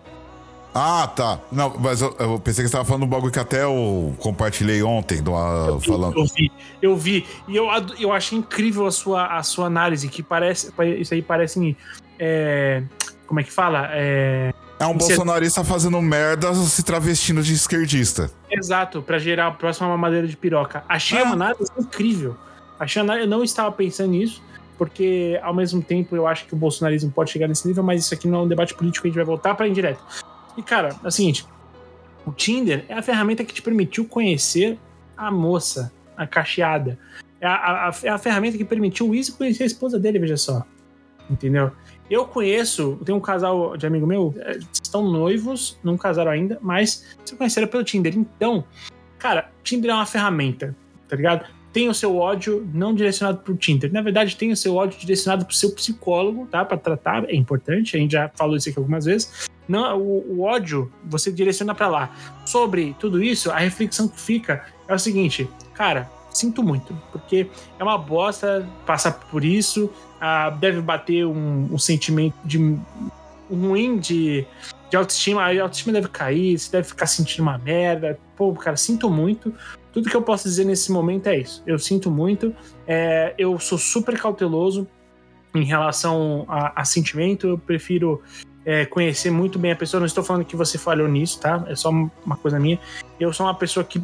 Ah, 0.75 1.07
tá. 1.15 1.39
Não, 1.53 1.77
mas 1.79 2.01
eu, 2.01 2.17
eu 2.19 2.41
pensei 2.41 2.65
que 2.65 2.69
você 2.71 2.73
tava 2.77 2.85
falando 2.87 3.03
um 3.05 3.09
bagulho 3.09 3.31
que 3.31 3.39
até 3.39 3.63
eu 3.63 4.15
compartilhei 4.19 4.83
ontem, 4.83 5.23
de 5.23 5.29
uma- 5.29 5.79
falando. 5.81 6.17
Eu 6.19 6.25
vi, 6.25 6.53
eu 6.81 6.97
vi. 6.97 7.27
E 7.47 7.55
eu, 7.55 7.67
eu 8.01 8.11
achei 8.13 8.39
incrível 8.39 8.87
a 8.87 8.91
sua, 8.91 9.27
a 9.37 9.43
sua 9.43 9.67
análise, 9.67 10.09
que 10.09 10.23
parece. 10.23 10.73
Isso 10.99 11.13
aí 11.13 11.21
parece. 11.21 11.77
é, 12.19 12.83
como 13.27 13.39
é 13.41 13.43
que 13.43 13.53
fala? 13.53 13.89
É, 13.93 14.53
É 14.83 14.87
um 14.87 14.97
bolsonarista 14.97 15.63
fazendo 15.63 16.01
merda 16.03 16.53
se 16.55 16.83
travestindo 16.83 17.43
de 17.43 17.55
esquerdista. 17.55 18.31
exato, 18.51 19.01
pra 19.01 19.19
gerar 19.19 19.47
a 19.47 19.51
próxima 19.53 19.89
mamadeira 19.89 20.27
de 20.27 20.37
piroca. 20.37 20.85
Achei 20.89 21.19
Ah. 21.21 21.25
uma 21.25 21.35
análise 21.35 21.71
incrível. 21.79 22.37
Achei 22.81 23.01
a 23.01 23.05
análise, 23.05 23.27
eu 23.27 23.31
não 23.31 23.45
estava 23.45 23.71
pensando 23.71 24.11
nisso, 24.11 24.43
porque 24.77 25.39
ao 25.43 25.55
mesmo 25.55 25.81
tempo 25.83 26.17
eu 26.17 26.27
acho 26.27 26.47
que 26.47 26.55
o 26.55 26.57
bolsonarismo 26.57 27.11
pode 27.13 27.31
chegar 27.31 27.47
nesse 27.47 27.67
nível, 27.69 27.83
mas 27.85 28.05
isso 28.05 28.13
aqui 28.13 28.27
não 28.27 28.41
é 28.41 28.43
um 28.43 28.49
debate 28.49 28.75
político, 28.75 29.07
a 29.07 29.09
gente 29.09 29.17
vai 29.17 29.25
voltar 29.25 29.55
pra 29.55 29.69
indireto. 29.69 30.03
E 30.57 30.63
cara, 30.63 30.97
é 31.05 31.07
o 31.07 31.11
seguinte: 31.13 31.47
o 32.27 32.33
Tinder 32.33 32.85
é 32.89 32.95
a 32.95 33.03
ferramenta 33.03 33.45
que 33.45 33.55
te 33.55 33.63
permitiu 33.63 34.05
conhecer 34.05 34.79
a 35.17 35.31
moça, 35.31 35.93
a 36.17 36.27
cacheada. 36.27 36.99
É 37.41 37.47
a, 37.47 37.55
a- 37.55 37.89
a- 37.89 37.95
é 38.03 38.09
a 38.09 38.19
ferramenta 38.19 38.59
que 38.59 38.65
permitiu 38.65 39.09
o 39.11 39.15
Easy 39.15 39.31
conhecer 39.33 39.63
a 39.63 39.67
esposa 39.67 39.99
dele, 39.99 40.19
veja 40.19 40.37
só. 40.37 40.65
entendeu? 41.31 41.71
Eu 42.13 42.27
conheço, 42.27 43.01
tem 43.07 43.15
um 43.15 43.21
casal 43.21 43.75
de 43.75 43.87
amigo 43.87 44.07
meu, 44.07 44.35
é, 44.41 44.59
estão 44.71 45.11
noivos, 45.11 45.79
não 45.83 45.97
casaram 45.97 46.31
ainda, 46.31 46.59
mas 46.61 47.17
se 47.25 47.35
conheceram 47.35 47.67
pelo 47.67 47.83
Tinder. 47.83 48.15
Então, 48.15 48.67
cara, 49.19 49.51
Tinder 49.65 49.91
é 49.91 49.95
uma 49.95 50.05
ferramenta, 50.05 50.77
tá 51.09 51.17
ligado? 51.17 51.47
Tem 51.73 51.89
o 51.89 51.95
seu 51.95 52.19
ódio 52.19 52.69
não 52.75 52.95
direcionado 52.95 53.39
pro 53.39 53.57
Tinder. 53.57 53.91
Na 53.91 54.03
verdade, 54.03 54.37
tem 54.37 54.53
o 54.53 54.57
seu 54.59 54.77
ódio 54.77 55.01
direcionado 55.01 55.47
pro 55.47 55.55
seu 55.55 55.75
psicólogo, 55.75 56.47
tá? 56.51 56.63
Pra 56.67 56.77
tratar, 56.77 57.25
é 57.31 57.35
importante, 57.35 57.97
a 57.97 57.99
gente 57.99 58.13
já 58.13 58.31
falou 58.35 58.59
isso 58.59 58.69
aqui 58.69 58.79
algumas 58.79 59.07
vezes. 59.07 59.49
Não, 59.67 59.99
o, 59.99 60.37
o 60.37 60.41
ódio 60.43 60.93
você 61.07 61.33
direciona 61.33 61.75
pra 61.75 61.89
lá. 61.89 62.15
Sobre 62.45 62.95
tudo 63.01 63.23
isso, 63.23 63.51
a 63.51 63.57
reflexão 63.57 64.07
que 64.07 64.21
fica 64.21 64.67
é 64.87 64.95
o 64.95 64.99
seguinte, 64.99 65.49
cara, 65.73 66.11
sinto 66.33 66.63
muito, 66.63 66.97
porque 67.11 67.49
é 67.79 67.83
uma 67.83 67.99
bosta 67.99 68.69
passar 68.87 69.13
por 69.13 69.45
isso, 69.45 69.91
ah, 70.21 70.51
deve 70.51 70.81
bater 70.81 71.27
um, 71.27 71.69
um 71.73 71.79
sentimento 71.79 72.35
de 72.45 72.79
ruim 73.51 73.99
de, 73.99 74.47
de 74.91 74.97
autoestima, 74.97 75.43
a 75.43 75.63
autoestima 75.63 75.93
deve 75.93 76.09
cair, 76.09 76.59
você 76.59 76.71
deve 76.71 76.89
ficar 76.89 77.07
sentindo 77.07 77.43
uma 77.43 77.59
merda. 77.59 78.19
Pô, 78.37 78.53
cara, 78.55 78.77
sinto 78.77 79.11
muito. 79.11 79.55
Tudo 79.93 80.09
que 80.09 80.17
eu 80.17 80.23
posso 80.23 80.45
dizer 80.45 80.65
nesse 80.65 80.91
momento 80.91 81.27
é 81.27 81.39
isso. 81.39 81.63
Eu 81.67 81.79
sinto 81.79 82.11
muito. 82.11 82.55
É, 82.87 83.35
eu 83.37 83.59
sou 83.59 83.77
super 83.77 84.19
cauteloso 84.19 84.89
em 85.55 85.65
relação 85.65 86.45
a, 86.49 86.81
a 86.81 86.85
sentimento. 86.85 87.47
Eu 87.47 87.59
prefiro 87.59 88.23
é, 88.65 88.87
conhecer 88.87 89.31
muito 89.31 89.59
bem 89.59 89.73
a 89.73 89.77
pessoa. 89.77 90.01
Não 90.01 90.07
estou 90.07 90.25
falando 90.25 90.45
que 90.45 90.57
você 90.57 90.79
falhou 90.79 91.09
nisso, 91.09 91.41
tá? 91.41 91.65
É 91.69 91.77
só 91.77 91.91
uma 91.91 92.37
coisa 92.37 92.59
minha. 92.59 92.79
Eu 93.21 93.33
sou 93.33 93.47
uma 93.47 93.55
pessoa 93.55 93.85
que 93.85 94.03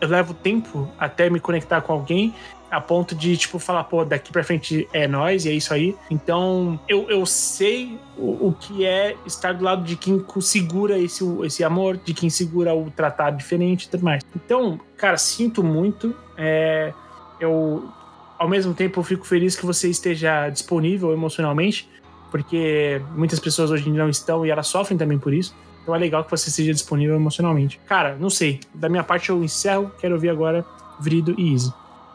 eu 0.00 0.08
levo 0.08 0.34
tempo 0.34 0.88
até 0.98 1.30
me 1.30 1.40
conectar 1.40 1.80
com 1.80 1.92
alguém 1.92 2.34
a 2.70 2.80
ponto 2.80 3.14
de, 3.14 3.36
tipo, 3.36 3.58
falar, 3.58 3.84
pô, 3.84 4.04
daqui 4.04 4.32
pra 4.32 4.42
frente 4.42 4.88
é 4.92 5.06
nós 5.06 5.44
e 5.44 5.50
é 5.50 5.52
isso 5.52 5.72
aí. 5.72 5.96
Então, 6.10 6.78
eu, 6.88 7.08
eu 7.08 7.24
sei 7.24 7.98
o, 8.18 8.48
o 8.48 8.56
que 8.58 8.84
é 8.84 9.16
estar 9.24 9.52
do 9.54 9.64
lado 9.64 9.84
de 9.84 9.96
quem 9.96 10.24
segura 10.40 10.98
esse, 10.98 11.24
esse 11.44 11.62
amor, 11.62 11.96
de 11.96 12.12
quem 12.12 12.28
segura 12.28 12.74
o 12.74 12.90
tratado 12.90 13.36
diferente 13.36 13.84
e 13.84 13.88
tudo 13.88 14.04
mais. 14.04 14.22
Então, 14.34 14.80
cara, 14.96 15.16
sinto 15.16 15.62
muito. 15.62 16.14
É, 16.36 16.92
eu, 17.38 17.88
ao 18.36 18.48
mesmo 18.48 18.74
tempo, 18.74 18.98
eu 18.98 19.04
fico 19.04 19.24
feliz 19.24 19.54
que 19.54 19.64
você 19.64 19.88
esteja 19.88 20.48
disponível 20.48 21.12
emocionalmente, 21.12 21.88
porque 22.30 23.00
muitas 23.14 23.38
pessoas 23.38 23.70
hoje 23.70 23.88
não 23.88 24.08
estão 24.08 24.44
e 24.44 24.50
elas 24.50 24.66
sofrem 24.66 24.98
também 24.98 25.18
por 25.18 25.32
isso. 25.32 25.54
Então 25.86 25.94
é 25.94 25.98
legal 25.98 26.24
que 26.24 26.30
você 26.32 26.50
seja 26.50 26.72
disponível 26.72 27.14
emocionalmente. 27.14 27.80
Cara, 27.86 28.16
não 28.16 28.28
sei. 28.28 28.58
Da 28.74 28.88
minha 28.88 29.04
parte 29.04 29.30
eu 29.30 29.44
encerro. 29.44 29.92
Quero 30.00 30.14
ouvir 30.14 30.30
agora 30.30 30.66
Vrido 30.98 31.32
e 31.38 31.52
Easy. 31.52 31.72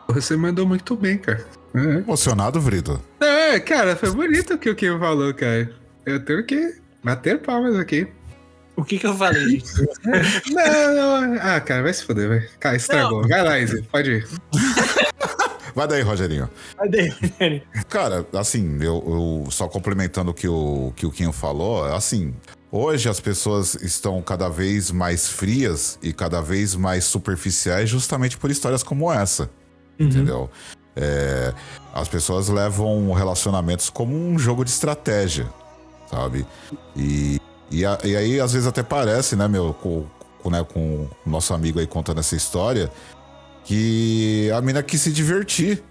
Você 0.09 0.35
mandou 0.35 0.67
muito 0.67 0.93
bem, 0.93 1.17
cara. 1.17 1.47
É. 1.73 1.79
Emocionado, 1.79 2.59
Vrido? 2.59 3.01
É, 3.21 3.61
cara, 3.61 3.95
foi 3.95 4.11
bonito 4.11 4.55
o 4.55 4.57
que 4.57 4.69
o 4.69 4.75
Kim 4.75 4.99
falou, 4.99 5.33
cara. 5.33 5.73
Eu 6.05 6.19
tenho 6.19 6.45
que 6.45 6.81
bater 7.01 7.39
palmas 7.39 7.77
aqui. 7.77 8.09
O 8.75 8.83
que 8.83 8.99
que 8.99 9.07
eu 9.07 9.15
falei, 9.15 9.47
gente? 9.47 9.71
não, 10.51 11.21
não. 11.21 11.39
Ah, 11.41 11.61
cara, 11.61 11.83
vai 11.83 11.93
se 11.93 12.03
foder, 12.03 12.27
vai. 12.27 12.47
Cara, 12.59 12.75
estragou. 12.75 13.25
Vai 13.25 13.41
lá, 13.41 13.57
Izzy, 13.57 13.83
pode 13.83 14.11
ir. 14.11 14.27
Vai 15.73 15.87
daí, 15.87 16.01
Rogerinho. 16.01 16.49
Cadê, 16.77 17.07
Rogério? 17.07 17.61
Cara, 17.89 18.27
assim, 18.33 18.77
eu, 18.81 19.43
eu 19.45 19.49
só 19.49 19.69
complementando 19.69 20.31
o 20.31 20.33
que 20.33 20.45
o, 20.45 20.91
que 20.97 21.05
o 21.05 21.11
Quinho 21.11 21.31
falou, 21.31 21.85
assim, 21.85 22.35
hoje 22.71 23.09
as 23.09 23.19
pessoas 23.19 23.75
estão 23.75 24.21
cada 24.21 24.47
vez 24.49 24.91
mais 24.91 25.27
frias 25.27 25.99
e 26.01 26.13
cada 26.13 26.41
vez 26.41 26.75
mais 26.75 27.03
superficiais 27.03 27.89
justamente 27.89 28.37
por 28.37 28.49
histórias 28.49 28.81
como 28.83 29.11
essa, 29.11 29.49
entendeu? 29.99 30.49
É, 30.95 31.53
as 31.93 32.07
pessoas 32.07 32.49
levam 32.49 33.11
relacionamentos 33.13 33.89
como 33.89 34.15
um 34.15 34.37
jogo 34.39 34.63
de 34.65 34.71
estratégia, 34.71 35.47
sabe? 36.09 36.45
E, 36.95 37.39
e, 37.69 37.85
a- 37.85 37.99
e 38.03 38.15
aí, 38.15 38.39
às 38.39 38.51
vezes, 38.53 38.67
até 38.67 38.83
parece, 38.83 39.35
né, 39.35 39.47
meu, 39.47 39.73
com, 39.73 40.05
com, 40.41 40.49
né, 40.49 40.63
com 40.63 41.07
o 41.25 41.29
nosso 41.29 41.53
amigo 41.53 41.79
aí 41.79 41.87
contando 41.87 42.19
essa 42.19 42.35
história, 42.35 42.91
que 43.63 44.49
a 44.55 44.59
mina 44.61 44.81
quis 44.83 45.01
se 45.01 45.11
divertir, 45.11 45.83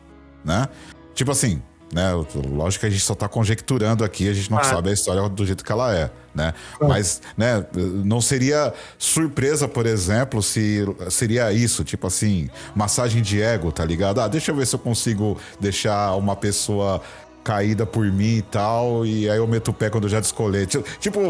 né? 0.45 0.69
Tipo 1.15 1.31
assim, 1.31 1.63
né? 1.93 2.13
Lógico 2.53 2.81
que 2.81 2.87
a 2.87 2.91
gente 2.91 3.03
só 3.03 3.15
tá 3.15 3.29
conjecturando 3.29 4.05
aqui, 4.05 4.29
a 4.29 4.33
gente 4.33 4.51
não 4.51 4.59
Claro. 4.59 4.77
sabe 4.77 4.91
a 4.91 4.93
história 4.93 5.29
do 5.29 5.45
jeito 5.47 5.65
que 5.65 5.73
ela 5.73 5.95
é, 5.95 6.11
né? 6.35 6.55
Mas, 6.81 7.21
né, 7.37 7.65
não 8.05 8.21
seria 8.21 8.73
surpresa, 8.99 9.67
por 9.67 9.87
exemplo, 9.87 10.43
se 10.43 10.85
seria 11.11 11.53
isso, 11.53 11.83
tipo 11.85 12.07
assim, 12.07 12.49
massagem 12.75 13.23
de 13.23 13.41
ego, 13.43 13.73
tá 13.73 13.85
ligado? 13.85 14.21
Ah, 14.21 14.29
deixa 14.29 14.53
eu 14.53 14.57
ver 14.57 14.67
se 14.67 14.75
eu 14.75 14.79
consigo 14.79 15.37
deixar 15.59 16.15
uma 16.15 16.37
pessoa 16.37 17.01
caída 17.43 17.87
por 17.87 18.05
mim 18.07 18.37
e 18.37 18.43
tal, 18.43 19.05
e 19.05 19.29
aí 19.29 19.39
eu 19.39 19.47
meto 19.47 19.69
o 19.69 19.75
pé 19.75 19.89
quando 19.91 20.05
eu 20.05 20.11
já 20.11 20.21
descolei. 20.21 20.67
Tipo, 20.67 20.85
tipo 21.01 21.21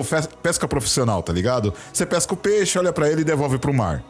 pesca 0.42 0.66
profissional, 0.68 1.23
tá 1.23 1.33
ligado? 1.33 1.73
Você 1.92 2.05
pesca 2.05 2.35
o 2.35 2.37
peixe, 2.37 2.79
olha 2.79 2.92
pra 2.92 3.09
ele 3.09 3.23
e 3.23 3.25
devolve 3.25 3.59
pro 3.59 3.73
mar, 3.73 4.03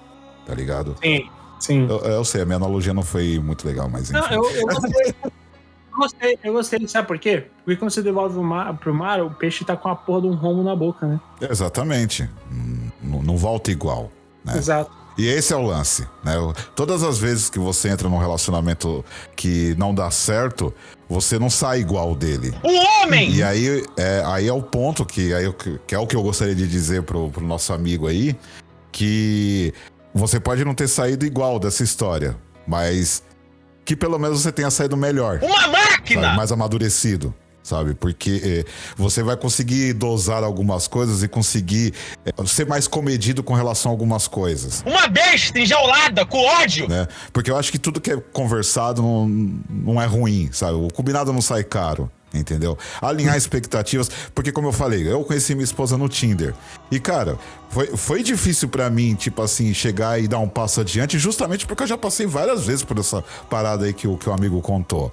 tá 0.46 0.54
ligado? 0.54 0.96
Sim, 1.02 1.28
sim. 1.60 1.86
Eu, 1.88 1.98
eu 1.98 2.24
sei, 2.24 2.40
a 2.42 2.44
minha 2.46 2.56
analogia 2.56 2.94
não 2.94 3.02
foi 3.02 3.38
muito 3.38 3.66
legal, 3.68 3.88
mas 3.88 4.10
enfim. 4.10 4.18
Não, 4.18 4.28
eu, 4.30 4.50
eu 4.50 4.66
gostei. 4.66 5.14
Eu 6.00 6.08
gostei, 6.08 6.38
eu 6.44 6.52
gostei, 6.54 6.88
sabe 6.88 7.06
por 7.08 7.18
quê? 7.18 7.44
Porque 7.64 7.76
quando 7.78 7.90
você 7.90 8.00
devolve 8.02 8.38
o 8.38 8.42
mar, 8.42 8.74
pro 8.78 8.94
mar, 8.94 9.20
o 9.22 9.30
peixe 9.30 9.64
tá 9.64 9.76
com 9.76 9.88
a 9.88 9.94
porra 9.94 10.22
de 10.22 10.26
um 10.28 10.34
rombo 10.34 10.62
na 10.62 10.74
boca, 10.74 11.06
né? 11.06 11.20
Exatamente. 11.40 12.28
Não, 13.02 13.22
não 13.22 13.36
volta 13.36 13.70
igual. 13.70 14.10
né? 14.44 14.56
Exato. 14.56 14.90
E 15.18 15.26
esse 15.26 15.52
é 15.52 15.56
o 15.56 15.62
lance, 15.62 16.06
né? 16.24 16.38
O- 16.38 16.54
Todas 16.74 17.02
as 17.02 17.18
vezes 17.18 17.50
que 17.50 17.58
você 17.58 17.90
entra 17.90 18.08
num 18.08 18.16
relacionamento 18.16 19.04
que 19.36 19.74
não 19.76 19.94
dá 19.94 20.10
certo, 20.10 20.72
você 21.06 21.38
não 21.38 21.50
sai 21.50 21.80
igual 21.80 22.14
dele. 22.14 22.54
Um 22.64 23.02
homem! 23.04 23.30
E 23.34 23.42
aí 23.42 23.84
é, 23.98 24.22
aí 24.24 24.48
é 24.48 24.52
o 24.52 24.62
ponto 24.62 25.04
que, 25.04 25.34
aí, 25.34 25.52
que 25.86 25.94
é 25.94 25.98
o 25.98 26.06
que 26.06 26.16
eu 26.16 26.22
gostaria 26.22 26.54
de 26.54 26.66
dizer 26.66 27.02
pro, 27.02 27.28
pro 27.28 27.44
nosso 27.44 27.74
amigo 27.74 28.06
aí, 28.06 28.34
que 28.90 29.74
você 30.14 30.40
pode 30.40 30.64
não 30.64 30.74
ter 30.74 30.88
saído 30.88 31.26
igual 31.26 31.58
dessa 31.58 31.82
história, 31.82 32.36
mas 32.66 33.22
que 33.84 33.96
pelo 33.96 34.18
menos 34.18 34.42
você 34.42 34.52
tenha 34.52 34.70
saído 34.70 34.96
melhor 34.96 35.40
Uma 35.42 35.66
sabe? 36.04 36.16
máquina! 36.16 36.34
mais 36.34 36.52
amadurecido. 36.52 37.34
Sabe? 37.62 37.94
Porque 37.94 38.40
eh, 38.42 38.64
você 38.96 39.22
vai 39.22 39.36
conseguir 39.36 39.92
dosar 39.92 40.42
algumas 40.42 40.88
coisas 40.88 41.22
e 41.22 41.28
conseguir 41.28 41.92
eh, 42.24 42.32
ser 42.46 42.66
mais 42.66 42.88
comedido 42.88 43.42
com 43.42 43.54
relação 43.54 43.90
a 43.90 43.92
algumas 43.92 44.26
coisas. 44.26 44.82
Uma 44.86 45.06
besta 45.08 45.58
enjaulada 45.58 46.24
com 46.24 46.38
ódio! 46.38 46.88
Né? 46.88 47.06
Porque 47.32 47.50
eu 47.50 47.56
acho 47.56 47.70
que 47.70 47.78
tudo 47.78 48.00
que 48.00 48.12
é 48.12 48.16
conversado 48.16 49.02
não, 49.02 49.28
não 49.68 50.02
é 50.02 50.06
ruim, 50.06 50.48
sabe? 50.52 50.72
O 50.72 50.88
combinado 50.88 51.32
não 51.32 51.42
sai 51.42 51.62
caro. 51.62 52.10
Entendeu? 52.32 52.78
Alinhar 53.02 53.34
expectativas, 53.36 54.08
porque 54.34 54.52
como 54.52 54.68
eu 54.68 54.72
falei, 54.72 55.10
eu 55.10 55.24
conheci 55.24 55.54
minha 55.54 55.64
esposa 55.64 55.98
no 55.98 56.08
Tinder. 56.08 56.54
E 56.90 57.00
cara, 57.00 57.36
foi, 57.68 57.88
foi 57.96 58.22
difícil 58.22 58.68
pra 58.68 58.88
mim, 58.88 59.14
tipo 59.14 59.42
assim, 59.42 59.74
chegar 59.74 60.20
e 60.20 60.28
dar 60.28 60.38
um 60.38 60.48
passo 60.48 60.80
adiante, 60.80 61.18
justamente 61.18 61.66
porque 61.66 61.82
eu 61.82 61.88
já 61.88 61.98
passei 61.98 62.26
várias 62.26 62.64
vezes 62.66 62.84
por 62.84 62.98
essa 62.98 63.22
parada 63.48 63.84
aí 63.84 63.92
que 63.92 64.06
o, 64.06 64.16
que 64.16 64.28
o 64.28 64.32
amigo 64.32 64.60
contou. 64.60 65.12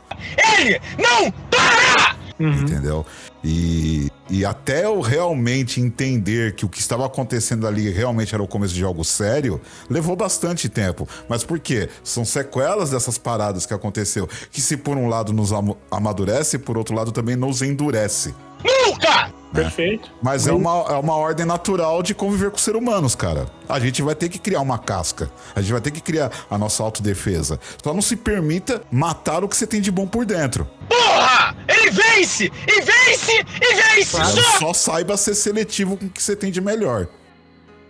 Ele 0.58 0.80
não 0.98 1.32
para! 1.50 2.17
Entendeu? 2.40 3.06
E, 3.44 4.12
e 4.30 4.46
até 4.46 4.86
eu 4.86 5.00
realmente 5.02 5.82
entender 5.82 6.54
que 6.56 6.66
o 6.66 6.70
que 6.70 6.80
estava 6.80 7.06
acontecendo 7.06 7.66
ali 7.68 7.90
realmente 7.90 8.34
era 8.34 8.44
o 8.44 8.48
começo 8.48 8.74
de 8.74 8.84
algo 8.84 9.04
sério, 9.04 9.60
levou 9.90 10.16
bastante 10.16 10.70
tempo. 10.70 11.08
Mas 11.30 11.44
por 11.44 11.60
quê? 11.60 11.90
São 12.04 12.24
sequelas 12.26 12.92
dessas 12.92 13.18
paradas 13.18 13.66
que 13.66 13.74
aconteceu, 13.74 14.28
que 14.52 14.62
se 14.62 14.78
por 14.78 14.98
um 14.98 15.08
lado 15.08 15.34
nos 15.34 15.52
am- 15.52 15.76
amadurece, 15.90 16.58
por 16.60 16.78
outro 16.78 16.96
lado 16.96 17.12
também 17.12 17.36
nos 17.36 17.62
endurece. 17.62 18.34
Nunca! 18.64 19.34
Perfeito. 19.54 20.12
Mas 20.22 20.48
é 20.48 20.52
uma, 20.52 20.72
é 20.90 20.96
uma 20.96 21.16
ordem 21.16 21.46
natural 21.46 22.04
de 22.04 22.14
conviver 22.14 22.52
com 22.52 22.58
seres 22.58 22.80
humanos, 22.80 23.16
cara. 23.16 23.48
A 23.68 23.80
gente 23.80 24.02
vai 24.02 24.16
ter 24.16 24.30
que 24.30 24.40
criar 24.40 24.62
uma 24.62 24.78
casca. 24.78 25.32
A 25.56 25.62
gente 25.62 25.72
vai 25.72 25.82
ter 25.82 25.92
que 25.92 26.02
criar 26.02 26.32
a 26.50 26.58
nossa 26.58 26.84
autodefesa. 26.84 27.60
Só 27.84 27.94
não 27.94 28.02
se 28.02 28.16
permita 28.16 28.82
matar 28.92 29.44
o 29.44 29.48
que 29.48 29.56
você 29.56 29.68
tem 29.68 29.82
de 29.82 29.92
bom 29.92 30.08
por 30.08 30.26
dentro. 30.26 30.68
Porra! 30.88 31.56
Ele 31.68 31.92
vence! 31.92 32.52
E 32.68 32.82
vence! 32.82 33.46
E 33.62 33.76
vence! 33.76 34.06
Só! 34.06 34.60
Só 34.60 34.74
saiba 34.74 35.18
ser 35.18 35.36
seletivo 35.36 35.98
com 35.98 36.06
o 36.06 36.10
que 36.10 36.22
você 36.22 36.36
tem 36.36 36.52
de 36.52 36.62
melhor. 36.62 37.08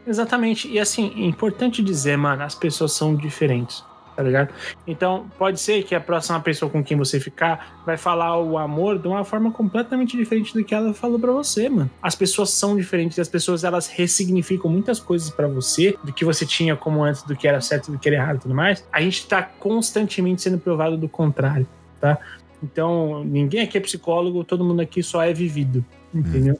Exatamente. 0.07 0.69
E 0.69 0.79
assim, 0.79 1.11
é 1.17 1.25
importante 1.25 1.83
dizer, 1.83 2.17
mano, 2.17 2.41
as 2.43 2.55
pessoas 2.55 2.93
são 2.93 3.13
diferentes, 3.13 3.83
tá 4.17 4.23
ligado? 4.23 4.51
Então, 4.87 5.27
pode 5.37 5.59
ser 5.61 5.83
que 5.83 5.93
a 5.93 6.01
próxima 6.01 6.39
pessoa 6.41 6.69
com 6.71 6.83
quem 6.83 6.97
você 6.97 7.19
ficar 7.19 7.81
vai 7.85 7.95
falar 7.95 8.37
o 8.41 8.57
amor 8.57 8.97
de 8.97 9.07
uma 9.07 9.23
forma 9.23 9.51
completamente 9.51 10.17
diferente 10.17 10.53
do 10.55 10.63
que 10.63 10.73
ela 10.73 10.91
falou 10.93 11.19
pra 11.19 11.31
você, 11.31 11.69
mano. 11.69 11.89
As 12.01 12.15
pessoas 12.15 12.49
são 12.49 12.75
diferentes, 12.75 13.19
as 13.19 13.29
pessoas 13.29 13.63
elas 13.63 13.85
ressignificam 13.87 14.69
muitas 14.71 14.99
coisas 14.99 15.29
pra 15.29 15.47
você, 15.47 15.95
do 16.03 16.11
que 16.11 16.25
você 16.25 16.45
tinha 16.45 16.75
como 16.75 17.03
antes, 17.03 17.21
do 17.21 17.35
que 17.35 17.47
era 17.47 17.61
certo, 17.61 17.91
do 17.91 17.99
que 17.99 18.09
era 18.09 18.17
errado 18.17 18.37
e 18.37 18.39
tudo 18.39 18.55
mais. 18.55 18.83
A 18.91 18.99
gente 19.01 19.27
tá 19.27 19.43
constantemente 19.43 20.41
sendo 20.41 20.57
provado 20.57 20.97
do 20.97 21.07
contrário, 21.07 21.67
tá? 22.01 22.17
Então, 22.63 23.23
ninguém 23.23 23.61
aqui 23.61 23.77
é 23.77 23.81
psicólogo, 23.81 24.43
todo 24.43 24.65
mundo 24.65 24.81
aqui 24.81 25.03
só 25.03 25.21
é 25.23 25.31
vivido, 25.31 25.85
entendeu? 26.11 26.59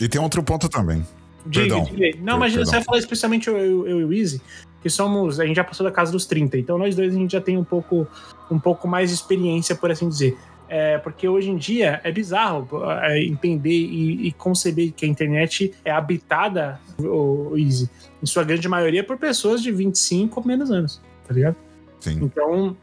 E 0.00 0.08
tem 0.08 0.20
outro 0.20 0.42
ponto 0.42 0.68
também. 0.68 1.06
Diga, 1.48 1.76
Perdão. 1.76 1.84
diga. 1.94 2.18
Não, 2.18 2.32
Per- 2.32 2.38
mas 2.40 2.52
você 2.52 2.56
perdão. 2.58 2.72
vai 2.72 2.82
falar 2.82 2.98
especialmente 2.98 3.46
eu, 3.46 3.56
eu, 3.56 3.86
eu 3.86 4.00
e 4.00 4.04
o 4.04 4.12
Easy, 4.12 4.42
que 4.86 4.90
somos. 4.90 5.40
A 5.40 5.44
gente 5.46 5.56
já 5.56 5.64
passou 5.64 5.84
da 5.84 5.90
casa 5.90 6.12
dos 6.12 6.26
30, 6.26 6.56
então 6.58 6.78
nós 6.78 6.94
dois 6.94 7.12
a 7.12 7.18
gente 7.18 7.32
já 7.32 7.40
tem 7.40 7.56
um 7.58 7.64
pouco, 7.64 8.06
um 8.48 8.58
pouco 8.58 8.86
mais 8.86 9.10
de 9.10 9.16
experiência, 9.16 9.74
por 9.74 9.90
assim 9.90 10.08
dizer. 10.08 10.38
É, 10.68 10.98
porque 10.98 11.28
hoje 11.28 11.48
em 11.50 11.56
dia 11.56 12.00
é 12.04 12.10
bizarro 12.12 12.68
é, 13.02 13.22
entender 13.24 13.70
e, 13.70 14.26
e 14.28 14.32
conceber 14.32 14.92
que 14.92 15.04
a 15.04 15.08
internet 15.08 15.72
é 15.84 15.90
habitada, 15.90 16.80
o, 16.98 17.50
o 17.52 17.58
Easy, 17.58 17.88
em 18.22 18.26
sua 18.26 18.42
grande 18.44 18.68
maioria, 18.68 19.02
por 19.04 19.16
pessoas 19.16 19.62
de 19.62 19.70
25 19.72 20.40
ou 20.40 20.46
menos 20.46 20.70
anos, 20.70 21.00
tá 21.26 21.34
ligado? 21.34 21.56
Sim. 22.00 22.18
Então, 22.22 22.76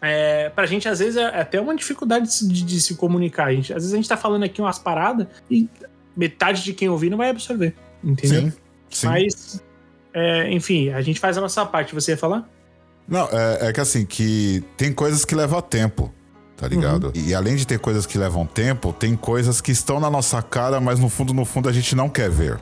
é, 0.00 0.48
pra 0.50 0.66
gente, 0.66 0.88
às 0.88 0.98
vezes, 1.00 1.16
é 1.16 1.26
até 1.40 1.60
uma 1.60 1.74
dificuldade 1.76 2.26
de, 2.26 2.32
se- 2.34 2.48
de- 2.48 2.80
se 2.80 2.94
comunicar. 2.96 3.46
A 3.48 3.52
gente, 3.54 3.72
às 3.72 3.82
vezes 3.82 3.92
a 3.92 3.96
gente 3.96 4.08
tá 4.08 4.16
falando 4.16 4.44
aqui 4.44 4.60
umas 4.60 4.78
paradas 4.78 5.26
e 5.50 5.68
metade 6.16 6.62
de 6.64 6.72
quem 6.72 6.88
ouvir 6.88 7.10
não 7.10 7.18
vai 7.18 7.30
absorver, 7.30 7.74
entendeu? 8.02 8.42
Sim. 8.42 8.52
Sim. 8.88 9.06
Mas, 9.06 9.62
é, 10.12 10.50
enfim, 10.52 10.90
a 10.90 11.00
gente 11.00 11.20
faz 11.20 11.36
a 11.38 11.40
nossa 11.40 11.64
parte. 11.64 11.94
Você 11.94 12.12
ia 12.12 12.16
falar? 12.16 12.48
Não, 13.06 13.28
é, 13.32 13.68
é 13.68 13.72
que 13.72 13.80
assim, 13.80 14.04
que 14.04 14.62
tem 14.76 14.92
coisas 14.92 15.24
que 15.24 15.34
levam 15.34 15.60
tempo, 15.60 16.12
tá 16.56 16.68
ligado? 16.68 17.06
Uhum. 17.06 17.12
E 17.14 17.34
além 17.34 17.56
de 17.56 17.66
ter 17.66 17.78
coisas 17.78 18.06
que 18.06 18.16
levam 18.16 18.46
tempo, 18.46 18.92
tem 18.92 19.16
coisas 19.16 19.60
que 19.60 19.72
estão 19.72 19.98
na 19.98 20.10
nossa 20.10 20.40
cara, 20.42 20.80
mas 20.80 20.98
no 20.98 21.08
fundo, 21.08 21.34
no 21.34 21.44
fundo, 21.44 21.68
a 21.68 21.72
gente 21.72 21.96
não 21.96 22.08
quer 22.08 22.30
ver. 22.30 22.60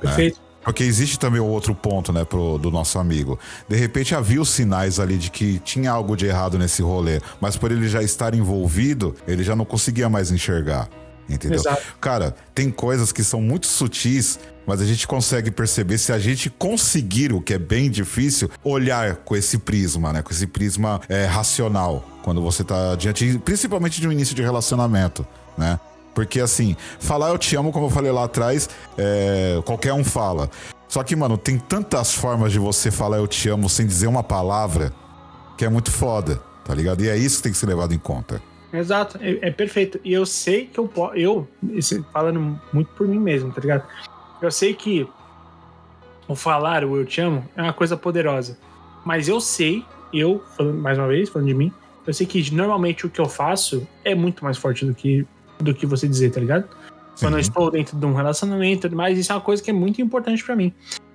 Perfeito. 0.00 0.40
Porque 0.62 0.84
existe 0.84 1.18
também 1.18 1.40
o 1.40 1.46
outro 1.46 1.74
ponto, 1.74 2.12
né, 2.12 2.24
pro, 2.24 2.58
do 2.58 2.70
nosso 2.70 2.98
amigo. 2.98 3.38
De 3.68 3.76
repente 3.76 4.14
havia 4.14 4.40
os 4.40 4.50
sinais 4.50 5.00
ali 5.00 5.16
de 5.16 5.30
que 5.30 5.58
tinha 5.60 5.90
algo 5.90 6.16
de 6.16 6.26
errado 6.26 6.58
nesse 6.58 6.82
rolê, 6.82 7.20
mas 7.40 7.56
por 7.56 7.72
ele 7.72 7.88
já 7.88 8.02
estar 8.02 8.34
envolvido, 8.34 9.14
ele 9.26 9.42
já 9.42 9.56
não 9.56 9.64
conseguia 9.64 10.08
mais 10.08 10.30
enxergar. 10.30 10.88
Entendeu? 11.28 11.60
Exato. 11.60 11.82
Cara, 12.00 12.34
tem 12.54 12.70
coisas 12.70 13.12
que 13.12 13.22
são 13.22 13.40
muito 13.40 13.66
sutis, 13.66 14.38
mas 14.70 14.80
a 14.80 14.84
gente 14.84 15.04
consegue 15.04 15.50
perceber 15.50 15.98
se 15.98 16.12
a 16.12 16.18
gente 16.20 16.48
conseguir, 16.48 17.32
o 17.32 17.40
que 17.40 17.54
é 17.54 17.58
bem 17.58 17.90
difícil, 17.90 18.48
olhar 18.62 19.16
com 19.16 19.34
esse 19.34 19.58
prisma, 19.58 20.12
né? 20.12 20.22
Com 20.22 20.30
esse 20.30 20.46
prisma 20.46 21.00
é, 21.08 21.24
racional, 21.24 22.08
quando 22.22 22.40
você 22.40 22.62
tá 22.62 22.94
diante, 22.94 23.36
principalmente 23.44 24.00
de 24.00 24.06
um 24.06 24.12
início 24.12 24.32
de 24.32 24.42
relacionamento, 24.42 25.26
né? 25.58 25.80
Porque 26.14 26.38
assim, 26.38 26.76
falar 27.00 27.30
eu 27.30 27.38
te 27.38 27.56
amo, 27.56 27.72
como 27.72 27.86
eu 27.86 27.90
falei 27.90 28.12
lá 28.12 28.22
atrás, 28.22 28.70
é, 28.96 29.60
qualquer 29.64 29.92
um 29.92 30.04
fala. 30.04 30.48
Só 30.86 31.02
que, 31.02 31.16
mano, 31.16 31.36
tem 31.36 31.58
tantas 31.58 32.14
formas 32.14 32.52
de 32.52 32.60
você 32.60 32.92
falar 32.92 33.16
eu 33.16 33.26
te 33.26 33.48
amo 33.48 33.68
sem 33.68 33.84
dizer 33.84 34.06
uma 34.06 34.22
palavra 34.22 34.92
que 35.58 35.64
é 35.64 35.68
muito 35.68 35.90
foda, 35.90 36.40
tá 36.64 36.72
ligado? 36.72 37.02
E 37.02 37.08
é 37.08 37.16
isso 37.16 37.38
que 37.38 37.42
tem 37.42 37.52
que 37.52 37.58
ser 37.58 37.66
levado 37.66 37.92
em 37.92 37.98
conta. 37.98 38.40
Exato, 38.72 39.18
é, 39.20 39.48
é 39.48 39.50
perfeito. 39.50 39.98
E 40.04 40.12
eu 40.12 40.24
sei 40.24 40.66
que 40.66 40.78
eu 40.78 40.86
posso. 40.86 41.16
Eu, 41.16 41.48
falando 42.12 42.60
muito 42.72 42.88
por 42.92 43.08
mim 43.08 43.18
mesmo, 43.18 43.52
tá 43.52 43.60
ligado? 43.60 43.82
Eu 44.40 44.50
sei 44.50 44.72
que 44.74 45.06
o 46.26 46.34
falar 46.34 46.84
o 46.84 46.96
eu 46.96 47.04
te 47.04 47.20
amo 47.20 47.46
é 47.56 47.62
uma 47.62 47.72
coisa 47.72 47.96
poderosa. 47.96 48.58
Mas 49.04 49.28
eu 49.28 49.40
sei, 49.40 49.84
eu, 50.12 50.42
mais 50.58 50.96
uma 50.96 51.08
vez, 51.08 51.28
falando 51.28 51.48
de 51.48 51.54
mim, 51.54 51.72
eu 52.06 52.14
sei 52.14 52.26
que 52.26 52.54
normalmente 52.54 53.06
o 53.06 53.10
que 53.10 53.20
eu 53.20 53.28
faço 53.28 53.86
é 54.04 54.14
muito 54.14 54.44
mais 54.44 54.56
forte 54.56 54.84
do 54.84 54.94
que, 54.94 55.26
do 55.58 55.74
que 55.74 55.86
você 55.86 56.08
dizer, 56.08 56.30
tá 56.30 56.40
ligado? 56.40 56.68
Quando 57.18 57.36
eu 57.36 57.42
Sim. 57.42 57.50
estou 57.50 57.70
dentro 57.70 57.98
de 57.98 58.06
um 58.06 58.14
relacionamento 58.14 58.78
e 58.78 58.80
tudo 58.82 58.96
mais, 58.96 59.18
isso 59.18 59.30
é 59.30 59.34
uma 59.34 59.40
coisa 59.40 59.62
que 59.62 59.70
é 59.70 59.74
muito 59.74 60.00
importante 60.00 60.42
pra 60.42 60.56
mim. 60.56 60.72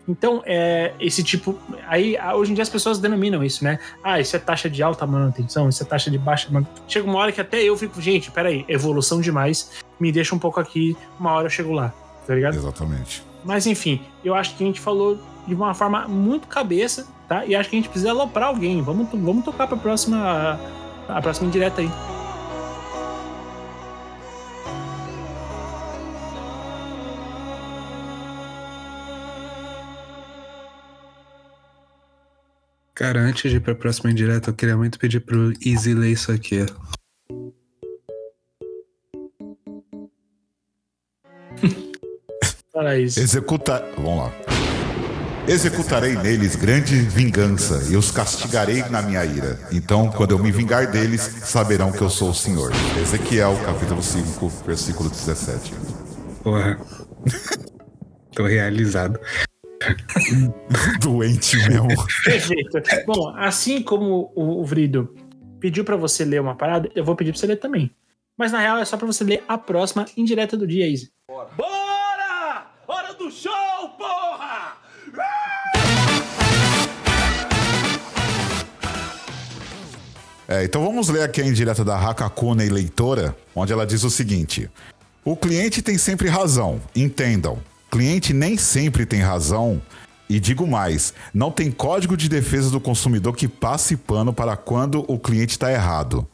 Então, 0.08 0.44
é, 0.46 0.94
esse 1.00 1.24
tipo. 1.24 1.58
Aí, 1.88 2.16
hoje 2.36 2.52
em 2.52 2.54
dia 2.54 2.62
as 2.62 2.70
pessoas 2.70 3.00
denominam 3.00 3.44
isso, 3.44 3.64
né? 3.64 3.80
Ah, 4.04 4.20
isso 4.20 4.36
é 4.36 4.40
taxa 4.40 4.70
de 4.70 4.84
alta 4.84 5.08
manutenção, 5.08 5.68
isso 5.68 5.82
é 5.82 5.86
taxa 5.86 6.12
de 6.12 6.18
baixa 6.20 6.48
manutenção. 6.52 6.84
Chega 6.88 7.10
uma 7.10 7.18
hora 7.18 7.32
que 7.32 7.42
até 7.42 7.64
eu 7.64 7.76
fico, 7.76 8.00
gente, 8.00 8.30
peraí, 8.30 8.64
evolução 8.68 9.20
demais, 9.20 9.72
me 10.00 10.12
deixa 10.12 10.36
um 10.36 10.40
pouco 10.40 10.60
aqui, 10.60 10.96
uma 11.20 11.32
hora 11.32 11.48
eu 11.48 11.50
chego 11.50 11.72
lá, 11.72 11.92
tá 12.26 12.34
ligado? 12.34 12.56
Exatamente. 12.56 13.24
Mas 13.44 13.68
enfim, 13.68 14.02
eu 14.24 14.34
acho 14.34 14.56
que 14.56 14.64
a 14.64 14.68
gente 14.68 14.82
falou 14.82 15.20
de 15.48 15.54
uma 15.54 15.74
forma 15.74 16.08
muito 16.08 16.48
cabeça, 16.48 17.08
tá? 17.28 17.46
E 17.46 17.56
acho 17.56 17.70
que 17.70 17.76
a 17.76 17.80
gente 17.80 17.90
precisa 17.90 18.12
aloprar 18.12 18.50
alguém. 18.50 18.82
Vamos, 18.82 19.08
vamos 19.12 19.46
tocar 19.46 19.68
pra 19.68 19.78
próxima. 19.78 20.60
A 21.08 21.22
próxima 21.22 21.48
indireta 21.48 21.82
aí. 21.82 21.90
Cara, 32.96 33.20
antes 33.20 33.52
de 33.52 33.58
ir 33.58 33.60
pra 33.60 33.76
próxima 33.76 34.10
indireta, 34.10 34.50
eu 34.50 34.54
queria 34.54 34.76
muito 34.76 34.98
pedir 34.98 35.20
pro 35.20 35.54
Easy 35.64 35.94
ler 35.94 36.12
isso 36.12 36.32
aqui. 36.32 36.66
Isso. 42.94 43.20
Executar. 43.20 43.84
Vamos 43.98 44.18
lá. 44.18 44.34
Executarei 45.48 46.16
neles 46.16 46.56
grande 46.56 46.96
vingança 46.96 47.92
e 47.92 47.96
os 47.96 48.10
castigarei 48.10 48.82
na 48.90 49.04
minha 49.04 49.24
ira. 49.24 49.60
Então, 49.72 50.10
quando 50.10 50.32
eu 50.32 50.40
me 50.40 50.52
vingar 50.52 50.90
deles, 50.90 51.22
saberão 51.22 51.92
que 51.92 52.02
eu 52.02 52.10
sou 52.10 52.32
o 52.32 52.34
Senhor. 52.34 52.72
Ezequiel, 53.00 53.56
capítulo 53.64 54.02
5, 54.02 54.50
versículo 54.66 55.08
17. 55.08 55.72
Porra. 56.42 56.80
Tô 58.34 58.48
realizado. 58.48 59.20
Doente 61.00 61.58
mesmo. 61.58 61.90
Perfeito. 62.24 62.82
Bom, 63.06 63.30
assim 63.38 63.84
como 63.84 64.32
o, 64.36 64.62
o 64.62 64.66
Vrido 64.66 65.14
pediu 65.60 65.86
pra 65.86 65.96
você 65.96 66.26
ler 66.26 66.42
uma 66.42 66.56
parada, 66.56 66.90
eu 66.96 67.06
vou 67.06 67.16
pedir 67.16 67.32
pra 67.32 67.40
você 67.40 67.48
ler 67.48 67.58
também. 67.58 67.92
Mas 68.36 68.52
na 68.52 68.60
real 68.60 68.80
é 68.80 68.86
só 68.86 68.98
pra 68.98 69.06
você 69.06 69.24
ler 69.24 69.44
a 69.48 69.60
próxima 69.60 70.06
indireta 70.18 70.58
do 70.58 70.66
dia, 70.66 70.90
Easy. 70.90 71.12
Bora! 71.56 71.85
Do 73.26 73.32
show, 73.32 73.90
porra! 73.98 74.74
É, 80.48 80.64
então 80.64 80.86
vamos 80.86 81.10
ler 81.10 81.24
aqui 81.24 81.42
a 81.42 81.48
indireta 81.48 81.84
da 81.84 81.98
Hakakuna 81.98 82.64
e 82.64 82.70
leitora, 82.70 83.36
onde 83.56 83.74
ela 83.74 83.84
diz 83.84 84.04
o 84.04 84.12
seguinte: 84.12 84.70
O 85.24 85.36
cliente 85.36 85.82
tem 85.82 85.98
sempre 85.98 86.30
razão, 86.30 86.80
entendam. 86.96 87.58
Cliente 87.90 88.32
nem 88.32 88.58
sempre 88.58 89.08
tem 89.08 89.22
razão. 89.22 89.82
E 90.30 90.40
digo 90.40 90.68
mais, 90.68 91.12
não 91.34 91.50
tem 91.50 91.72
código 91.72 92.16
de 92.16 92.30
defesa 92.30 92.70
do 92.70 92.80
consumidor 92.80 93.36
que 93.36 93.48
passe 93.48 93.98
pano 93.98 94.32
para 94.32 94.56
quando 94.56 95.04
o 95.08 95.18
cliente 95.18 95.54
está 95.54 95.72
errado. 95.72 96.28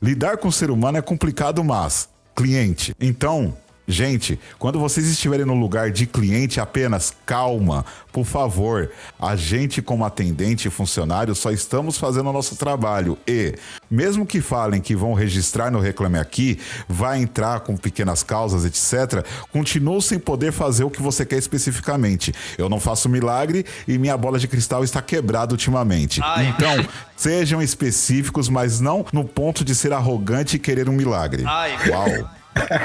Lidar 0.00 0.38
com 0.38 0.48
o 0.48 0.52
ser 0.52 0.70
humano 0.70 0.96
é 0.96 1.02
complicado, 1.02 1.62
mas 1.62 2.08
cliente. 2.34 2.94
Então, 2.98 3.54
gente, 3.88 4.38
quando 4.58 4.78
vocês 4.78 5.06
estiverem 5.06 5.46
no 5.46 5.54
lugar 5.54 5.90
de 5.90 6.06
cliente, 6.06 6.60
apenas 6.60 7.14
calma, 7.24 7.84
por 8.12 8.26
favor. 8.26 8.90
A 9.18 9.34
gente, 9.34 9.80
como 9.80 10.04
atendente 10.04 10.68
e 10.68 10.70
funcionário, 10.70 11.34
só 11.34 11.50
estamos 11.50 11.96
fazendo 11.96 12.28
o 12.28 12.32
nosso 12.32 12.54
trabalho. 12.56 13.18
E, 13.26 13.54
mesmo 13.90 14.26
que 14.26 14.40
falem 14.42 14.80
que 14.80 14.94
vão 14.94 15.14
registrar 15.14 15.70
no 15.70 15.80
Reclame 15.80 16.18
Aqui, 16.18 16.58
vai 16.86 17.20
entrar 17.20 17.60
com 17.60 17.76
pequenas 17.76 18.22
causas, 18.22 18.64
etc., 18.64 19.24
continuo 19.50 20.02
sem 20.02 20.18
poder 20.18 20.52
fazer 20.52 20.84
o 20.84 20.90
que 20.90 21.00
você 21.00 21.24
quer 21.24 21.38
especificamente. 21.38 22.34
Eu 22.58 22.68
não 22.68 22.78
faço 22.78 23.08
milagre 23.08 23.64
e 23.86 23.96
minha 23.98 24.16
bola 24.16 24.38
de 24.38 24.46
cristal 24.46 24.84
está 24.84 25.00
quebrada 25.00 25.52
ultimamente. 25.54 26.20
Ai. 26.22 26.48
Então, 26.48 26.86
sejam 27.16 27.62
específicos, 27.62 28.48
mas 28.48 28.80
não 28.80 29.06
no 29.12 29.24
ponto 29.24 29.64
de 29.64 29.74
ser 29.74 29.92
arrogante 29.92 30.56
e 30.56 30.58
querer 30.58 30.88
um 30.88 30.92
milagre. 30.92 31.44
Ai. 31.46 31.76
Uau. 31.88 32.37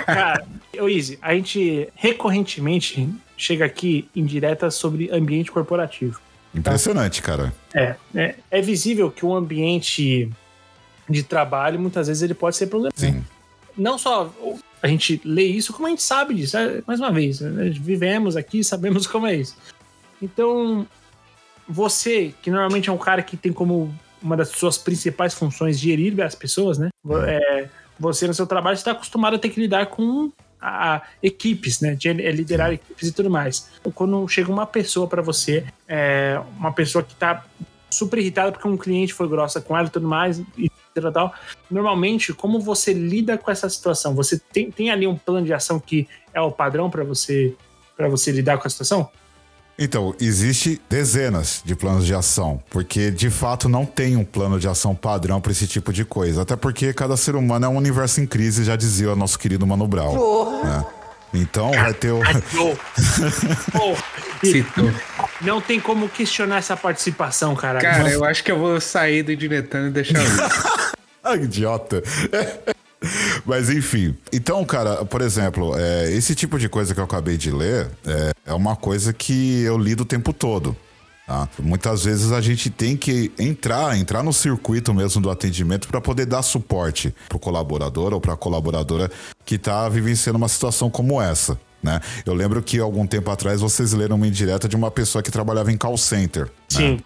Cara, 0.05 0.45
ô 0.79 0.88
Easy, 0.88 1.17
a 1.21 1.33
gente 1.33 1.89
recorrentemente 1.95 3.09
chega 3.38 3.65
aqui 3.65 4.07
em 4.15 4.25
direta 4.25 4.69
sobre 4.71 5.09
ambiente 5.12 5.51
corporativo. 5.51 6.19
Impressionante, 6.53 7.21
cara. 7.21 7.53
É, 7.73 7.95
é, 8.13 8.36
é 8.51 8.62
visível 8.62 9.09
que 9.09 9.25
o 9.25 9.33
ambiente 9.36 10.29
de 11.09 11.23
trabalho, 11.23 11.79
muitas 11.79 12.07
vezes, 12.07 12.21
ele 12.21 12.33
pode 12.33 12.55
ser 12.55 12.67
problemático. 12.67 13.01
Sim. 13.01 13.23
Não 13.75 13.97
só 13.97 14.31
a 14.81 14.88
gente 14.88 15.19
lê 15.25 15.45
isso, 15.45 15.73
como 15.73 15.88
a 15.88 15.89
gente 15.89 16.03
sabe 16.03 16.36
disso. 16.36 16.57
É, 16.57 16.83
mais 16.86 16.99
uma 16.99 17.12
vez, 17.12 17.39
né, 17.39 17.69
vivemos 17.69 18.36
aqui, 18.36 18.62
sabemos 18.65 19.07
como 19.07 19.25
é 19.25 19.36
isso. 19.36 19.57
Então, 20.21 20.88
você, 21.67 22.33
que 22.41 22.51
normalmente 22.51 22.89
é 22.89 22.93
um 22.93 22.97
cara 22.97 23.23
que 23.23 23.36
tem 23.36 23.51
como 23.51 23.93
uma 24.21 24.38
das 24.38 24.49
suas 24.49 24.77
principais 24.77 25.33
funções 25.33 25.79
gerir 25.79 26.19
as 26.21 26.36
pessoas, 26.36 26.77
né? 26.77 26.89
É, 27.27 27.67
você 27.99 28.27
no 28.27 28.34
seu 28.34 28.47
trabalho 28.47 28.75
está 28.75 28.91
acostumado 28.91 29.36
a 29.36 29.39
ter 29.39 29.49
que 29.49 29.60
lidar 29.60 29.88
com 29.88 30.32
a, 30.60 30.95
a 30.95 31.01
equipes, 31.21 31.82
né? 31.82 31.95
De 31.95 32.10
é, 32.10 32.32
liderar 32.32 32.71
equipes 32.71 33.10
e 33.10 33.12
tudo 33.12 33.29
mais. 33.29 33.69
Quando 33.93 34.27
chega 34.27 34.51
uma 34.51 34.65
pessoa 34.65 35.08
para 35.08 35.21
você, 35.21 35.65
é, 35.88 36.39
uma 36.58 36.71
pessoa 36.71 37.03
que 37.03 37.15
tá 37.15 37.45
super 37.89 38.19
irritada 38.19 38.51
porque 38.51 38.67
um 38.67 38.77
cliente 38.77 39.13
foi 39.13 39.27
grossa 39.27 39.62
com 39.62 39.77
ela 39.77 39.88
e 39.88 39.91
tudo 39.91 40.08
mais, 40.08 40.41
e 40.58 40.69
tal, 40.95 41.12
tal. 41.12 41.34
Normalmente, 41.69 42.34
como 42.34 42.60
você 42.60 42.93
lida 42.93 43.38
com 43.38 43.51
essa 43.51 43.69
situação? 43.69 44.15
Você 44.15 44.39
tem, 44.39 44.71
tem 44.71 44.89
ali 44.89 45.06
um 45.06 45.15
plano 45.15 45.45
de 45.45 45.53
ação 45.53 45.79
que 45.79 46.08
é 46.34 46.41
o 46.41 46.51
padrão 46.51 46.89
para 46.89 47.03
você 47.03 47.56
para 47.95 48.10
você 48.10 48.32
lidar 48.32 48.58
com 48.58 48.67
a 48.67 48.69
situação? 48.69 49.10
Então, 49.77 50.13
existe 50.21 50.79
dezenas 50.88 51.62
de 51.65 51.75
planos 51.75 52.05
de 52.05 52.13
ação, 52.13 52.62
porque 52.69 53.09
de 53.09 53.29
fato 53.31 53.67
não 53.67 53.86
tem 53.86 54.15
um 54.15 54.23
plano 54.23 54.59
de 54.59 54.67
ação 54.67 54.93
padrão 54.93 55.41
para 55.41 55.51
esse 55.51 55.65
tipo 55.65 55.91
de 55.91 56.05
coisa. 56.05 56.43
Até 56.43 56.55
porque 56.55 56.93
cada 56.93 57.17
ser 57.17 57.36
humano 57.36 57.65
é 57.65 57.69
um 57.69 57.77
universo 57.77 58.21
em 58.21 58.27
crise, 58.27 58.63
já 58.63 58.75
dizia 58.75 59.12
o 59.12 59.15
nosso 59.15 59.39
querido 59.39 59.65
Mano 59.65 59.88
Brown. 59.88 60.62
né? 60.63 60.86
Então 61.33 61.71
vai 61.71 61.93
ter 61.95 62.12
o. 62.12 62.21
Não 65.41 65.59
tem 65.59 65.79
como 65.79 66.07
questionar 66.07 66.57
essa 66.57 66.77
participação, 66.77 67.55
caralho. 67.55 67.83
Cara, 67.83 68.12
eu 68.12 68.23
acho 68.23 68.43
que 68.43 68.51
eu 68.51 68.59
vou 68.59 68.79
sair 68.79 69.23
do 69.23 69.31
indiretando 69.31 69.88
e 69.88 69.91
deixar 69.91 70.19
o 70.19 70.93
Ah, 71.25 71.38
idiota. 71.38 72.03
Mas 73.45 73.69
enfim. 73.69 74.15
Então, 74.32 74.63
cara, 74.65 75.03
por 75.06 75.21
exemplo, 75.21 75.73
é, 75.77 76.12
esse 76.12 76.34
tipo 76.34 76.58
de 76.58 76.69
coisa 76.69 76.93
que 76.93 76.99
eu 76.99 77.03
acabei 77.03 77.36
de 77.38 77.51
ler 77.51 77.89
é, 78.06 78.32
é 78.47 78.53
uma 78.53 78.75
coisa 78.75 79.12
que 79.12 79.62
eu 79.63 79.77
lido 79.77 80.01
o 80.01 80.06
tempo 80.06 80.32
todo. 80.32 80.75
tá? 81.27 81.49
Muitas 81.60 82.06
vezes 82.06 82.32
a 82.32 82.39
gente 82.39 82.69
tem 82.69 82.95
que 82.95 83.32
entrar, 83.38 83.97
entrar 83.97 84.23
no 84.23 84.32
circuito 84.32 84.93
mesmo 84.93 85.21
do 85.21 85.29
atendimento 85.29 85.88
para 85.89 85.99
poder 85.99 86.25
dar 86.25 86.41
suporte 86.41 87.13
pro 87.27 87.38
colaborador 87.38 88.13
ou 88.13 88.21
pra 88.21 88.36
colaboradora 88.38 89.12
que 89.45 89.58
tá 89.58 89.89
vivenciando 89.89 90.38
uma 90.38 90.47
situação 90.47 90.89
como 90.89 91.21
essa. 91.21 91.60
Né? 91.82 91.99
Eu 92.25 92.34
lembro 92.34 92.63
que 92.63 92.79
algum 92.79 93.06
tempo 93.06 93.29
atrás 93.29 93.60
vocês 93.60 93.91
leram 93.91 94.15
uma 94.15 94.25
indireta 94.27 94.69
de 94.69 94.75
uma 94.77 94.89
pessoa 94.89 95.21
que 95.21 95.29
trabalhava 95.29 95.69
em 95.69 95.75
call 95.77 95.97
center. 95.97 96.43
né? 96.45 96.49
Sim. 96.69 96.99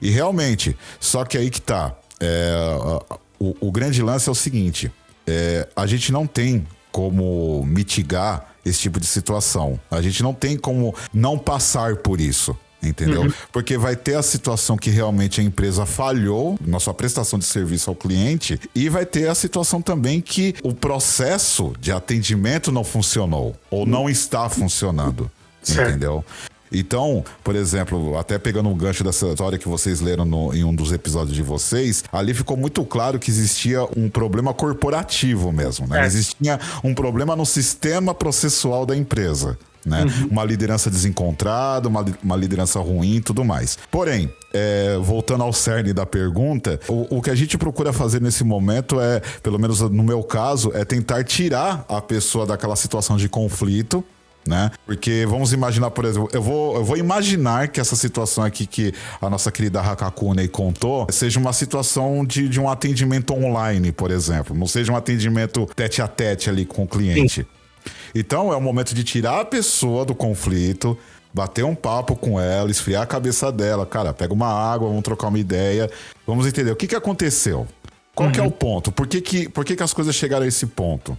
E 0.00 0.08
realmente, 0.08 0.76
só 1.00 1.24
que 1.24 1.36
aí 1.36 1.50
que 1.50 1.60
tá. 1.60 1.92
É, 2.20 2.54
a- 3.10 3.16
o, 3.40 3.56
o 3.68 3.72
grande 3.72 4.02
lance 4.02 4.28
é 4.28 4.32
o 4.32 4.34
seguinte: 4.34 4.92
é, 5.30 5.68
a 5.76 5.86
gente 5.86 6.12
não 6.12 6.26
tem 6.26 6.66
como 6.90 7.64
mitigar 7.64 8.46
esse 8.64 8.80
tipo 8.80 8.98
de 8.98 9.06
situação. 9.06 9.78
A 9.90 10.02
gente 10.02 10.22
não 10.22 10.34
tem 10.34 10.56
como 10.56 10.94
não 11.14 11.38
passar 11.38 11.96
por 11.96 12.20
isso. 12.20 12.56
Entendeu? 12.82 13.30
Porque 13.52 13.76
vai 13.76 13.94
ter 13.94 14.14
a 14.14 14.22
situação 14.22 14.74
que 14.74 14.88
realmente 14.88 15.38
a 15.38 15.44
empresa 15.44 15.84
falhou 15.84 16.58
na 16.64 16.80
sua 16.80 16.94
prestação 16.94 17.38
de 17.38 17.44
serviço 17.44 17.90
ao 17.90 17.96
cliente 17.96 18.58
e 18.74 18.88
vai 18.88 19.04
ter 19.04 19.28
a 19.28 19.34
situação 19.34 19.82
também 19.82 20.18
que 20.18 20.54
o 20.62 20.72
processo 20.72 21.74
de 21.78 21.92
atendimento 21.92 22.72
não 22.72 22.82
funcionou 22.82 23.54
ou 23.70 23.84
não 23.84 24.08
está 24.08 24.48
funcionando. 24.48 25.30
Certo. 25.62 25.90
Entendeu? 25.90 26.24
Então, 26.72 27.24
por 27.42 27.54
exemplo, 27.56 28.16
até 28.18 28.38
pegando 28.38 28.70
o 28.70 28.74
gancho 28.74 29.02
dessa 29.02 29.26
história 29.28 29.58
que 29.58 29.68
vocês 29.68 30.00
leram 30.00 30.24
no- 30.24 30.54
em 30.54 30.62
um 30.64 30.74
dos 30.74 30.92
episódios 30.92 31.34
de 31.34 31.42
vocês, 31.42 32.04
ali 32.12 32.32
ficou 32.34 32.56
muito 32.56 32.84
claro 32.84 33.18
que 33.18 33.30
existia 33.30 33.84
um 33.96 34.08
problema 34.08 34.54
corporativo 34.54 35.52
mesmo, 35.52 35.86
né? 35.86 36.02
É. 36.02 36.06
Existia 36.06 36.58
um 36.84 36.94
problema 36.94 37.34
no 37.34 37.44
sistema 37.46 38.14
processual 38.14 38.84
da 38.86 38.96
empresa. 38.96 39.58
Né? 39.84 40.04
Uma 40.30 40.44
liderança 40.44 40.90
desencontrada, 40.90 41.88
uma, 41.88 42.04
uma 42.22 42.36
liderança 42.36 42.78
ruim 42.78 43.14
e 43.16 43.20
tudo 43.22 43.42
mais. 43.42 43.78
Porém, 43.90 44.30
é, 44.52 44.98
voltando 45.00 45.42
ao 45.42 45.54
cerne 45.54 45.94
da 45.94 46.04
pergunta, 46.04 46.78
o, 46.86 47.16
o 47.16 47.22
que 47.22 47.30
a 47.30 47.34
gente 47.34 47.56
procura 47.56 47.90
fazer 47.90 48.20
nesse 48.20 48.44
momento 48.44 49.00
é, 49.00 49.20
pelo 49.42 49.58
menos 49.58 49.80
no 49.80 50.02
meu 50.02 50.22
caso, 50.22 50.70
é 50.74 50.84
tentar 50.84 51.24
tirar 51.24 51.86
a 51.88 51.98
pessoa 52.02 52.44
daquela 52.44 52.76
situação 52.76 53.16
de 53.16 53.26
conflito, 53.26 54.04
né? 54.46 54.70
Porque 54.86 55.26
vamos 55.26 55.52
imaginar, 55.52 55.90
por 55.90 56.04
exemplo, 56.04 56.28
eu 56.32 56.42
vou, 56.42 56.76
eu 56.76 56.84
vou 56.84 56.96
imaginar 56.96 57.68
que 57.68 57.80
essa 57.80 57.96
situação 57.96 58.44
aqui 58.44 58.66
que 58.66 58.92
a 59.20 59.28
nossa 59.28 59.50
querida 59.50 59.80
Hakakune 59.80 60.48
contou 60.48 61.06
seja 61.10 61.38
uma 61.38 61.52
situação 61.52 62.24
de, 62.24 62.48
de 62.48 62.60
um 62.60 62.68
atendimento 62.68 63.32
online, 63.34 63.92
por 63.92 64.10
exemplo. 64.10 64.56
Não 64.56 64.66
seja 64.66 64.92
um 64.92 64.96
atendimento 64.96 65.66
tete 65.74 66.02
a 66.02 66.08
tete 66.08 66.48
ali 66.48 66.64
com 66.64 66.84
o 66.84 66.88
cliente. 66.88 67.46
Então 68.14 68.52
é 68.52 68.56
o 68.56 68.60
momento 68.60 68.94
de 68.94 69.04
tirar 69.04 69.40
a 69.40 69.44
pessoa 69.44 70.04
do 70.04 70.14
conflito, 70.14 70.98
bater 71.32 71.64
um 71.64 71.74
papo 71.74 72.16
com 72.16 72.40
ela, 72.40 72.70
esfriar 72.70 73.02
a 73.02 73.06
cabeça 73.06 73.52
dela. 73.52 73.86
Cara, 73.86 74.12
pega 74.12 74.32
uma 74.32 74.48
água, 74.48 74.88
vamos 74.88 75.02
trocar 75.02 75.28
uma 75.28 75.38
ideia. 75.38 75.90
Vamos 76.26 76.46
entender 76.46 76.70
o 76.70 76.76
que, 76.76 76.86
que 76.86 76.96
aconteceu. 76.96 77.66
Qual 78.14 78.30
que 78.30 78.40
é 78.40 78.42
o 78.42 78.50
ponto? 78.50 78.92
Por 78.92 79.06
que, 79.06 79.20
que, 79.20 79.48
por 79.48 79.64
que, 79.64 79.76
que 79.76 79.82
as 79.82 79.94
coisas 79.94 80.14
chegaram 80.14 80.44
a 80.44 80.48
esse 80.48 80.66
ponto? 80.66 81.16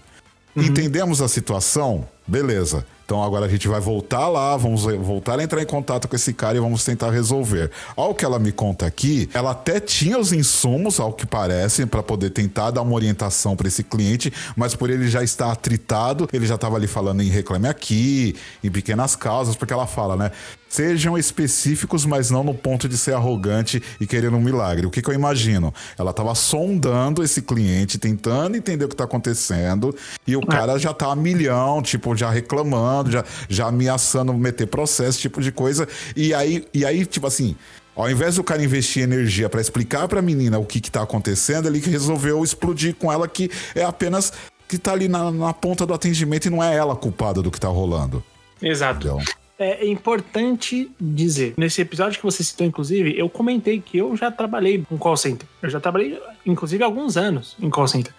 Entendemos 0.56 1.22
a 1.22 1.28
situação? 1.28 2.08
Beleza. 2.28 2.86
Então 3.12 3.22
agora 3.22 3.46
a 3.46 3.50
gente 3.50 3.68
vai 3.68 3.82
voltar 3.82 4.30
lá, 4.30 4.56
vamos 4.56 4.84
voltar 4.84 5.38
a 5.38 5.44
entrar 5.44 5.62
em 5.62 5.66
contato 5.66 6.08
com 6.08 6.16
esse 6.16 6.32
cara 6.32 6.56
e 6.56 6.62
vamos 6.62 6.86
tentar 6.86 7.12
resolver. 7.12 7.70
Ao 7.94 8.16
que 8.16 8.24
ela 8.24 8.40
me 8.40 8.54
conta 8.54 8.86
aqui, 8.86 9.30
ela 9.34 9.52
até 9.52 9.82
tinha 9.82 10.18
os 10.18 10.32
insumos, 10.32 10.98
ao 10.98 11.12
que 11.12 11.26
parece, 11.26 11.86
para 11.86 12.02
poder 12.02 12.30
tentar 12.30 12.72
dar 12.72 12.82
uma 12.84 12.94
orientação 12.94 13.54
para 13.54 13.68
esse 13.68 13.84
cliente, 13.84 14.32
mas 14.56 14.76
por 14.76 14.90
ele 14.90 15.10
já 15.10 15.22
estar 15.22 15.52
atritado, 15.52 16.30
ele 16.32 16.46
já 16.46 16.56
estava 16.56 16.78
ali 16.78 16.88
falando 16.88 17.22
em 17.22 17.28
reclame 17.28 17.68
aqui, 17.68 18.34
em 18.64 18.72
pequenas 18.72 19.14
causas, 19.14 19.58
porque 19.58 19.74
ela 19.74 19.88
fala, 19.88 20.16
né? 20.16 20.32
Sejam 20.72 21.18
específicos, 21.18 22.06
mas 22.06 22.32
não 22.32 22.46
no 22.46 22.54
ponto 22.54 22.88
de 22.88 22.98
ser 22.98 23.14
arrogante 23.14 23.84
e 24.00 24.08
querendo 24.08 24.38
um 24.38 24.42
milagre. 24.42 24.88
O 24.88 24.90
que, 24.90 25.02
que 25.02 25.10
eu 25.10 25.14
imagino? 25.14 25.74
Ela 26.00 26.12
estava 26.12 26.34
sondando 26.34 27.22
esse 27.22 27.42
cliente, 27.42 27.98
tentando 27.98 28.56
entender 28.56 28.86
o 28.86 28.88
que 28.88 28.94
está 28.94 29.04
acontecendo, 29.04 29.94
e 30.26 30.34
o 30.34 30.40
cara 30.40 30.80
já 30.80 30.94
tá 30.94 31.12
a 31.12 31.16
milhão, 31.16 31.82
tipo, 31.82 32.16
já 32.16 32.30
reclamando, 32.30 33.12
já, 33.12 33.26
já 33.50 33.68
ameaçando 33.68 34.34
meter 34.34 34.66
processo, 34.66 35.20
tipo 35.20 35.42
de 35.42 35.52
coisa. 35.52 35.86
E 36.16 36.34
aí, 36.34 36.66
e 36.74 36.86
aí, 36.86 37.06
tipo 37.06 37.28
assim. 37.28 37.54
Ao 37.94 38.10
invés 38.10 38.36
do 38.36 38.44
cara 38.44 38.64
investir 38.64 39.04
energia 39.04 39.50
para 39.50 39.60
explicar 39.60 40.08
pra 40.08 40.22
menina 40.22 40.58
o 40.58 40.66
que, 40.66 40.80
que 40.80 40.90
tá 40.90 41.04
acontecendo, 41.04 41.68
ele 41.68 41.80
resolveu 41.80 42.42
explodir 42.42 42.96
com 42.96 43.12
ela 43.12 43.28
que 43.28 43.52
é 43.76 43.84
apenas 43.84 44.32
que 44.70 44.78
tá 44.78 44.94
ali 44.94 45.10
na, 45.10 45.30
na 45.30 45.54
ponta 45.54 45.86
do 45.86 45.94
atendimento 45.94 46.46
e 46.46 46.50
não 46.50 46.64
é 46.64 46.74
ela 46.74 46.96
culpada 46.96 47.42
do 47.42 47.52
que 47.52 47.60
tá 47.60 47.68
rolando. 47.68 48.24
Exato. 48.62 49.06
Então, 49.06 49.41
É 49.64 49.86
importante 49.86 50.92
dizer, 51.00 51.54
nesse 51.56 51.82
episódio 51.82 52.18
que 52.18 52.26
você 52.26 52.44
citou, 52.44 52.66
inclusive, 52.66 53.16
eu 53.16 53.30
comentei 53.30 53.80
que 53.80 54.00
eu 54.00 54.18
já 54.18 54.32
trabalhei 54.32 54.84
com 54.90 54.98
call 54.98 55.16
center. 55.16 55.48
Eu 55.62 55.70
já 55.70 55.80
trabalhei, 55.80 56.20
inclusive, 56.44 56.84
alguns 56.84 57.16
anos 57.16 57.56
em 57.60 57.70
call 57.70 57.88
center. 57.88 58.12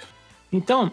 Então, 0.53 0.93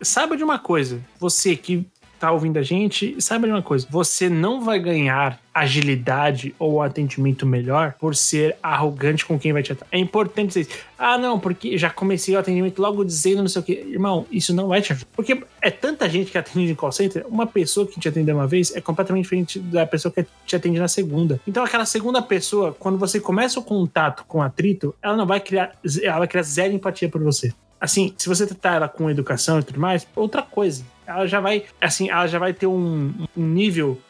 saiba 0.00 0.38
de 0.38 0.42
uma 0.42 0.58
coisa, 0.58 1.04
você 1.18 1.54
que 1.54 1.86
tá 2.18 2.30
ouvindo 2.32 2.58
a 2.58 2.62
gente, 2.62 3.20
saiba 3.20 3.46
de 3.46 3.52
uma 3.52 3.62
coisa, 3.62 3.86
você 3.90 4.28
não 4.28 4.62
vai 4.62 4.78
ganhar 4.78 5.38
agilidade 5.54 6.52
ou 6.58 6.82
atendimento 6.82 7.46
melhor 7.46 7.94
por 8.00 8.16
ser 8.16 8.56
arrogante 8.60 9.24
com 9.24 9.38
quem 9.38 9.52
vai 9.52 9.62
te 9.62 9.72
atender. 9.72 9.88
É 9.92 9.98
importante 9.98 10.60
isso. 10.60 10.70
Ah, 10.98 11.16
não, 11.16 11.38
porque 11.38 11.78
já 11.78 11.88
comecei 11.88 12.34
o 12.34 12.38
atendimento 12.38 12.82
logo 12.82 13.04
dizendo 13.04 13.42
não 13.42 13.48
sei 13.48 13.62
o 13.62 13.64
quê. 13.64 13.86
Irmão, 13.88 14.26
isso 14.32 14.52
não 14.52 14.66
vai 14.66 14.82
te 14.82 14.92
ajudar. 14.92 15.08
Porque 15.14 15.40
é 15.62 15.70
tanta 15.70 16.08
gente 16.08 16.32
que 16.32 16.38
atende 16.38 16.72
em 16.72 16.74
call 16.74 16.90
center, 16.90 17.24
uma 17.28 17.46
pessoa 17.46 17.86
que 17.86 18.00
te 18.00 18.08
atendeu 18.08 18.34
uma 18.34 18.48
vez 18.48 18.74
é 18.74 18.80
completamente 18.80 19.24
diferente 19.24 19.58
da 19.60 19.86
pessoa 19.86 20.10
que 20.10 20.26
te 20.44 20.56
atende 20.56 20.80
na 20.80 20.88
segunda. 20.88 21.40
Então, 21.46 21.62
aquela 21.62 21.86
segunda 21.86 22.20
pessoa, 22.20 22.74
quando 22.76 22.98
você 22.98 23.20
começa 23.20 23.60
o 23.60 23.62
contato 23.62 24.24
com 24.26 24.42
atrito, 24.42 24.94
ela 25.00 25.16
não 25.16 25.26
vai 25.26 25.38
criar, 25.38 25.72
ela 26.02 26.18
vai 26.18 26.28
criar 26.28 26.42
zero 26.42 26.72
empatia 26.72 27.08
por 27.08 27.22
você. 27.22 27.52
Assim, 27.80 28.14
se 28.16 28.28
você 28.28 28.46
tratar 28.46 28.76
ela 28.76 28.88
com 28.88 29.10
educação 29.10 29.58
e 29.58 29.62
tudo 29.62 29.80
mais, 29.80 30.06
outra 30.14 30.42
coisa. 30.42 30.84
Ela 31.06 31.26
já 31.26 31.40
vai, 31.40 31.64
assim, 31.80 32.08
ela 32.08 32.26
já 32.26 32.38
vai 32.38 32.52
ter 32.54 32.66
um, 32.66 33.12
um 33.36 33.46
nível 33.46 34.00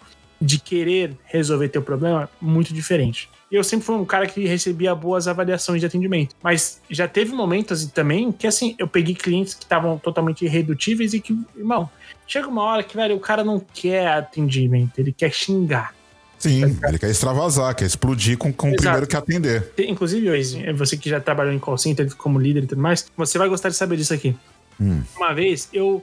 de 0.41 0.59
querer 0.59 1.17
resolver 1.25 1.69
teu 1.69 1.83
problema 1.83 2.29
muito 2.41 2.73
diferente. 2.73 3.29
Eu 3.51 3.63
sempre 3.63 3.87
fui 3.87 3.95
um 3.95 4.05
cara 4.05 4.27
que 4.27 4.47
recebia 4.47 4.95
boas 4.95 5.29
avaliações 5.29 5.81
de 5.81 5.87
atendimento. 5.87 6.35
Mas 6.43 6.81
já 6.91 7.07
teve 7.07 7.33
momentos 7.33 7.87
também 7.87 8.33
que, 8.33 8.47
assim, 8.47 8.75
eu 8.79 8.89
peguei 8.89 9.15
clientes 9.15 9.55
que 9.55 9.63
estavam 9.63 9.99
totalmente 9.99 10.45
irredutíveis 10.45 11.15
e 11.15 11.21
que, 11.21 11.39
irmão, 11.57 11.89
chega 12.27 12.49
uma 12.49 12.63
hora 12.63 12.83
que, 12.83 12.97
velho, 12.97 13.17
o 13.17 13.21
cara 13.21 13.45
não 13.45 13.61
quer 13.61 14.09
atendimento, 14.09 14.99
ele 14.99 15.13
quer 15.13 15.33
xingar. 15.33 15.95
Sim, 16.51 16.79
ele 16.87 16.99
quer 16.99 17.11
extravasar, 17.11 17.75
quer 17.75 17.85
explodir 17.87 18.37
com, 18.39 18.53
com 18.53 18.71
o 18.71 18.77
primeiro 18.77 19.07
que 19.07 19.17
atender. 19.17 19.73
Inclusive, 19.79 20.31
Waze, 20.31 20.73
você 20.73 20.97
que 20.97 21.09
já 21.09 21.21
trabalhou 21.21 21.53
em 21.53 21.59
call 21.59 21.77
center 21.79 22.15
como 22.17 22.39
líder 22.39 22.65
e 22.65 22.67
tudo 22.67 22.81
mais, 22.81 23.07
você 23.17 23.39
vai 23.39 23.49
gostar 23.49 23.69
de 23.69 23.77
saber 23.77 23.97
disso 23.97 24.15
aqui. 24.15 24.37
Hum. 24.81 25.03
Uma 25.17 25.33
vez, 25.33 25.69
eu. 25.73 26.03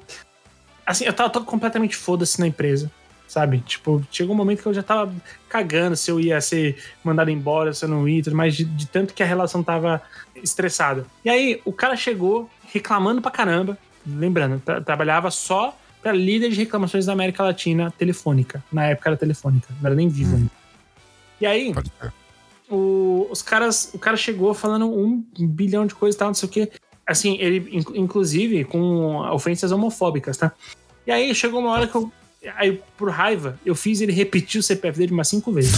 Assim, 0.85 1.05
eu 1.05 1.13
tava 1.13 1.29
todo 1.29 1.45
completamente 1.45 1.95
foda-se 1.95 2.39
na 2.39 2.47
empresa, 2.47 2.91
sabe? 3.27 3.59
Tipo, 3.59 4.05
chegou 4.11 4.33
um 4.33 4.37
momento 4.37 4.61
que 4.61 4.67
eu 4.67 4.73
já 4.73 4.83
tava 4.83 5.13
cagando 5.47 5.95
se 5.95 6.09
eu 6.09 6.19
ia 6.19 6.41
ser 6.41 6.75
mandado 7.03 7.29
embora, 7.29 7.73
se 7.73 7.85
eu 7.85 7.89
não 7.89 8.07
ia, 8.07 8.19
e 8.19 8.23
tudo 8.23 8.35
mais, 8.35 8.55
de, 8.55 8.65
de 8.65 8.87
tanto 8.87 9.13
que 9.13 9.21
a 9.21 9.25
relação 9.25 9.61
tava 9.63 10.01
estressada. 10.35 11.05
E 11.23 11.29
aí, 11.29 11.61
o 11.63 11.71
cara 11.71 11.95
chegou 11.95 12.49
reclamando 12.73 13.21
pra 13.21 13.31
caramba. 13.31 13.77
Lembrando, 14.05 14.59
tra- 14.59 14.81
trabalhava 14.81 15.29
só 15.29 15.77
pra 16.01 16.11
líder 16.11 16.49
de 16.49 16.55
reclamações 16.57 17.05
da 17.05 17.13
América 17.13 17.43
Latina 17.43 17.91
telefônica. 17.97 18.63
Na 18.71 18.85
época 18.87 19.09
era 19.09 19.17
telefônica, 19.17 19.67
não 19.79 19.85
era 19.87 19.95
nem 19.95 20.07
vivo 20.09 20.35
ainda. 20.35 20.51
E 21.39 21.45
aí, 21.45 21.73
o, 22.69 23.27
os 23.29 23.41
caras, 23.41 23.89
o 23.93 23.99
cara 23.99 24.15
chegou 24.17 24.53
falando 24.53 24.87
um 24.91 25.23
bilhão 25.39 25.85
de 25.85 25.93
coisas 25.95 26.15
e 26.15 26.19
tal, 26.19 26.27
não 26.29 26.33
sei 26.35 26.47
o 26.49 26.51
quê. 26.51 26.71
Assim, 27.05 27.37
ele, 27.39 27.77
in- 27.77 27.99
inclusive, 27.99 28.63
com 28.63 29.17
ofensas 29.33 29.71
homofóbicas, 29.71 30.37
tá? 30.37 30.51
E 31.05 31.11
aí 31.11 31.33
chegou 31.35 31.59
uma 31.59 31.71
hora 31.71 31.87
que 31.87 31.95
eu. 31.95 32.11
Aí, 32.55 32.81
por 32.97 33.09
raiva, 33.11 33.59
eu 33.65 33.75
fiz 33.75 34.01
ele 34.01 34.11
repetir 34.11 34.59
o 34.59 34.63
CPF 34.63 34.97
dele 34.97 35.11
umas 35.13 35.27
cinco 35.27 35.51
vezes. 35.51 35.75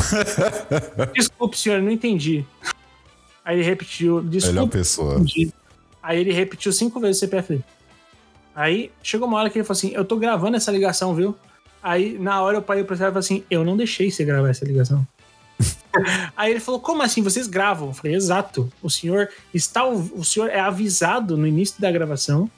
Desculpe, 1.13 1.57
senhor, 1.57 1.77
eu 1.77 1.83
não 1.83 1.91
entendi. 1.91 2.45
Aí 3.43 3.57
ele 3.57 3.63
repetiu. 3.65 4.15
Melhor 4.17 4.29
Desculpe, 4.29 4.71
pessoa. 4.77 5.15
entendi. 5.15 5.51
Aí 6.01 6.19
ele 6.19 6.31
repetiu 6.31 6.71
cinco 6.71 6.99
vezes 6.99 7.17
o 7.17 7.19
CPF 7.21 7.49
dele. 7.49 7.63
Aí 8.55 8.91
chegou 9.01 9.27
uma 9.27 9.39
hora 9.39 9.49
que 9.49 9.57
ele 9.57 9.65
falou 9.65 9.77
assim: 9.77 9.91
Eu 9.93 10.05
tô 10.05 10.17
gravando 10.17 10.57
essa 10.57 10.71
ligação, 10.71 11.15
viu? 11.15 11.35
Aí 11.81 12.17
na 12.17 12.41
hora 12.41 12.57
eu 12.57 12.61
parei 12.61 12.83
pro 12.83 12.97
cara 12.97 13.09
e 13.09 13.13
falei 13.13 13.19
assim: 13.19 13.43
Eu 13.49 13.63
não 13.63 13.75
deixei 13.75 14.11
você 14.11 14.23
gravar 14.23 14.49
essa 14.49 14.65
ligação. 14.65 15.05
Aí 16.35 16.51
ele 16.51 16.59
falou: 16.59 16.79
Como 16.79 17.01
assim? 17.01 17.21
Vocês 17.21 17.47
gravam? 17.47 17.89
Eu 17.89 17.93
falei: 17.93 18.15
Exato. 18.15 18.71
O 18.81 18.89
senhor 18.89 19.29
está. 19.53 19.85
O 19.85 20.23
senhor 20.23 20.49
é 20.49 20.59
avisado 20.59 21.35
no 21.35 21.47
início 21.47 21.81
da 21.81 21.91
gravação 21.91 22.49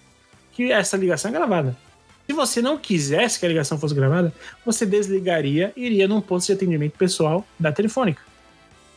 que 0.52 0.72
essa 0.72 0.98
ligação 0.98 1.30
é 1.30 1.34
gravada. 1.34 1.78
Se 2.26 2.34
você 2.34 2.62
não 2.62 2.78
quisesse 2.78 3.40
que 3.40 3.46
a 3.46 3.50
ligação 3.50 3.78
fosse 3.78 3.94
gravada, 3.94 4.34
você 4.66 4.86
desligaria 4.86 5.72
e 5.76 5.86
iria 5.86 6.08
num 6.08 6.22
posto 6.22 6.48
de 6.48 6.54
atendimento 6.54 6.98
pessoal 6.98 7.46
da 7.60 7.72
telefônica. 7.72 8.22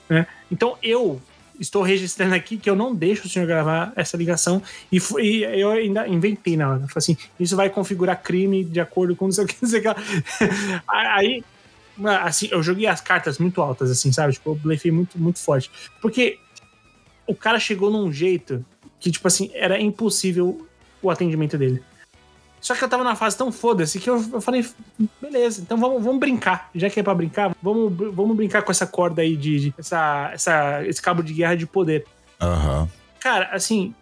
né? 0.09 0.26
Então 0.51 0.78
eu 0.82 1.20
estou 1.59 1.82
registrando 1.82 2.34
aqui 2.34 2.56
que 2.56 2.68
eu 2.68 2.76
não 2.76 2.94
deixo 2.94 3.26
o 3.26 3.30
senhor 3.30 3.46
gravar 3.46 3.92
essa 3.96 4.16
ligação. 4.16 4.62
E, 4.90 4.98
e 5.20 5.42
eu 5.61 5.70
ainda 5.70 6.06
inventei 6.06 6.56
na 6.56 6.70
hora. 6.70 6.78
Falei 6.80 6.92
assim: 6.96 7.16
isso 7.38 7.56
vai 7.56 7.68
configurar 7.70 8.22
crime 8.22 8.64
de 8.64 8.80
acordo 8.80 9.16
com 9.16 9.26
não 9.26 9.32
sei 9.32 9.44
o 9.44 9.46
que, 9.46 9.56
não 9.61 9.68
sei 9.68 9.80
o 9.80 9.82
que. 9.82 9.88
Aí, 10.88 11.44
assim, 12.22 12.48
eu 12.50 12.62
joguei 12.62 12.86
as 12.86 13.00
cartas 13.00 13.38
muito 13.38 13.61
altas, 13.61 13.90
assim, 13.90 14.12
sabe? 14.12 14.32
Tipo, 14.32 14.50
eu 14.50 14.54
blefei 14.54 14.90
muito, 14.90 15.18
muito 15.18 15.38
forte. 15.38 15.70
Porque 16.00 16.38
o 17.26 17.34
cara 17.34 17.59
chegou 17.59 17.90
num 17.90 18.12
jeito 18.12 18.64
que, 19.00 19.11
tipo 19.11 19.26
assim, 19.26 19.50
era 19.54 19.80
impossível 19.80 20.66
o 21.02 21.11
atendimento 21.11 21.56
dele. 21.56 21.82
Só 22.61 22.74
que 22.74 22.82
eu 22.84 22.88
tava 22.88 23.04
numa 23.04 23.16
fase 23.16 23.36
tão 23.36 23.50
foda-se 23.52 23.98
que 23.98 24.09
eu, 24.11 24.16
eu 24.32 24.40
falei, 24.40 24.64
beleza, 25.20 25.61
então 25.61 25.78
vamos, 25.78 26.02
vamos 26.02 26.18
brincar. 26.20 26.70
Já 26.74 26.90
que 26.90 27.00
é 27.00 27.02
pra 27.02 27.14
brincar, 27.14 27.54
vamos, 27.62 27.92
vamos 28.14 28.36
brincar 28.36 28.62
com 28.62 28.70
essa 28.70 28.86
corda 28.86 29.22
aí 29.22 29.36
de, 29.36 29.61
de- 29.61 29.74
essa, 29.78 30.30
essa, 30.32 30.86
esse 30.86 31.00
cabo 31.00 31.22
de 31.22 31.32
guerra 31.32 31.54
de 31.56 31.66
poder. 31.66 32.04
Aham. 32.40 32.88
Cara, 33.20 33.48
assim, 33.52 33.94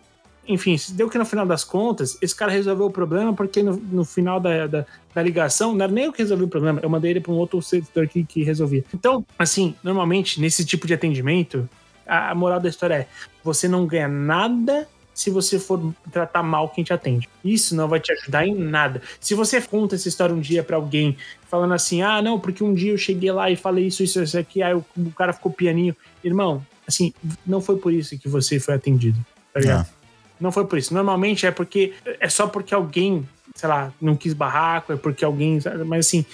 enfim, 0.48 0.76
deu 0.90 1.08
que 1.10 1.18
no 1.18 1.24
final 1.24 1.44
das 1.46 1.64
contas, 1.64 2.16
esse 2.22 2.34
cara 2.34 2.52
resolveu 2.52 2.86
o 2.86 2.90
problema 2.90 3.32
porque 3.32 3.62
no, 3.62 3.76
no 3.76 4.04
final 4.04 4.38
da, 4.38 4.66
da, 4.66 4.86
da 5.14 5.22
ligação, 5.22 5.74
não 5.74 5.84
era 5.84 5.92
nem 5.92 6.04
eu 6.04 6.12
que 6.12 6.18
resolvi 6.22 6.44
o 6.44 6.48
problema, 6.48 6.80
eu 6.82 6.88
mandei 6.88 7.10
ele 7.10 7.20
pra 7.20 7.32
um 7.32 7.36
outro 7.36 7.60
setor 7.62 8.04
aqui 8.04 8.24
que 8.24 8.42
resolvia. 8.44 8.84
Então, 8.94 9.24
assim, 9.38 9.74
normalmente, 9.82 10.40
nesse 10.40 10.64
tipo 10.64 10.86
de 10.86 10.94
atendimento, 10.94 11.68
a, 12.06 12.30
a 12.30 12.34
moral 12.34 12.60
da 12.60 12.68
história 12.68 12.94
é: 12.94 13.08
você 13.42 13.66
não 13.66 13.86
ganha 13.86 14.06
nada 14.08 14.86
se 15.16 15.30
você 15.30 15.58
for 15.58 15.94
tratar 16.12 16.42
mal 16.42 16.68
quem 16.68 16.84
te 16.84 16.92
atende. 16.92 17.26
Isso 17.42 17.74
não 17.74 17.88
vai 17.88 17.98
te 17.98 18.12
ajudar 18.12 18.46
em 18.46 18.54
nada. 18.54 19.00
Se 19.18 19.34
você 19.34 19.62
conta 19.62 19.94
essa 19.94 20.06
história 20.06 20.34
um 20.34 20.40
dia 20.40 20.62
pra 20.62 20.76
alguém, 20.76 21.16
falando 21.48 21.72
assim, 21.72 22.02
ah, 22.02 22.20
não, 22.20 22.38
porque 22.38 22.62
um 22.62 22.74
dia 22.74 22.92
eu 22.92 22.98
cheguei 22.98 23.32
lá 23.32 23.50
e 23.50 23.56
falei 23.56 23.86
isso, 23.86 24.02
isso, 24.02 24.22
isso 24.22 24.38
aqui, 24.38 24.62
aí 24.62 24.74
o, 24.74 24.84
o 24.94 25.10
cara 25.12 25.32
ficou 25.32 25.50
pianinho. 25.50 25.96
Irmão, 26.22 26.64
assim, 26.86 27.14
não 27.46 27.62
foi 27.62 27.78
por 27.78 27.94
isso 27.94 28.18
que 28.18 28.28
você 28.28 28.60
foi 28.60 28.74
atendido, 28.74 29.18
tá 29.54 29.60
ligado? 29.60 29.86
É. 29.86 29.96
Não 30.38 30.52
foi 30.52 30.66
por 30.66 30.78
isso. 30.78 30.92
Normalmente 30.92 31.46
é 31.46 31.50
porque 31.50 31.94
é 32.04 32.28
só 32.28 32.46
porque 32.46 32.74
alguém, 32.74 33.26
sei 33.54 33.70
lá, 33.70 33.90
não 33.98 34.14
quis 34.14 34.34
barraco, 34.34 34.92
é 34.92 34.96
porque 34.96 35.24
alguém, 35.24 35.58
mas 35.86 36.06
assim, 36.06 36.26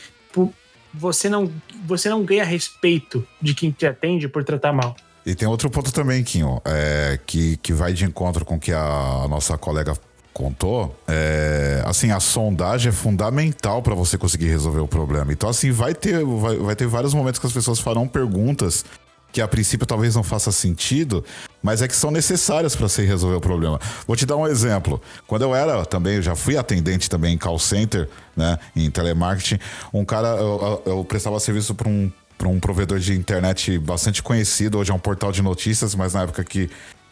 você 0.92 1.28
não 1.28 1.52
você 1.84 2.08
não 2.08 2.24
ganha 2.24 2.42
respeito 2.42 3.24
de 3.40 3.54
quem 3.54 3.70
te 3.70 3.86
atende 3.86 4.26
por 4.26 4.42
tratar 4.42 4.72
mal. 4.72 4.96
E 5.24 5.34
tem 5.34 5.46
outro 5.46 5.70
ponto 5.70 5.92
também, 5.92 6.24
Quinho, 6.24 6.60
é, 6.64 7.18
que, 7.26 7.56
que 7.58 7.72
vai 7.72 7.92
de 7.92 8.04
encontro 8.04 8.44
com 8.44 8.56
o 8.56 8.60
que 8.60 8.72
a 8.72 9.26
nossa 9.28 9.56
colega 9.56 9.94
contou. 10.32 10.96
É, 11.06 11.82
assim, 11.86 12.10
a 12.10 12.18
sondagem 12.18 12.88
é 12.90 12.92
fundamental 12.92 13.82
para 13.82 13.94
você 13.94 14.18
conseguir 14.18 14.48
resolver 14.48 14.80
o 14.80 14.88
problema. 14.88 15.32
Então, 15.32 15.48
assim, 15.48 15.70
vai 15.70 15.94
ter, 15.94 16.24
vai, 16.24 16.56
vai 16.56 16.74
ter 16.74 16.86
vários 16.86 17.14
momentos 17.14 17.38
que 17.38 17.46
as 17.46 17.52
pessoas 17.52 17.78
farão 17.78 18.08
perguntas 18.08 18.84
que 19.32 19.40
a 19.40 19.48
princípio 19.48 19.86
talvez 19.86 20.14
não 20.14 20.22
faça 20.22 20.52
sentido, 20.52 21.24
mas 21.62 21.80
é 21.80 21.88
que 21.88 21.96
são 21.96 22.10
necessárias 22.10 22.76
para 22.76 22.86
você 22.86 23.02
resolver 23.02 23.36
o 23.36 23.40
problema. 23.40 23.80
Vou 24.06 24.14
te 24.14 24.26
dar 24.26 24.36
um 24.36 24.46
exemplo. 24.46 25.00
Quando 25.26 25.42
eu 25.42 25.54
era 25.54 25.86
também, 25.86 26.16
eu 26.16 26.22
já 26.22 26.36
fui 26.36 26.56
atendente 26.56 27.08
também 27.08 27.34
em 27.34 27.38
call 27.38 27.58
center, 27.58 28.08
né, 28.36 28.58
em 28.76 28.90
telemarketing, 28.90 29.58
um 29.92 30.04
cara, 30.04 30.28
eu, 30.28 30.82
eu 30.84 31.04
prestava 31.04 31.40
serviço 31.40 31.74
para 31.74 31.88
um 31.88 32.12
para 32.43 32.49
um 32.49 32.59
provedor 32.59 32.99
de 32.99 33.12
internet 33.14 33.78
bastante 33.78 34.20
conhecido, 34.20 34.76
hoje 34.76 34.90
é 34.90 34.95
um 34.95 34.99
portal 34.99 35.30
de 35.30 35.40
notícias, 35.40 35.95
mas 35.95 36.12
na 36.14 36.22
época 36.22 36.43
que 36.43 36.68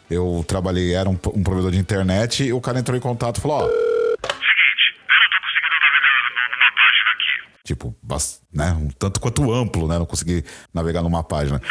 eu 0.09 0.43
trabalhei 0.45 0.93
era 0.93 1.09
um, 1.09 1.13
um 1.33 1.41
provedor 1.41 1.71
de 1.71 1.77
internet, 1.77 2.43
e 2.43 2.51
o 2.51 2.59
cara 2.59 2.79
entrou 2.79 2.97
em 2.97 2.99
contato 2.99 3.37
e 3.37 3.41
falou, 3.41 3.61
ó, 3.61 3.69
tipo, 7.63 7.95
bas- 8.03 8.41
né, 8.53 8.73
um 8.73 8.89
tanto 8.89 9.21
quanto 9.21 9.53
amplo, 9.53 9.87
né, 9.87 9.97
não 9.97 10.05
consegui 10.05 10.43
navegar 10.73 11.01
numa 11.01 11.23
página. 11.23 11.61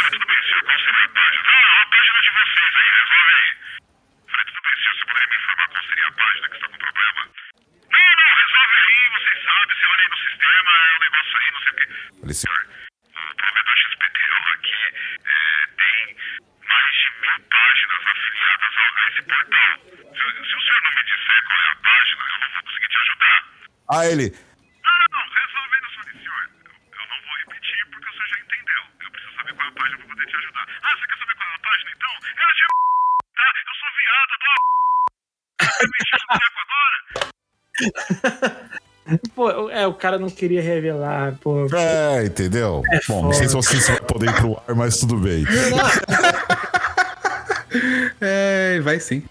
Falei, 12.20 12.34
senhor, 12.34 12.60
O 13.10 13.34
provedor 13.40 13.76
XPTO 13.80 14.38
aqui 14.54 14.80
é, 15.24 15.40
tem 15.80 16.16
mais 16.68 16.94
de 17.00 17.08
mil 17.20 17.38
páginas 17.50 18.02
afiliadas 18.12 18.74
ao- 18.76 18.96
a 19.00 19.08
esse 19.08 19.09
portal. 19.22 19.74
Se, 19.80 20.20
se 20.20 20.54
o 20.56 20.60
senhor 20.60 20.80
não 20.84 20.90
me 20.96 21.02
disser 21.04 21.40
qual 21.46 21.60
é 21.60 21.68
a 21.70 21.76
página, 21.80 22.20
eu 22.20 22.38
não 22.40 22.48
vou 22.50 22.62
conseguir 22.64 22.88
te 22.90 22.98
ajudar. 23.04 23.38
ah, 23.90 24.04
ele, 24.06 24.26
Não, 24.30 24.94
não, 25.00 25.08
não. 25.16 25.24
Resolvendo 25.40 25.86
sua 25.94 26.04
senhor. 26.10 26.42
Eu, 26.64 26.74
eu 27.00 27.04
não 27.10 27.18
vou 27.24 27.34
repetir 27.44 27.80
porque 27.90 28.08
o 28.08 28.12
senhor 28.12 28.28
já 28.30 28.38
entendeu. 28.40 28.82
Eu 29.00 29.10
preciso 29.10 29.32
saber 29.36 29.52
qual 29.54 29.66
é 29.66 29.70
a 29.70 29.74
página 29.80 29.96
pra 29.98 30.06
poder 30.10 30.26
te 30.26 30.36
ajudar. 30.40 30.64
Ah, 30.82 30.92
você 30.96 31.04
quer 31.10 31.18
saber 31.20 31.34
qual 31.38 31.48
é 31.50 31.54
a 31.54 31.62
página 31.68 31.90
então? 31.96 32.12
É 32.30 32.44
a 32.44 32.52
de 32.58 32.64
tá? 33.34 33.48
Eu 33.70 33.74
sou 33.80 33.90
viado, 34.00 34.30
eu 34.34 34.38
dou 34.40 34.50
a 34.50 34.58
Vai 35.60 35.86
me 35.90 35.96
encher 36.00 36.18
o 36.20 36.26
saco 36.30 36.58
agora? 36.64 36.96
Pô, 39.34 39.70
é, 39.70 39.86
o 39.86 39.94
cara 39.94 40.18
não 40.18 40.30
queria 40.30 40.62
revelar, 40.62 41.34
pô. 41.40 41.66
é, 41.74 42.26
entendeu? 42.26 42.82
Bom, 43.08 43.22
não 43.24 43.32
sei 43.32 43.48
se 43.48 43.54
você 43.54 43.76
vai 43.92 44.00
poder 44.02 44.28
ir 44.30 44.34
pro 44.36 44.62
ar, 44.68 44.74
mas 44.76 44.98
tudo 44.98 45.16
bem. 45.16 45.44
É, 45.44 45.70
vai 48.90 48.98
sim. 48.98 49.22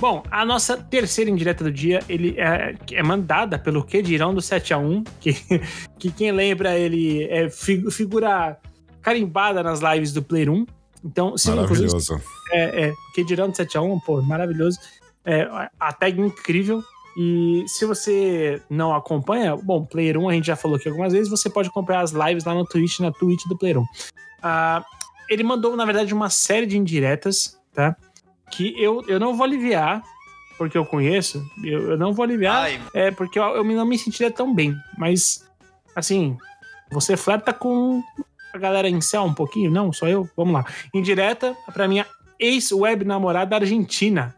Bom, 0.00 0.24
a 0.32 0.44
nossa 0.44 0.76
terceira 0.76 1.30
indireta 1.30 1.62
do 1.62 1.70
dia, 1.70 2.00
ele 2.08 2.34
é, 2.36 2.74
é 2.90 3.02
mandada 3.04 3.56
pelo 3.56 3.84
Que 3.84 4.02
Dirão 4.02 4.34
do 4.34 4.40
7x1, 4.40 5.06
que, 5.20 5.32
que 5.96 6.10
quem 6.10 6.32
lembra, 6.32 6.76
ele 6.76 7.22
é 7.30 7.48
fi- 7.48 7.88
figura 7.88 8.58
carimbada 9.00 9.62
nas 9.62 9.80
lives 9.80 10.12
do 10.12 10.20
Player 10.20 10.50
1. 10.50 10.66
Então, 11.04 11.38
se 11.38 11.50
inclusive, 11.50 11.86
Maravilhoso. 11.86 12.20
é, 12.52 12.86
é, 12.88 12.92
que 13.14 13.24
dirão 13.24 13.48
do 13.48 13.54
7x1, 13.56 14.00
pô, 14.04 14.20
maravilhoso. 14.22 14.78
É, 15.24 15.48
a 15.78 15.92
tag 15.92 16.20
incrível. 16.20 16.82
E 17.16 17.64
se 17.66 17.84
você 17.84 18.62
não 18.70 18.94
acompanha, 18.94 19.56
bom, 19.56 19.84
Player 19.84 20.18
1 20.18 20.28
a 20.28 20.32
gente 20.32 20.46
já 20.46 20.56
falou 20.56 20.76
aqui 20.76 20.88
algumas 20.88 21.12
vezes, 21.12 21.28
você 21.28 21.50
pode 21.50 21.68
acompanhar 21.68 22.00
as 22.00 22.12
lives 22.12 22.44
lá 22.44 22.54
no 22.54 22.64
Twitch, 22.64 23.00
na 23.00 23.12
Twitch 23.12 23.44
do 23.46 23.56
Player 23.56 23.78
1. 23.78 23.86
Ah, 24.42 24.84
ele 25.28 25.42
mandou, 25.42 25.76
na 25.76 25.84
verdade, 25.84 26.12
uma 26.14 26.30
série 26.30 26.66
de 26.66 26.78
indiretas, 26.78 27.58
tá? 27.72 27.96
Que 28.50 28.74
eu, 28.82 29.04
eu 29.06 29.20
não 29.20 29.36
vou 29.36 29.44
aliviar, 29.44 30.02
porque 30.58 30.76
eu 30.76 30.84
conheço, 30.84 31.44
eu, 31.62 31.90
eu 31.90 31.98
não 31.98 32.12
vou 32.12 32.22
aliviar, 32.22 32.64
Ai, 32.64 32.80
é 32.94 33.10
porque 33.10 33.38
eu, 33.38 33.44
eu 33.56 33.64
não 33.64 33.86
me 33.86 33.98
sentiria 33.98 34.30
tão 34.30 34.54
bem. 34.54 34.74
Mas, 34.96 35.46
assim, 35.94 36.36
você 36.90 37.16
flerta 37.16 37.52
com 37.52 38.02
a 38.52 38.58
galera 38.58 38.88
em 38.88 39.00
céu 39.00 39.22
um 39.24 39.34
pouquinho? 39.34 39.70
Não, 39.70 39.92
só 39.92 40.06
eu? 40.06 40.28
Vamos 40.36 40.54
lá. 40.54 40.66
Indireta 40.92 41.56
pra 41.72 41.88
minha 41.88 42.06
ex-web 42.38 43.04
namorada 43.04 43.56
argentina. 43.56 44.34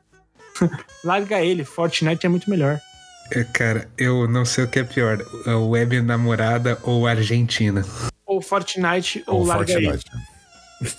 Larga 1.05 1.41
ele, 1.41 1.65
Fortnite 1.65 2.25
é 2.27 2.29
muito 2.29 2.49
melhor. 2.49 2.81
É, 3.33 3.43
cara, 3.45 3.89
eu 3.97 4.29
não 4.29 4.45
sei 4.45 4.65
o 4.65 4.69
que 4.69 4.79
é 4.81 4.85
pior, 4.85 5.25
a 5.47 5.57
web 5.57 6.01
namorada 6.03 6.79
ou 6.83 7.07
Argentina. 7.07 7.85
Ou 8.27 8.41
Fortnite 8.43 9.25
ou, 9.27 9.41
Ou 9.41 9.47
larga 9.47 9.73
Fortnite. 9.73 10.05
ele. 10.81 10.93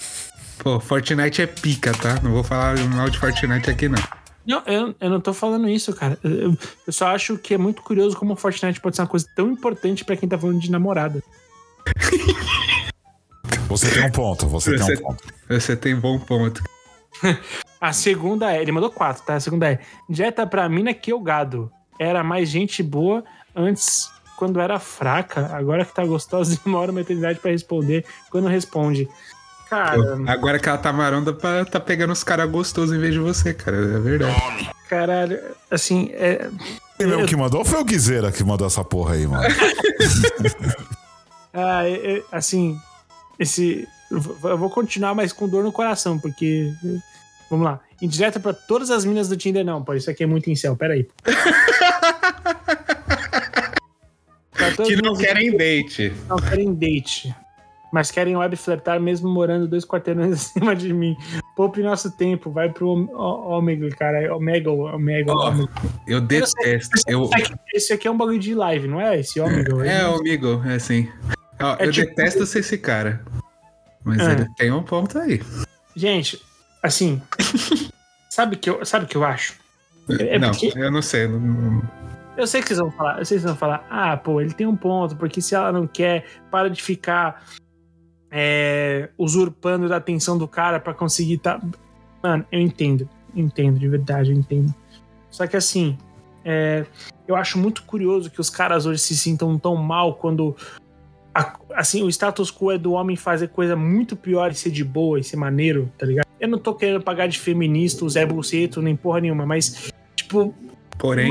Pô, 0.59 0.79
Fortnite 0.79 1.41
é 1.41 1.47
pica, 1.47 1.91
tá? 1.93 2.19
Não 2.23 2.31
vou 2.31 2.43
falar 2.43 2.77
mal 2.87 3.09
de 3.09 3.19
Fortnite 3.19 3.69
aqui, 3.69 3.87
não. 3.87 4.01
Não, 4.45 4.61
eu, 4.65 4.95
eu 4.99 5.09
não 5.09 5.19
tô 5.19 5.33
falando 5.33 5.67
isso, 5.69 5.93
cara. 5.93 6.17
Eu, 6.23 6.55
eu 6.87 6.93
só 6.93 7.07
acho 7.07 7.37
que 7.37 7.53
é 7.53 7.57
muito 7.57 7.81
curioso 7.81 8.15
como 8.15 8.33
o 8.33 8.37
Fortnite 8.37 8.79
pode 8.79 8.95
ser 8.95 9.01
uma 9.03 9.07
coisa 9.07 9.27
tão 9.35 9.51
importante 9.51 10.03
pra 10.05 10.15
quem 10.15 10.29
tá 10.29 10.37
falando 10.37 10.59
de 10.59 10.71
namorada. 10.71 11.21
Você 13.67 13.89
tem 13.91 14.05
um 14.05 14.11
ponto, 14.11 14.47
você, 14.47 14.77
Você- 14.77 14.85
tem 14.85 14.95
um 14.95 15.01
ponto. 15.07 15.23
Você 15.49 15.75
tem 15.75 15.95
bom 15.95 16.19
ponto. 16.19 16.63
A 17.79 17.93
segunda 17.93 18.51
é, 18.51 18.61
ele 18.61 18.71
mandou 18.71 18.89
quatro, 18.89 19.23
tá? 19.23 19.35
A 19.35 19.39
segunda 19.39 19.69
é, 19.69 19.79
direta 20.09 20.47
pra 20.47 20.67
mina 20.67 20.93
que 20.93 21.11
eu 21.11 21.19
gado. 21.19 21.71
Era 21.99 22.23
mais 22.23 22.49
gente 22.49 22.81
boa 22.81 23.23
antes, 23.55 24.09
quando 24.37 24.59
era 24.59 24.79
fraca. 24.79 25.51
Agora 25.55 25.85
que 25.85 25.93
tá 25.93 26.03
gostosa, 26.05 26.59
demora 26.65 26.91
uma 26.91 27.01
eternidade 27.01 27.39
pra 27.39 27.51
responder. 27.51 28.05
Quando 28.31 28.47
responde. 28.47 29.07
Cara, 29.69 29.97
agora 30.27 30.59
que 30.59 30.69
ela 30.69 30.77
tá 30.77 30.93
maronda, 30.93 31.33
pra- 31.33 31.65
tá 31.65 31.79
pegando 31.79 32.13
os 32.13 32.23
caras 32.23 32.49
gostosos 32.49 32.95
em 32.95 32.99
vez 32.99 33.13
de 33.13 33.19
você, 33.19 33.53
cara. 33.53 33.75
É 33.77 33.99
verdade. 33.99 34.69
caralho, 34.87 35.39
assim, 35.71 36.09
é, 36.13 36.49
Quem 36.97 37.07
mesmo 37.07 37.25
que 37.27 37.35
mandou 37.35 37.59
ou 37.59 37.65
foi 37.65 37.81
o 37.81 37.85
Guizeira 37.85 38.31
que 38.31 38.43
mandou 38.43 38.67
essa 38.67 38.83
porra 38.83 39.15
aí, 39.15 39.25
mano? 39.27 39.43
ah, 41.53 41.87
é- 41.87 42.17
é, 42.17 42.23
assim, 42.31 42.79
esse. 43.39 43.87
Eu 44.11 44.57
vou 44.57 44.69
continuar, 44.69 45.13
mas 45.15 45.33
com 45.33 45.47
dor 45.47 45.63
no 45.63 45.71
coração, 45.71 46.17
porque. 46.19 46.71
Vamos 47.49 47.65
lá. 47.65 47.79
Indireta 48.01 48.39
pra 48.39 48.53
todas 48.53 48.89
as 48.91 49.05
minas 49.05 49.29
do 49.29 49.37
Tinder, 49.37 49.63
não, 49.63 49.83
pô. 49.83 49.93
Isso 49.93 50.09
aqui 50.09 50.23
é 50.23 50.27
muito 50.27 50.49
incel, 50.49 50.75
peraí. 50.75 51.07
Que 54.85 54.95
não 54.95 55.13
minas 55.13 55.17
do 55.17 55.23
querem 55.23 55.57
date. 55.57 56.13
não 56.27 56.37
querem 56.37 56.73
date. 56.73 57.35
mas 57.91 58.09
querem 58.11 58.35
web 58.35 58.55
flertar 58.55 58.99
mesmo 58.99 59.29
morando 59.29 59.67
dois 59.67 59.85
quarteirões 59.85 60.31
acima 60.57 60.75
de 60.75 60.93
mim. 60.93 61.15
Poupe 61.55 61.81
nosso 61.83 62.11
tempo, 62.11 62.49
vai 62.49 62.69
pro 62.69 62.89
Om- 62.89 63.09
Ó- 63.13 63.57
Ômega, 63.57 63.89
cara. 63.91 64.33
Omega, 64.35 64.71
Omega, 64.71 65.31
Ó, 65.31 65.49
Ômega. 65.49 65.69
Eu 66.07 66.19
detesto. 66.21 66.95
Eu, 67.07 67.29
Esse 67.73 67.93
aqui- 67.93 68.07
é 68.07 68.11
um 68.11 68.17
bagulho 68.17 68.39
de 68.39 68.53
live, 68.55 68.87
não 68.87 68.99
é? 68.99 69.19
Esse 69.19 69.39
Ômega. 69.39 69.85
é, 69.85 70.01
amigo, 70.01 70.61
é 70.65 70.75
assim. 70.75 71.09
Ó, 71.61 71.75
É 71.79 71.85
eu 71.87 71.91
tipo- 71.91 72.07
detesto 72.07 72.45
ser 72.45 72.59
esse 72.59 72.77
cara. 72.77 73.23
Mas 74.05 74.19
Ah. 74.21 74.31
ele 74.33 74.47
tem 74.55 74.71
um 74.71 74.83
ponto 74.83 75.17
aí. 75.17 75.41
Gente, 75.95 76.39
assim, 76.83 77.21
sabe 78.29 78.55
o 78.55 78.59
que 78.59 78.69
eu, 78.69 78.85
sabe 78.85 79.05
o 79.05 79.07
que 79.07 79.17
eu 79.17 79.25
acho? 79.25 79.55
É 80.19 80.37
não, 80.37 80.51
porque- 80.51 80.71
eu 80.75 80.91
não 80.91 81.01
sei. 81.01 81.27
não- 81.27 81.39
não- 81.39 81.81
Eu 82.37 82.45
sei 82.45 82.61
que 82.61 82.67
vocês 82.67 82.79
vão 82.79 82.91
falar, 82.91 83.17
eu 83.19 83.25
sei 83.25 83.37
que 83.37 83.41
vocês 83.41 83.51
vão 83.51 83.55
falar, 83.57 83.87
ah, 83.89 84.15
pô, 84.17 84.39
ele 84.41 84.53
tem 84.53 84.67
um 84.67 84.75
ponto, 84.75 85.15
porque 85.15 85.41
se 85.41 85.55
ela 85.55 85.71
não 85.71 85.87
quer, 85.87 86.25
para 86.51 86.69
de 86.69 86.81
ficar 86.83 87.43
é, 88.31 89.09
usurpando 89.17 89.87
da 89.87 89.95
atenção 89.95 90.37
do 90.37 90.47
cara 90.47 90.79
pra 90.79 90.93
conseguir 90.93 91.37
tá. 91.37 91.61
Mano, 92.21 92.45
eu 92.51 92.59
entendo, 92.59 93.07
entendo, 93.33 93.79
de 93.79 93.87
verdade, 93.87 94.31
eu 94.31 94.37
entendo. 94.37 94.73
Só 95.31 95.47
que 95.47 95.55
assim, 95.55 95.97
é, 96.43 96.85
eu 97.27 97.35
acho 97.35 97.57
muito 97.57 97.83
curioso 97.83 98.29
que 98.29 98.41
os 98.41 98.49
caras 98.49 98.85
hoje 98.85 98.99
se 98.99 99.15
sintam 99.15 99.57
tão 99.57 99.75
mal 99.77 100.15
quando. 100.15 100.55
A- 101.35 101.59
assim, 101.75 102.01
o 102.01 102.09
status 102.09 102.49
quo 102.49 102.71
é 102.71 102.77
do 102.77 102.93
homem 102.93 103.15
fazer 103.17 103.49
coisa 103.49 103.75
muito 103.75 104.15
pior 104.15 104.51
e 104.51 104.55
ser 104.55 104.71
de 104.71 104.83
boa 104.83 105.19
e 105.19 105.23
ser 105.23 105.35
maneiro, 105.35 105.91
tá 105.97 106.05
ligado? 106.05 106.25
Eu 106.39 106.47
não 106.47 106.57
tô 106.57 106.73
querendo 106.73 107.01
pagar 107.01 107.27
de 107.27 107.37
feminista, 107.39 108.05
o 108.05 108.09
Zé 108.09 108.25
Buceto, 108.25 108.81
nem 108.81 108.95
porra 108.95 109.19
nenhuma, 109.19 109.45
mas, 109.45 109.91
tipo, 110.15 110.55
Porém. 110.97 111.29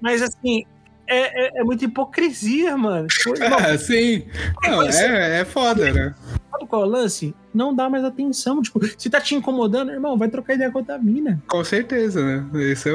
Mas 0.00 0.20
assim, 0.20 0.64
é, 1.06 1.58
é, 1.58 1.60
é 1.60 1.64
muita 1.64 1.84
hipocrisia, 1.84 2.76
mano. 2.76 3.06
Ah, 3.56 3.78
sim. 3.78 4.24
Não, 4.64 4.82
é, 4.82 5.40
é 5.40 5.44
foda, 5.44 5.92
né? 5.92 6.14
sabe 6.50 6.66
qual 6.66 6.82
é 6.82 6.86
o 6.86 6.88
lance? 6.88 7.34
Não 7.54 7.74
dá 7.74 7.88
mais 7.88 8.04
atenção. 8.04 8.60
Tipo, 8.62 8.80
se 8.98 9.08
tá 9.08 9.20
te 9.20 9.34
incomodando, 9.34 9.90
irmão, 9.92 10.18
vai 10.18 10.28
trocar 10.28 10.54
ideia 10.54 10.70
com 10.70 10.78
outra 10.78 10.98
mina. 10.98 11.40
Com 11.46 11.62
certeza, 11.64 12.24
né? 12.24 12.44
Isso 12.72 12.88
é 12.88 12.92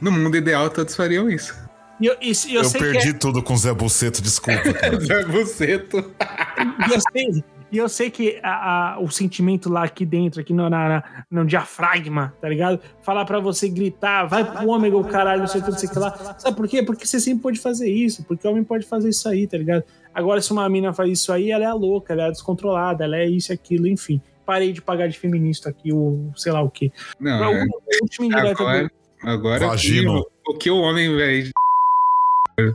No 0.00 0.10
mundo 0.12 0.36
ideal, 0.36 0.70
todos 0.70 0.94
fariam 0.94 1.28
isso. 1.28 1.54
E 2.00 2.06
eu, 2.06 2.16
e 2.20 2.54
eu 2.54 2.62
Eu, 2.62 2.64
sei 2.64 2.80
perdi 2.80 3.12
que 3.12 3.18
tudo 3.18 3.42
com 3.42 3.54
o 3.54 3.56
Zé 3.56 3.72
Buceto, 3.72 4.20
desculpa. 4.22 4.60
Zé 5.00 5.24
Buceto. 5.24 5.98
é, 6.18 6.62
e 6.88 6.92
eu 6.94 7.00
sei, 7.12 7.44
e 7.72 7.78
eu 7.78 7.88
sei 7.88 8.10
que 8.10 8.38
a- 8.42 8.94
a- 8.96 9.00
o 9.00 9.10
sentimento 9.10 9.70
lá 9.70 9.84
aqui 9.84 10.04
dentro, 10.04 10.40
aqui 10.40 10.52
no, 10.52 10.68
na, 10.68 10.88
na- 10.88 11.24
no 11.30 11.46
diafragma, 11.46 12.34
tá 12.40 12.48
ligado? 12.48 12.80
Falar 13.02 13.24
pra 13.24 13.40
você 13.40 13.68
gritar, 13.68 14.26
vai 14.26 14.44
pro 14.44 14.68
ômega, 14.68 14.96
o 14.96 15.04
caralho, 15.04 15.40
não 15.40 15.46
sei 15.48 15.60
o 15.60 15.64
que, 15.64 15.70
não 15.70 15.78
sei 15.78 15.88
o 15.88 15.92
que 15.92 15.98
lá. 15.98 16.36
Sabe 16.38 16.56
por 16.56 16.68
quê? 16.68 16.82
Porque 16.82 17.06
você 17.06 17.18
sempre 17.18 17.42
pode 17.42 17.58
fazer 17.58 17.90
isso, 17.90 18.22
porque 18.24 18.46
o 18.46 18.50
homem 18.50 18.62
pode 18.62 18.86
fazer 18.86 19.08
isso 19.08 19.26
aí, 19.28 19.46
tá 19.46 19.56
ligado? 19.56 19.82
Agora, 20.14 20.40
se 20.42 20.52
uma 20.52 20.68
mina 20.68 20.92
faz 20.92 21.10
isso 21.10 21.32
aí, 21.32 21.50
ela 21.50 21.64
é 21.64 21.72
louca, 21.72 22.12
ela 22.12 22.24
é 22.26 22.30
descontrolada, 22.30 23.04
ela 23.04 23.16
é 23.16 23.26
isso 23.26 23.52
e 23.52 23.54
aquilo, 23.54 23.86
enfim. 23.86 24.20
Parei 24.44 24.72
de 24.72 24.80
pagar 24.80 25.08
de 25.08 25.18
feminista 25.18 25.68
aqui, 25.70 25.92
ou 25.92 26.30
sei 26.36 26.52
lá 26.52 26.60
o 26.62 26.70
quê. 26.70 26.92
Não, 27.18 27.38
Pra 27.38 27.50
é, 27.50 28.50
agora, 28.52 28.90
agora 29.22 29.66
Vagino. 29.68 30.18
o 30.18 30.24
que 30.24 30.28
o, 30.50 30.52
o 30.54 30.58
que 30.58 30.70
o 30.70 30.76
homem, 30.78 31.14
velho. 31.16 31.50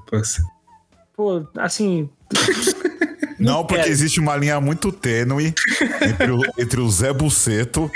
Poxa. 0.08 0.44
Pô, 1.16 1.46
assim. 1.58 2.10
Não, 3.42 3.66
porque 3.66 3.90
existe 3.90 4.20
uma 4.20 4.36
linha 4.38 4.62
muito 4.62 4.92
tênue 4.92 5.54
entre 6.00 6.32
o, 6.32 6.42
entre 6.60 6.80
o 6.80 6.88
Zé 6.90 7.12
Buceto. 7.12 7.90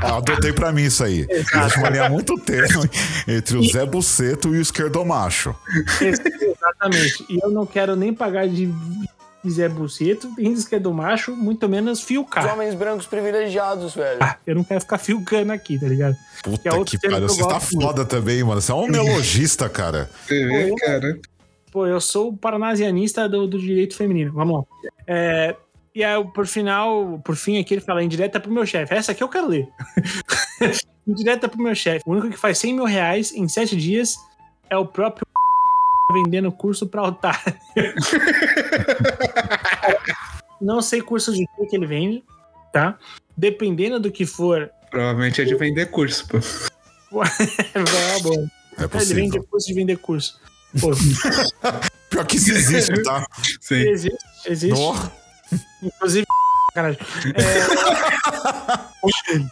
Adotei 0.00 0.52
pra 0.52 0.70
mim 0.70 0.84
isso 0.84 1.02
aí. 1.02 1.26
Existe 1.28 1.78
uma 1.78 1.90
linha 1.90 2.08
muito 2.08 2.38
tênue 2.38 2.88
entre 3.26 3.56
o 3.56 3.68
Zé 3.68 3.84
Buceto 3.84 4.54
e 4.54 4.58
o 4.58 4.60
esquerdomacho. 4.60 5.52
Exatamente. 6.00 7.26
E 7.28 7.40
eu 7.42 7.50
não 7.50 7.66
quero 7.66 7.96
nem 7.96 8.14
pagar 8.14 8.48
de 8.48 8.72
Zé 9.46 9.68
Buceto, 9.68 10.32
nem 10.36 10.52
de 10.52 10.60
esquerdo 10.60 10.92
macho, 10.92 11.36
muito 11.36 11.68
menos 11.68 12.00
Os 12.00 12.04
fiucar. 12.04 12.52
homens 12.52 12.74
brancos 12.74 13.06
privilegiados, 13.06 13.94
velho. 13.94 14.18
Ah, 14.20 14.36
eu 14.46 14.54
não 14.54 14.64
quero 14.64 14.80
ficar 14.80 14.98
fiucando 14.98 15.52
aqui, 15.52 15.78
tá 15.78 15.86
ligado? 15.86 16.16
Puta 16.42 16.58
Que 16.58 16.68
é 16.68 16.72
outro 16.72 16.98
que 16.98 17.08
pariu. 17.08 17.26
que 17.26 17.34
Você 17.34 17.46
tá 17.48 17.60
foda 17.60 18.04
também, 18.04 18.42
mano. 18.42 18.60
Você 18.60 18.72
é 18.72 18.74
um 18.74 18.88
neologista, 18.88 19.68
cara. 19.68 20.10
Você 20.26 20.74
cara. 20.80 21.20
Pô, 21.70 21.86
eu 21.86 22.00
sou 22.00 22.30
o 22.30 22.36
paranasianista 22.36 23.28
do, 23.28 23.46
do 23.46 23.58
direito 23.58 23.94
feminino. 23.94 24.32
Vamos 24.32 24.56
lá. 24.56 24.90
É, 25.06 25.54
e 25.94 26.02
aí, 26.02 26.24
por 26.32 26.46
final, 26.46 27.20
por 27.24 27.36
fim, 27.36 27.58
aqui 27.58 27.74
ele 27.74 27.80
fala 27.80 28.02
indireta 28.02 28.40
pro 28.40 28.50
meu 28.50 28.64
chefe. 28.66 28.94
Essa 28.94 29.12
aqui 29.12 29.22
eu 29.22 29.28
quero 29.28 29.48
ler. 29.48 29.68
indireta 31.06 31.48
pro 31.48 31.62
meu 31.62 31.74
chefe. 31.74 32.02
O 32.06 32.12
único 32.12 32.30
que 32.30 32.36
faz 32.36 32.58
100 32.58 32.74
mil 32.74 32.84
reais 32.84 33.32
em 33.32 33.48
7 33.48 33.76
dias 33.76 34.16
é 34.70 34.76
o 34.76 34.86
próprio 34.86 35.26
vendendo 36.12 36.50
curso 36.50 36.86
pra 36.86 37.02
otário. 37.02 37.54
Não 40.60 40.82
sei 40.82 41.00
curso 41.00 41.32
de 41.32 41.46
que 41.46 41.66
que 41.66 41.76
ele 41.76 41.86
vende, 41.86 42.24
tá? 42.72 42.98
Dependendo 43.36 44.00
do 44.00 44.10
que 44.10 44.26
for, 44.26 44.68
Provavelmente 44.90 45.40
é 45.42 45.44
de 45.44 45.54
vender 45.54 45.86
curso, 45.90 46.26
pô. 46.26 46.38
é 47.22 47.78
uma 47.78 48.20
boa. 48.22 48.50
É 48.78 48.82
Ele 48.82 48.88
possível. 48.88 49.16
vende 49.16 49.40
curso 49.46 49.66
de 49.66 49.74
vender 49.74 49.98
curso. 49.98 50.40
Pô, 50.80 50.90
Pior 52.10 52.26
que 52.26 52.36
isso 52.36 52.50
existe, 52.52 53.02
tá? 53.02 53.26
Sim. 53.60 53.86
existe, 53.88 54.16
existe. 54.46 54.78
Nó. 54.80 54.94
Inclusive, 55.82 56.24
caralho. 56.74 56.96
É, 57.34 57.66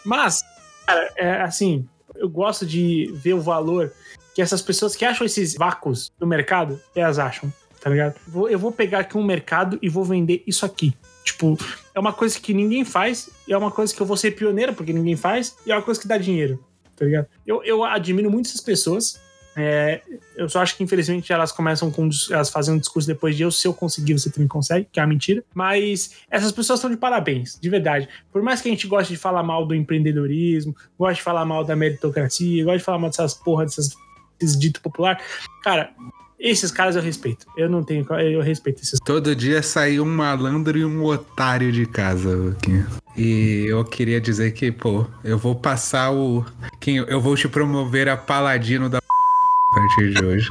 Mas, 0.05 0.43
cara, 0.87 1.13
é, 1.17 1.43
assim, 1.43 1.87
eu 2.15 2.29
gosto 2.31 2.65
de 2.65 3.11
ver 3.15 3.35
o 3.35 3.41
valor 3.41 3.93
que 4.37 4.43
essas 4.43 4.61
pessoas 4.61 4.95
que 4.95 5.03
acham 5.03 5.25
esses 5.25 5.55
vácuos 5.55 6.13
no 6.21 6.27
mercado, 6.27 6.79
elas 6.95 7.19
acham, 7.19 7.51
tá 7.81 7.89
ligado? 7.89 8.17
Eu 8.51 8.59
vou 8.59 8.71
pegar 8.71 8.99
aqui 8.99 9.17
um 9.17 9.25
mercado 9.25 9.79
e 9.81 9.89
vou 9.89 10.05
vender 10.05 10.43
isso 10.47 10.67
aqui. 10.67 10.95
Tipo, 11.25 11.57
é 11.95 11.99
uma 11.99 12.13
coisa 12.13 12.39
que 12.39 12.53
ninguém 12.53 12.85
faz, 12.85 13.31
e 13.49 13.55
é 13.55 13.57
uma 13.57 13.71
coisa 13.71 13.95
que 13.95 14.01
eu 14.03 14.05
vou 14.05 14.15
ser 14.15 14.33
pioneiro 14.33 14.75
porque 14.75 14.93
ninguém 14.93 15.17
faz, 15.17 15.57
e 15.65 15.73
é 15.73 15.75
uma 15.75 15.81
coisa 15.81 15.99
que 15.99 16.07
dá 16.07 16.19
dinheiro, 16.19 16.63
tá 16.95 17.07
ligado? 17.07 17.29
Eu, 17.47 17.65
eu 17.65 17.83
admiro 17.83 18.31
muito 18.31 18.51
essas 18.51 18.61
pessoas. 18.61 19.19
é, 19.57 20.03
eu 20.37 20.51
só 20.51 20.61
acho 20.61 20.77
que, 20.77 20.85
infelizmente, 20.85 21.33
elas 21.33 21.51
começam 21.51 21.91
com. 21.91 22.11
Elas 22.31 22.51
fazem 22.51 22.75
um 22.75 22.79
discurso 22.79 23.09
depois 23.09 23.35
de 23.35 23.43
eu, 23.43 23.51
se 23.51 23.67
eu 23.67 23.73
conseguir, 23.73 24.13
você 24.13 24.29
também 24.29 24.47
consegue, 24.47 24.87
que 24.93 25.01
é 25.01 25.03
uma 25.03 25.09
mentira. 25.09 25.43
Mas 25.55 26.11
essas 26.31 26.53
pessoas 26.53 26.79
estão 26.79 26.91
de 26.91 26.99
parabéns, 26.99 27.59
de 27.59 27.71
verdade. 27.71 28.07
Por 28.31 28.43
mais 28.43 28.61
que 28.61 28.69
a 28.69 28.71
gente 28.71 28.87
goste 28.87 29.15
de 29.15 29.19
falar 29.19 29.43
mal 29.43 29.65
do 29.65 29.75
empreendedorismo, 29.75 30.77
goste 30.99 31.17
de 31.17 31.23
falar 31.23 31.47
mal 31.47 31.65
da 31.65 31.75
meritocracia, 31.75 32.63
goste 32.65 32.81
de 32.81 32.85
falar 32.85 32.99
mal 32.99 33.09
dessas 33.09 33.33
porra, 33.33 33.65
dessas, 33.65 33.97
dito 34.39 34.81
popular, 34.81 35.21
cara, 35.63 35.91
esses 36.39 36.71
caras 36.71 36.97
eu 36.97 37.03
respeito. 37.03 37.47
Eu 37.57 37.69
não 37.69 37.83
tenho. 37.83 38.07
Eu 38.21 38.41
respeito 38.43 38.83
esses 38.83 39.01
Todo 39.05 39.35
dia 39.35 39.63
sai 39.63 39.99
um 39.99 40.05
malandro 40.05 40.77
e 40.79 40.85
um 40.85 41.03
otário 41.05 41.73
de 41.73 41.87
casa, 41.87 42.29
Luquinha. 42.29 42.87
E 43.17 43.65
eu 43.69 43.83
queria 43.85 44.21
dizer 44.21 44.53
que, 44.53 44.71
pô, 44.71 45.07
eu 45.25 45.39
vou 45.39 45.55
passar 45.55 46.13
o. 46.13 46.45
Quem, 46.79 46.97
eu 46.97 47.21
vou 47.21 47.35
te 47.37 47.49
promover 47.49 48.09
a 48.09 48.17
paladino 48.17 48.89
da 48.91 48.99
a 48.99 49.75
partir 49.75 50.13
de 50.13 50.25
hoje. 50.25 50.51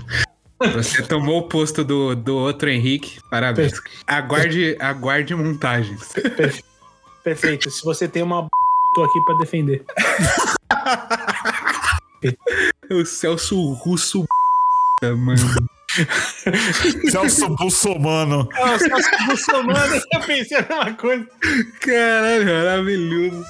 Você 0.74 1.04
tomou 1.04 1.40
o 1.40 1.44
posto 1.48 1.84
do, 1.84 2.16
do 2.16 2.36
outro 2.36 2.70
Henrique. 2.70 3.20
Parabéns. 3.30 3.74
Aguarde, 4.08 4.76
aguarde 4.80 5.36
montagens. 5.36 6.14
Perfeito. 7.24 7.70
Se 7.70 7.84
você 7.84 8.08
tem 8.08 8.24
uma. 8.24 8.48
tô 8.96 9.04
aqui 9.04 9.20
pra 9.26 9.38
defender. 9.38 9.86
O 12.92 13.06
Celso 13.06 13.74
Russo, 13.74 14.26
mano. 15.02 15.36
Celso 17.10 17.50
Bolsomano. 17.56 18.50
É, 18.54 18.76
os 18.76 18.82
caras 18.88 19.06
muçulmanos, 19.28 20.04
eu 20.14 20.20
pensei 20.22 20.58
a 20.58 20.62
mesma 20.62 20.94
coisa. 20.94 21.28
Caralho, 21.80 22.46
maravilhoso. 22.46 23.46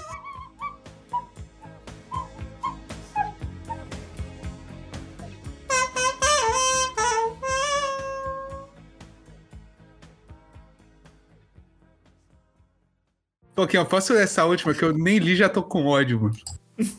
Ok, 13.58 13.80
eu 13.80 13.86
posso 13.86 14.14
ler 14.14 14.24
essa 14.24 14.44
última 14.46 14.74
que 14.74 14.84
eu 14.84 14.94
nem 14.94 15.18
li 15.18 15.36
já 15.36 15.48
tô 15.48 15.64
com 15.64 15.86
ódio, 15.86 16.22
mano. 16.22 16.36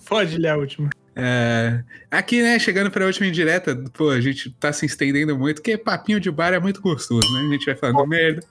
Pode 0.07 0.39
ler 0.39 0.49
a 0.49 0.57
última. 0.57 0.91
É, 1.19 1.83
aqui, 2.11 2.43
né, 2.43 2.59
chegando 2.59 2.91
pra 2.91 3.07
última 3.07 3.27
indireta, 3.27 3.75
pô, 3.95 4.11
a 4.11 4.21
gente 4.21 4.51
tá 4.61 4.71
se 4.71 4.85
estendendo 4.85 5.37
muito, 5.37 5.63
porque 5.63 5.79
papinho 5.79 6.21
de 6.21 6.31
bar 6.31 6.53
é 6.53 6.61
muito 6.61 6.83
gostoso, 6.83 7.27
né? 7.33 7.41
A 7.49 7.53
gente 7.53 7.65
vai 7.65 7.75
falando 7.75 8.07
merda. 8.07 8.43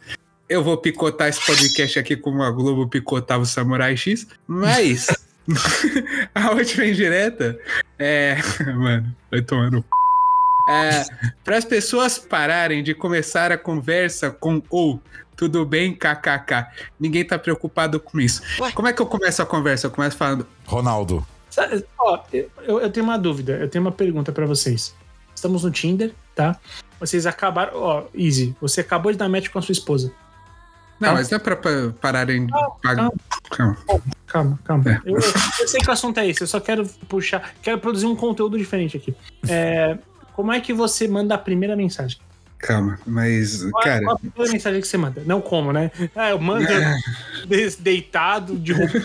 Eu 0.49 0.63
vou 0.63 0.75
picotar 0.75 1.27
esse 1.27 1.45
podcast 1.45 1.99
aqui 1.99 2.17
como 2.17 2.41
a 2.41 2.49
Globo 2.49 2.87
picotava 2.87 3.43
o 3.43 3.45
Samurai 3.45 3.95
X, 3.95 4.27
mas 4.47 5.07
a 6.33 6.51
última 6.51 6.85
indireta 6.87 7.59
é. 7.99 8.37
Mano, 8.75 9.15
vai 9.29 9.41
tomar 9.43 9.69
no. 9.69 9.81
c****. 9.81 9.85
É, 10.67 11.05
para 11.43 11.57
as 11.57 11.65
pessoas 11.65 12.17
pararem 12.17 12.81
de 12.81 12.95
começar 12.95 13.51
a 13.51 13.57
conversa 13.57 14.31
com 14.31 14.63
ou 14.71 14.99
tudo 15.35 15.63
bem, 15.65 15.93
kkk. 15.93 16.65
Ninguém 16.99 17.23
tá 17.23 17.37
preocupado 17.37 17.99
com 17.99 18.19
isso. 18.19 18.41
Como 18.73 18.87
é 18.87 18.93
que 18.93 19.01
eu 19.01 19.05
começo 19.05 19.41
a 19.41 19.45
conversa? 19.45 19.85
Eu 19.85 19.91
começo 19.91 20.17
falando, 20.17 20.47
Ronaldo. 20.65 21.25
Sabe, 21.55 21.85
Ó, 21.97 22.19
eu, 22.33 22.81
eu 22.81 22.89
tenho 22.91 23.05
uma 23.05 23.17
dúvida, 23.17 23.53
eu 23.53 23.69
tenho 23.69 23.81
uma 23.81 23.91
pergunta 23.91 24.29
pra 24.33 24.45
vocês. 24.45 24.93
Estamos 25.33 25.63
no 25.63 25.71
Tinder, 25.71 26.13
tá? 26.35 26.59
Vocês 26.99 27.25
acabaram. 27.25 27.71
Ó, 27.75 28.03
Easy, 28.13 28.53
você 28.59 28.81
acabou 28.81 29.09
de 29.09 29.17
dar 29.17 29.29
match 29.29 29.47
com 29.47 29.57
a 29.59 29.61
sua 29.61 29.71
esposa. 29.71 30.11
Não, 30.99 31.13
mas 31.13 31.29
dá 31.29 31.39
pra 31.39 31.55
pa- 31.55 31.93
pararem 32.01 32.47
pagar. 32.83 33.09
Calma. 33.49 33.77
Calma, 34.27 34.59
calma. 34.65 34.91
É. 34.91 35.01
Eu, 35.05 35.15
eu 35.15 35.67
sei 35.67 35.79
que 35.79 35.89
o 35.89 35.93
assunto 35.93 36.19
é 36.19 36.27
esse, 36.27 36.41
eu 36.41 36.47
só 36.47 36.59
quero 36.59 36.85
puxar, 37.07 37.53
quero 37.61 37.79
produzir 37.79 38.05
um 38.05 38.15
conteúdo 38.17 38.57
diferente 38.57 38.97
aqui. 38.97 39.15
É, 39.47 39.97
como 40.33 40.51
é 40.51 40.59
que 40.59 40.73
você 40.73 41.07
manda 41.07 41.35
a 41.35 41.37
primeira 41.37 41.73
mensagem? 41.75 42.17
Calma, 42.65 42.99
mas, 43.05 43.61
Qual, 43.71 43.83
cara. 43.83 44.03
qual 44.03 44.15
a 44.15 44.19
primeira 44.19 44.51
mensagem 44.53 44.81
que 44.81 44.87
você 44.87 44.97
manda? 44.97 45.21
Não 45.25 45.39
como, 45.39 45.71
né? 45.71 45.91
Ah, 46.15 46.31
eu 46.31 46.39
mando 46.39 46.65
des- 47.47 47.75
deitado, 47.75 48.55
de 48.57 48.73
roupa. 48.73 48.97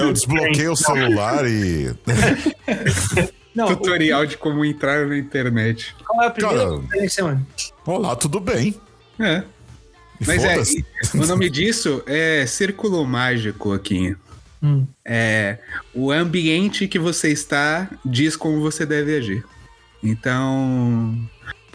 eu 0.00 0.12
desbloqueei 0.12 0.68
o 0.68 0.76
celular 0.76 1.44
e. 1.46 1.94
Não, 3.54 3.66
o- 3.66 3.76
Tutorial 3.76 4.26
de 4.26 4.36
como 4.36 4.64
entrar 4.64 5.06
na 5.06 5.16
internet. 5.16 5.94
qual 6.06 6.22
é 6.24 6.26
a 6.26 6.30
primeira 6.30 6.58
Cara, 6.64 6.78
mensagem 6.78 7.00
que 7.06 7.08
você 7.10 7.22
manda? 7.22 7.42
Olá, 7.86 8.16
tudo 8.16 8.38
bem? 8.40 8.74
É. 9.18 9.42
E 10.20 10.26
Mas 10.26 10.44
é, 10.44 10.56
o 11.18 11.26
nome 11.26 11.48
disso 11.50 12.02
é 12.06 12.44
círculo 12.46 13.04
mágico 13.06 13.72
aqui. 13.74 14.16
Hum. 14.62 14.86
É 15.04 15.58
o 15.94 16.10
ambiente 16.10 16.88
que 16.88 16.98
você 16.98 17.28
está 17.30 17.90
diz 18.04 18.36
como 18.36 18.60
você 18.60 18.84
deve 18.86 19.16
agir. 19.16 19.44
Então, 20.02 21.18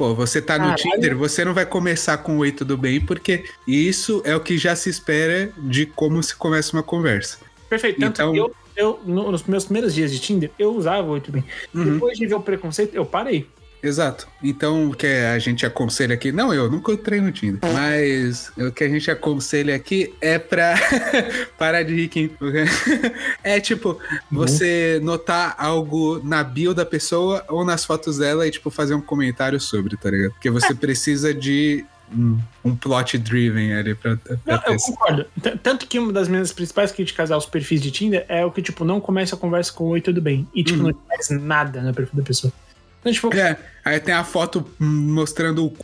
pô, 0.01 0.15
você 0.15 0.41
tá 0.41 0.57
no 0.57 0.63
Caralho. 0.69 0.81
Tinder, 0.81 1.15
você 1.15 1.45
não 1.45 1.53
vai 1.53 1.63
começar 1.63 2.17
com 2.17 2.39
oi 2.39 2.51
tudo 2.51 2.75
bem, 2.75 2.99
porque 2.99 3.43
isso 3.67 4.19
é 4.25 4.35
o 4.35 4.39
que 4.39 4.57
já 4.57 4.75
se 4.75 4.89
espera 4.89 5.51
de 5.59 5.85
como 5.85 6.23
se 6.23 6.35
começa 6.35 6.75
uma 6.75 6.81
conversa. 6.81 7.37
Perfeito. 7.69 7.99
Tanto 7.99 8.13
Então- 8.19 8.35
eu, 8.35 8.55
eu 8.75 8.99
no- 9.05 9.31
nos 9.31 9.43
meus 9.43 9.65
primeiros 9.65 9.93
dias 9.93 10.11
de 10.11 10.19
Tinder, 10.19 10.49
eu 10.57 10.75
usava 10.75 11.07
o 11.07 11.11
8 11.11 11.31
bem. 11.31 11.43
Uhum. 11.71 11.93
Depois 11.93 12.17
de 12.17 12.25
ver 12.25 12.33
o 12.33 12.41
preconceito, 12.41 12.95
eu 12.95 13.05
parei. 13.05 13.47
Exato. 13.83 14.27
Então, 14.43 14.89
o 14.89 14.93
que 14.95 15.07
a 15.07 15.39
gente 15.39 15.65
aconselha 15.65 16.13
aqui, 16.13 16.31
não, 16.31 16.53
eu 16.53 16.69
nunca 16.69 16.91
entrei 16.91 17.19
no 17.19 17.31
Tinder, 17.31 17.59
mas 17.73 18.51
o 18.57 18.71
que 18.71 18.83
a 18.83 18.89
gente 18.89 19.09
aconselha 19.09 19.75
aqui 19.75 20.13
é 20.21 20.37
pra 20.37 20.75
parar 21.57 21.83
de 21.83 21.95
rir 21.95 22.07
quem. 22.07 22.31
É 23.43 23.59
tipo, 23.59 23.97
você 24.31 24.99
notar 25.01 25.55
algo 25.57 26.21
na 26.23 26.43
bio 26.43 26.73
da 26.73 26.85
pessoa 26.85 27.43
ou 27.49 27.65
nas 27.65 27.83
fotos 27.83 28.17
dela 28.19 28.45
e, 28.47 28.51
tipo, 28.51 28.69
fazer 28.69 28.93
um 28.93 29.01
comentário 29.01 29.59
sobre, 29.59 29.97
tá 29.97 30.11
ligado? 30.11 30.31
Porque 30.33 30.49
você 30.49 30.73
precisa 30.75 31.33
de 31.33 31.83
um, 32.15 32.37
um 32.63 32.75
plot 32.75 33.17
driven 33.17 33.73
ali 33.73 33.95
pra, 33.95 34.15
pra 34.17 34.37
Não, 34.45 34.59
ter. 34.59 34.71
eu 34.73 34.77
concordo. 34.77 35.25
T- 35.41 35.57
Tanto 35.57 35.87
que 35.87 35.97
uma 35.97 36.11
das 36.13 36.27
minhas 36.27 36.51
principais 36.51 36.91
críticas 36.91 37.31
aos 37.31 37.45
perfis 37.45 37.81
de 37.81 37.89
Tinder 37.89 38.25
é 38.27 38.45
o 38.45 38.51
que, 38.51 38.61
tipo, 38.61 38.83
não 38.85 38.99
começa 39.01 39.35
a 39.35 39.39
conversa 39.39 39.73
com 39.73 39.85
oi, 39.85 40.01
tudo 40.01 40.21
bem. 40.21 40.47
E, 40.53 40.63
tipo, 40.63 40.83
não 40.83 40.93
faz 41.07 41.29
nada 41.29 41.81
no 41.81 41.93
perfil 41.93 42.17
da 42.17 42.23
pessoa. 42.23 42.53
Então, 43.01 43.11
tipo, 43.11 43.35
É, 43.35 43.57
aí 43.83 43.99
tem 43.99 44.13
a 44.13 44.23
foto 44.23 44.65
mostrando 44.79 45.65
o 45.65 45.69
c... 45.69 45.75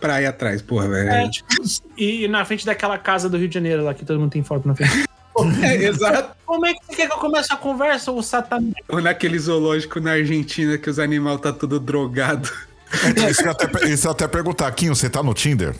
pra 0.00 0.22
ir 0.22 0.26
atrás, 0.26 0.62
porra, 0.62 0.88
velho. 0.88 1.10
é, 1.10 1.28
tipo, 1.28 1.46
e 1.98 2.26
na 2.28 2.44
frente 2.44 2.64
daquela 2.64 2.96
casa 2.96 3.28
do 3.28 3.36
Rio 3.36 3.48
de 3.48 3.54
Janeiro 3.54 3.84
lá 3.84 3.92
que 3.92 4.04
todo 4.04 4.18
mundo 4.18 4.30
tem 4.32 4.42
foto 4.42 4.66
na 4.66 4.74
frente. 4.74 5.04
É, 5.62 5.74
exato. 5.84 6.36
Como 6.44 6.66
é 6.66 6.74
que 6.74 6.80
você 6.84 6.96
quer 6.96 7.06
que 7.06 7.14
eu 7.14 7.18
comece 7.18 7.50
a 7.50 7.56
conversa, 7.56 8.12
o 8.12 8.22
satanás? 8.22 8.74
Ou 8.88 9.00
naquele 9.00 9.38
zoológico 9.38 9.98
na 9.98 10.10
Argentina 10.12 10.76
que 10.76 10.90
os 10.90 10.98
animais 10.98 11.40
tá 11.40 11.50
tudo 11.50 11.80
drogado. 11.80 12.50
Isso 13.30 13.42
eu 13.42 13.50
até, 13.50 13.88
isso 13.88 14.06
eu 14.06 14.10
até 14.10 14.28
perguntar, 14.28 14.70
Quinho, 14.72 14.94
você 14.94 15.08
tá 15.08 15.22
no 15.22 15.32
Tinder? 15.32 15.74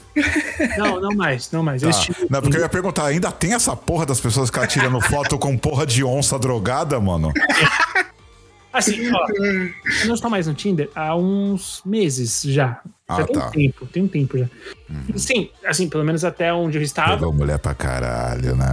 Não, 0.79 1.01
não 1.01 1.11
mais, 1.15 1.51
não 1.51 1.63
mais. 1.63 1.83
Tá. 1.83 1.91
Não, 2.31 2.41
porque 2.41 2.57
eu 2.57 2.61
ia 2.63 2.69
perguntar, 2.71 3.05
ainda 3.07 3.31
tem 3.31 3.53
essa 3.53 3.77
porra 3.77 4.07
das 4.07 4.21
pessoas 4.21 4.49
ficar 4.49 4.67
tirando 4.67 4.99
foto 5.01 5.37
com 5.39 5.59
porra 5.59 5.85
de 5.85 6.03
onça 6.05 6.39
drogada, 6.39 6.99
mano? 6.99 7.31
Assim, 8.73 9.11
ó, 9.13 9.27
eu 9.31 10.07
não 10.07 10.15
estou 10.15 10.31
mais 10.31 10.47
no 10.47 10.55
Tinder 10.55 10.89
há 10.95 11.17
uns 11.17 11.83
meses 11.85 12.43
já. 12.45 12.81
Ah, 13.09 13.17
já 13.17 13.25
tem 13.27 13.35
tá. 13.37 13.49
um 13.49 13.51
tempo, 13.51 13.87
tem 13.87 14.03
um 14.05 14.09
tempo 14.09 14.39
já. 14.39 14.47
Sim, 15.17 15.51
assim, 15.65 15.89
pelo 15.89 16.05
menos 16.05 16.25
até 16.25 16.53
onde 16.53 16.79
eu 16.79 16.83
estava, 16.83 17.17
Pegou 17.17 17.33
mulher 17.33 17.59
pra 17.59 17.75
caralho, 17.75 18.55
né? 18.55 18.73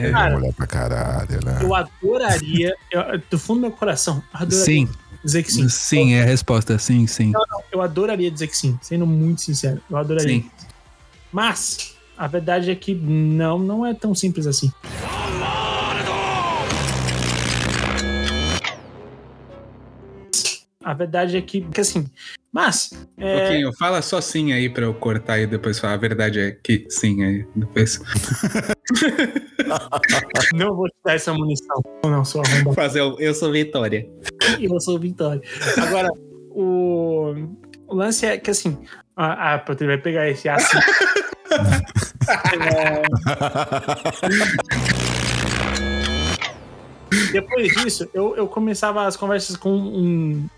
Pegou 0.00 0.12
Cara. 0.12 0.38
mulher 0.38 0.54
pra 0.54 0.66
caralho, 0.66 1.44
né? 1.44 1.58
eu 1.62 1.74
adoraria, 1.74 2.74
eu- 2.90 3.22
do 3.30 3.38
fundo 3.38 3.58
do 3.58 3.60
meu 3.62 3.70
coração, 3.72 4.22
adoraria 4.32 4.64
Sim, 4.64 4.88
dizer 5.22 5.42
que 5.42 5.52
sim. 5.52 5.68
sim, 5.68 6.14
é 6.14 6.22
a 6.22 6.24
resposta. 6.24 6.78
Sim, 6.78 7.06
sim. 7.06 7.32
Eu 7.70 7.82
adoraria 7.82 8.30
dizer 8.30 8.46
que 8.46 8.56
sim, 8.56 8.78
sendo 8.80 9.06
muito 9.06 9.42
sincero. 9.42 9.82
Eu 9.90 9.98
adoraria. 9.98 10.40
Sim. 10.40 10.50
Mas 11.30 11.94
a 12.16 12.26
verdade 12.26 12.70
é 12.70 12.74
que 12.74 12.94
não, 12.94 13.58
não 13.58 13.84
é 13.84 13.92
tão 13.92 14.14
simples 14.14 14.46
assim. 14.46 14.72
A 20.88 20.94
verdade 20.94 21.36
é 21.36 21.42
que, 21.42 21.60
que 21.60 21.82
assim, 21.82 22.06
mas 22.50 22.88
é, 23.18 23.40
Pouquinho, 23.40 23.72
fala 23.76 24.00
só 24.00 24.22
sim 24.22 24.54
aí 24.54 24.70
pra 24.70 24.84
eu 24.84 24.94
cortar 24.94 25.38
e 25.38 25.46
depois 25.46 25.78
falar. 25.78 25.92
A 25.92 25.98
verdade 25.98 26.40
é 26.40 26.50
que 26.50 26.86
sim 26.88 27.22
aí. 27.22 27.46
Depois 27.54 28.00
não 30.54 30.74
vou 30.74 30.88
te 30.88 30.94
dar 31.04 31.12
essa 31.12 31.34
munição. 31.34 31.82
Não, 32.02 32.10
não, 32.10 32.24
sou 32.24 32.40
arrombado. 32.40 32.74
fazer 32.74 33.02
o 33.02 33.20
Eu 33.20 33.34
Sou 33.34 33.52
Vitória. 33.52 34.08
e 34.58 34.64
eu 34.64 34.80
sou 34.80 34.98
Vitória. 34.98 35.42
Agora, 35.76 36.08
o, 36.52 37.34
o 37.86 37.94
lance 37.94 38.24
é 38.24 38.38
que 38.38 38.50
assim, 38.50 38.78
a, 39.14 39.56
a 39.56 39.58
Patrícia 39.58 39.88
vai 39.88 39.98
pegar 39.98 40.26
esse 40.26 40.48
assim. 40.48 40.78
É, 42.64 43.02
Depois 47.32 47.72
disso, 47.74 48.08
eu, 48.14 48.36
eu 48.36 48.46
começava 48.48 49.06
as 49.06 49.16
conversas 49.16 49.56
com 49.56 49.70
um. 49.70 50.48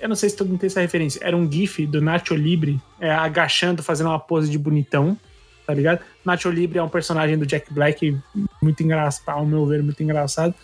Eu 0.00 0.08
não 0.08 0.16
sei 0.16 0.30
se 0.30 0.36
todo 0.36 0.48
mundo 0.48 0.60
tem 0.60 0.68
essa 0.68 0.80
referência. 0.80 1.20
Era 1.22 1.36
um 1.36 1.50
GIF 1.50 1.86
do 1.86 2.00
Nacho 2.00 2.34
Libre 2.34 2.80
é, 3.00 3.10
agachando, 3.10 3.82
fazendo 3.82 4.08
uma 4.08 4.18
pose 4.18 4.50
de 4.50 4.58
bonitão. 4.58 5.18
Tá 5.66 5.74
ligado? 5.74 6.00
Nacho 6.24 6.50
Libre 6.50 6.78
é 6.78 6.82
um 6.82 6.88
personagem 6.88 7.36
do 7.36 7.44
Jack 7.44 7.72
Black 7.72 8.16
muito 8.62 8.82
engraçado, 8.82 9.36
ao 9.36 9.44
meu 9.44 9.66
ver, 9.66 9.82
muito 9.82 10.02
engraçado. 10.02 10.54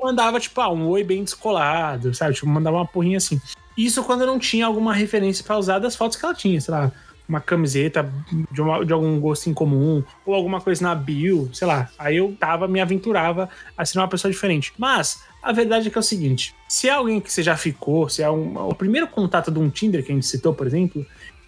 Mandava, 0.00 0.38
tipo, 0.38 0.60
ah, 0.60 0.70
um 0.72 0.86
oi 0.86 1.02
bem 1.02 1.24
descolado, 1.24 2.14
sabe? 2.14 2.34
Tipo, 2.34 2.46
mandava 2.46 2.76
uma 2.76 2.86
porrinha 2.86 3.16
assim. 3.16 3.40
Isso 3.76 4.04
quando 4.04 4.20
eu 4.20 4.26
não 4.28 4.38
tinha 4.38 4.64
alguma 4.64 4.94
referência 4.94 5.44
pra 5.44 5.58
usar 5.58 5.80
das 5.80 5.96
fotos 5.96 6.16
que 6.16 6.24
ela 6.24 6.34
tinha, 6.34 6.60
sei 6.60 6.72
lá, 6.72 6.92
uma 7.28 7.40
camiseta 7.40 8.08
de, 8.52 8.60
uma- 8.60 8.84
de 8.84 8.92
algum 8.92 9.18
gosto 9.20 9.48
em 9.50 9.54
comum, 9.54 10.02
ou 10.24 10.34
alguma 10.34 10.60
coisa 10.60 10.82
na 10.82 10.94
bio, 10.94 11.50
sei 11.52 11.66
lá. 11.66 11.88
Aí 11.98 12.16
eu 12.16 12.36
tava, 12.38 12.68
me 12.68 12.80
aventurava 12.80 13.48
a 13.76 13.84
ser 13.84 13.98
uma 13.98 14.08
pessoa 14.08 14.30
diferente. 14.30 14.72
Mas 14.78 15.20
a 15.42 15.52
verdade 15.52 15.88
é 15.88 15.90
que 15.90 15.98
é 15.98 16.00
o 16.00 16.02
seguinte: 16.04 16.54
se 16.68 16.88
é 16.88 16.92
alguém 16.92 17.20
que 17.20 17.32
você 17.32 17.42
já 17.42 17.56
ficou, 17.56 18.08
se 18.08 18.22
é 18.22 18.30
um, 18.30 18.56
o 18.68 18.74
primeiro 18.74 19.06
contato 19.08 19.50
de 19.50 19.58
um 19.58 19.68
Tinder 19.68 20.04
que 20.04 20.12
a 20.12 20.14
gente 20.14 20.26
citou, 20.26 20.54
por 20.54 20.66
exemplo, 20.66 21.04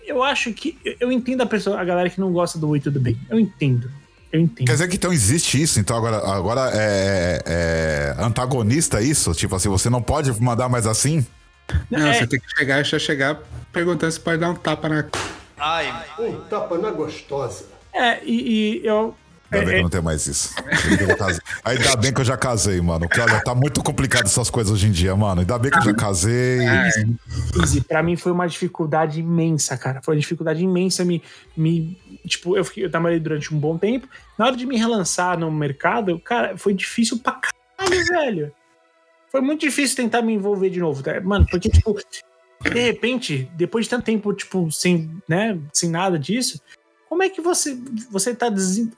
eu 0.06 0.22
acho 0.22 0.52
que. 0.52 0.76
eu- 1.00 1.12
entendo 1.12 1.42
a 1.42 1.46
pessoa, 1.46 1.80
a 1.80 1.84
galera 1.84 2.10
que 2.10 2.18
não 2.20 2.32
gosta 2.32 2.58
do 2.58 2.68
oi, 2.68 2.80
tudo 2.80 2.98
bem. 3.00 3.16
Eu 3.30 3.38
entendo. 3.38 3.90
Eu 4.32 4.40
entendo. 4.40 4.66
Quer 4.66 4.72
dizer 4.72 4.88
que 4.88 4.96
então 4.96 5.12
existe 5.12 5.60
isso, 5.62 5.80
então 5.80 5.96
agora, 5.96 6.16
agora 6.18 6.70
é, 6.74 7.42
é 7.46 8.14
antagonista 8.22 9.00
isso? 9.00 9.32
Tipo 9.32 9.54
assim, 9.56 9.68
você 9.70 9.88
não 9.88 10.02
pode 10.02 10.30
mandar 10.40 10.68
mais 10.68 10.86
assim? 10.86 11.26
Não, 11.90 12.06
É. 12.06 12.14
você 12.14 12.26
tem 12.26 12.38
que 12.40 12.46
chegar, 12.56 12.82
já 12.84 12.98
chegar 12.98 13.38
perguntando 13.72 14.10
se 14.12 14.20
pode 14.20 14.38
dar 14.38 14.50
um 14.50 14.54
tapa 14.54 14.88
na. 14.88 15.04
Um 16.18 16.40
tapa 16.48 16.78
na 16.78 16.90
gostosa. 16.90 17.66
É, 17.92 18.22
e, 18.24 18.80
e 18.80 18.86
eu. 18.86 19.14
Ainda 19.50 19.64
bem 19.64 19.68
que 19.68 19.74
é, 19.74 19.78
eu 19.78 19.82
não 19.82 19.90
tenho 19.90 20.04
mais 20.04 20.26
isso. 20.26 20.54
Ainda 20.58 20.76
bem 20.86 20.98
que 20.98 21.02
eu 21.02 21.06
já 21.08 21.16
casei. 21.16 21.40
Ainda 21.64 21.96
bem 21.96 22.12
que 22.12 22.20
eu 22.20 22.24
já 22.24 22.36
casei, 22.36 22.80
mano. 22.80 23.08
Porque 23.08 23.20
olha, 23.20 23.42
tá 23.42 23.54
muito 23.54 23.82
complicado 23.82 24.26
essas 24.26 24.50
coisas 24.50 24.72
hoje 24.72 24.88
em 24.88 24.90
dia, 24.90 25.16
mano. 25.16 25.40
Ainda 25.40 25.58
bem 25.58 25.70
que 25.70 25.78
eu 25.78 25.82
já 25.82 25.94
casei. 25.94 26.60
Easy, 27.58 27.80
pra 27.80 28.02
mim 28.02 28.14
foi 28.14 28.30
uma 28.30 28.46
dificuldade 28.46 29.20
imensa, 29.20 29.76
cara. 29.78 30.02
Foi 30.02 30.14
uma 30.14 30.20
dificuldade 30.20 30.62
imensa 30.62 31.04
me. 31.04 31.22
me 31.56 31.98
tipo, 32.26 32.56
eu, 32.56 32.64
fiquei, 32.64 32.84
eu 32.84 32.90
trabalhei 32.90 33.18
durante 33.18 33.54
um 33.54 33.58
bom 33.58 33.78
tempo. 33.78 34.06
Na 34.36 34.46
hora 34.46 34.56
de 34.56 34.66
me 34.66 34.76
relançar 34.76 35.38
no 35.38 35.50
mercado, 35.50 36.18
cara, 36.18 36.58
foi 36.58 36.74
difícil 36.74 37.18
pra 37.18 37.40
caralho, 37.78 38.04
velho. 38.06 38.52
Foi 39.30 39.40
muito 39.40 39.60
difícil 39.60 39.96
tentar 39.96 40.22
me 40.22 40.34
envolver 40.34 40.70
de 40.70 40.80
novo, 40.80 41.02
tá? 41.02 41.20
Mano, 41.20 41.46
porque, 41.50 41.68
tipo, 41.68 41.98
de 42.62 42.80
repente, 42.80 43.50
depois 43.54 43.84
de 43.86 43.90
tanto 43.90 44.04
tempo, 44.04 44.32
tipo, 44.32 44.70
sem, 44.70 45.10
né, 45.28 45.58
sem 45.72 45.90
nada 45.90 46.18
disso, 46.18 46.60
como 47.08 47.22
é 47.22 47.28
que 47.28 47.40
você, 47.40 47.76
você 48.10 48.34
tá, 48.34 48.48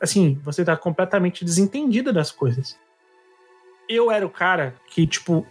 assim, 0.01 0.41
você 0.43 0.65
tá 0.65 0.77
completamente 0.77 1.45
desentendido 1.45 2.13
das 2.13 2.33
coisas? 2.33 2.77
Eu 3.89 4.11
era 4.11 4.27
o 4.27 4.31
cara 4.31 4.75
que, 4.89 5.07
tipo, 5.07 5.47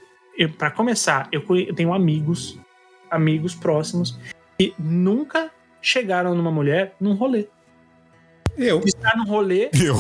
para 0.57 0.72
começar, 0.72 1.28
eu, 1.32 1.43
eu 1.55 1.74
tenho 1.74 1.93
amigos, 1.93 2.60
amigos 3.10 3.55
próximos, 3.55 4.20
que 4.57 4.74
nunca 4.78 5.51
chegaram 5.82 6.36
numa 6.36 6.51
mulher 6.51 6.95
num 6.99 7.14
rolê. 7.14 7.47
Eu. 8.57 8.82
Estar 8.86 9.16
num 9.16 9.26
rolê. 9.26 9.70
Eu. 9.82 9.95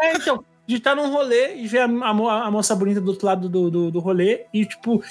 É, 0.00 0.16
então, 0.16 0.44
de 0.66 0.76
estar 0.76 0.94
num 0.94 1.10
rolê 1.10 1.56
e 1.56 1.66
ver 1.66 1.80
a, 1.80 1.84
a 1.84 2.44
a 2.46 2.50
moça 2.50 2.74
bonita 2.74 3.00
do 3.00 3.10
outro 3.10 3.26
lado 3.26 3.48
do, 3.48 3.70
do, 3.70 3.90
do 3.90 4.00
rolê 4.00 4.46
e, 4.52 4.64
tipo, 4.64 5.02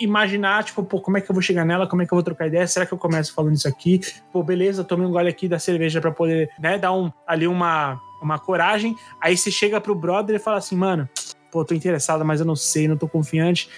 imaginar, 0.00 0.64
tipo, 0.64 0.82
pô, 0.84 1.00
como 1.00 1.18
é 1.18 1.20
que 1.20 1.30
eu 1.30 1.34
vou 1.34 1.42
chegar 1.42 1.64
nela? 1.64 1.86
Como 1.86 2.02
é 2.02 2.06
que 2.06 2.12
eu 2.12 2.16
vou 2.16 2.22
trocar 2.22 2.46
ideia? 2.46 2.66
Será 2.66 2.86
que 2.86 2.92
eu 2.92 2.98
começo 2.98 3.34
falando 3.34 3.56
isso 3.56 3.68
aqui? 3.68 4.00
Pô, 4.32 4.42
beleza, 4.42 4.84
tomei 4.84 5.06
um 5.06 5.10
gole 5.10 5.28
aqui 5.28 5.48
da 5.48 5.58
cerveja 5.58 6.00
pra 6.00 6.10
poder, 6.10 6.50
né, 6.58 6.78
dar 6.78 6.92
um, 6.92 7.10
ali 7.26 7.46
uma, 7.46 8.00
uma 8.22 8.38
coragem. 8.38 8.94
Aí 9.20 9.36
você 9.36 9.50
chega 9.50 9.80
pro 9.80 9.94
brother 9.94 10.36
e 10.36 10.38
fala 10.38 10.58
assim, 10.58 10.76
mano, 10.76 11.08
pô, 11.50 11.64
tô 11.64 11.74
interessada, 11.74 12.24
mas 12.24 12.40
eu 12.40 12.46
não 12.46 12.56
sei, 12.56 12.86
não 12.86 12.96
tô 12.96 13.08
confiante. 13.08 13.68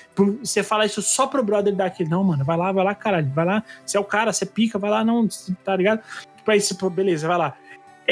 Você 0.41 0.63
fala 0.63 0.85
isso 0.85 1.01
só 1.01 1.27
pro 1.27 1.43
brother 1.43 1.75
dar 1.75 1.87
aquele, 1.87 2.11
não, 2.11 2.23
mano, 2.23 2.45
vai 2.45 2.57
lá, 2.57 2.71
vai 2.73 2.85
lá, 2.85 2.95
caralho, 2.95 3.31
vai 3.35 3.45
lá. 3.45 3.65
Você 3.85 3.97
é 3.97 4.01
o 4.01 4.05
cara, 4.05 4.33
você 4.33 4.45
pica, 4.45 4.79
vai 4.79 4.91
lá, 4.91 5.05
não, 5.05 5.27
tá 5.65 5.75
ligado? 5.75 6.03
Tipo, 6.37 6.51
aí 6.51 6.61
você, 6.61 6.75
pô, 6.75 6.91
beleza, 6.91 7.27
vai 7.27 7.39
lá. 7.39 7.55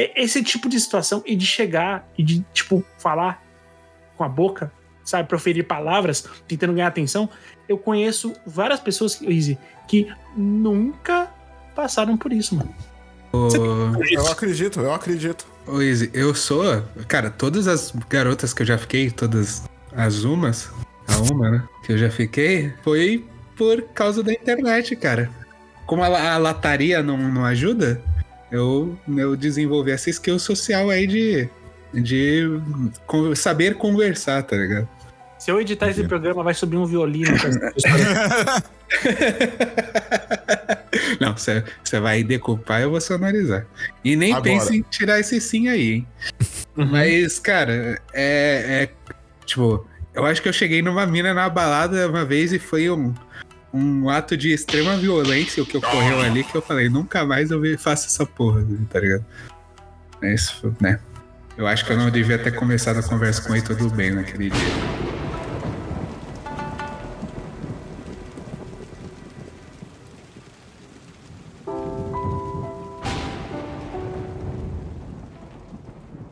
É 0.01 0.23
esse 0.23 0.43
tipo 0.43 0.69
de 0.69 0.81
situação 0.81 1.23
e 1.27 1.37
de 1.37 1.45
chegar 1.45 2.09
e 2.17 2.23
de, 2.23 2.45
tipo, 2.53 2.85
falar 2.99 3.43
com 4.17 4.25
a 4.25 4.29
boca, 4.29 4.73
sabe, 5.05 5.29
proferir 5.29 5.67
palavras, 5.67 6.25
tentando 6.47 6.73
ganhar 6.73 6.87
atenção. 6.87 7.29
Eu 7.69 7.77
conheço 7.77 8.33
várias 8.47 8.81
pessoas, 8.81 9.21
Easy, 9.23 9.59
que 9.87 10.11
nunca 10.37 11.31
passaram 11.75 12.17
por 12.17 12.33
isso, 12.33 12.55
mano. 12.55 12.75
Eu 13.33 14.27
acredito, 14.27 14.81
eu 14.81 14.93
acredito. 14.93 15.47
ô, 15.67 15.81
Izzy, 15.81 16.11
eu 16.13 16.35
sou. 16.35 16.83
Cara, 17.07 17.31
todas 17.31 17.69
as 17.69 17.93
garotas 18.09 18.53
que 18.53 18.63
eu 18.63 18.67
já 18.67 18.77
fiquei, 18.77 19.11
todas 19.11 19.65
as 19.95 20.25
umas, 20.25 20.71
a 21.07 21.17
uma, 21.33 21.51
né? 21.51 21.69
Que 21.85 21.93
eu 21.93 21.99
já 21.99 22.11
fiquei, 22.11 22.73
foi 22.83 23.25
por 23.57 23.83
causa 23.95 24.23
da 24.23 24.33
internet, 24.33 24.97
cara. 24.97 25.31
Como 25.87 26.03
a, 26.03 26.35
a 26.35 26.39
lataria 26.39 27.03
não, 27.03 27.17
não 27.17 27.45
ajuda, 27.45 28.03
eu, 28.51 28.99
eu 29.17 29.37
desenvolvi 29.37 29.91
essa 29.93 30.11
skill 30.11 30.39
social 30.39 30.91
aí 30.91 31.07
de. 31.07 31.49
De 31.93 32.45
con- 33.05 33.35
saber 33.35 33.75
conversar, 33.75 34.45
tá 34.45 34.57
ligado? 34.57 34.89
Se 35.41 35.51
eu 35.51 35.61
editar 35.61 35.89
esse 35.89 36.05
programa, 36.05 36.45
vai 36.45 36.55
subir 36.55 36.77
um 36.77 36.87
violino. 36.87 37.33
Não, 41.21 41.35
você 41.37 41.65
vai 42.01 42.23
decupar, 42.23 42.83
eu 42.83 42.91
vou 42.91 43.01
sonorizar. 43.01 43.67
E 44.05 44.15
nem 44.15 44.33
Agora. 44.33 44.45
pense 44.45 44.77
em 44.77 44.83
tirar 44.83 45.19
esse 45.19 45.41
sim 45.41 45.69
aí, 45.69 45.93
hein? 45.93 46.07
Mas, 46.77 47.39
cara, 47.39 48.01
é, 48.13 48.85
é. 48.85 48.89
Tipo, 49.45 49.85
eu 50.15 50.25
acho 50.27 50.41
que 50.43 50.49
eu 50.49 50.53
cheguei 50.53 50.83
numa 50.83 51.07
mina 51.07 51.35
na 51.35 51.49
balada 51.49 52.09
uma 52.09 52.25
vez 52.25 52.53
e 52.53 52.59
foi 52.59 52.91
um, 52.91 53.15
um 53.73 54.09
ato 54.09 54.37
de 54.37 54.53
extrema 54.53 54.97
violência 54.97 55.63
o 55.63 55.67
que 55.67 55.77
ocorreu 55.77 56.21
ali 56.21 56.43
que 56.43 56.57
eu 56.57 56.63
falei, 56.63 56.89
nunca 56.89 57.25
mais 57.25 57.51
eu 57.51 57.61
faço 57.79 58.07
essa 58.07 58.27
porra, 58.27 58.65
tá 58.89 58.99
ligado? 58.99 59.25
Mas, 60.21 60.61
né? 60.81 61.01
Eu 61.57 61.67
acho 61.67 61.85
que 61.85 61.93
eu 61.93 61.97
não 61.97 62.11
devia 62.11 62.39
ter 62.39 62.53
começado 62.53 62.99
a 62.99 63.03
conversa 63.03 63.43
com 63.43 63.55
ele 63.55 63.65
tudo 63.65 63.91
bem 63.91 64.11
naquele 64.11 64.51
dia. 64.51 64.61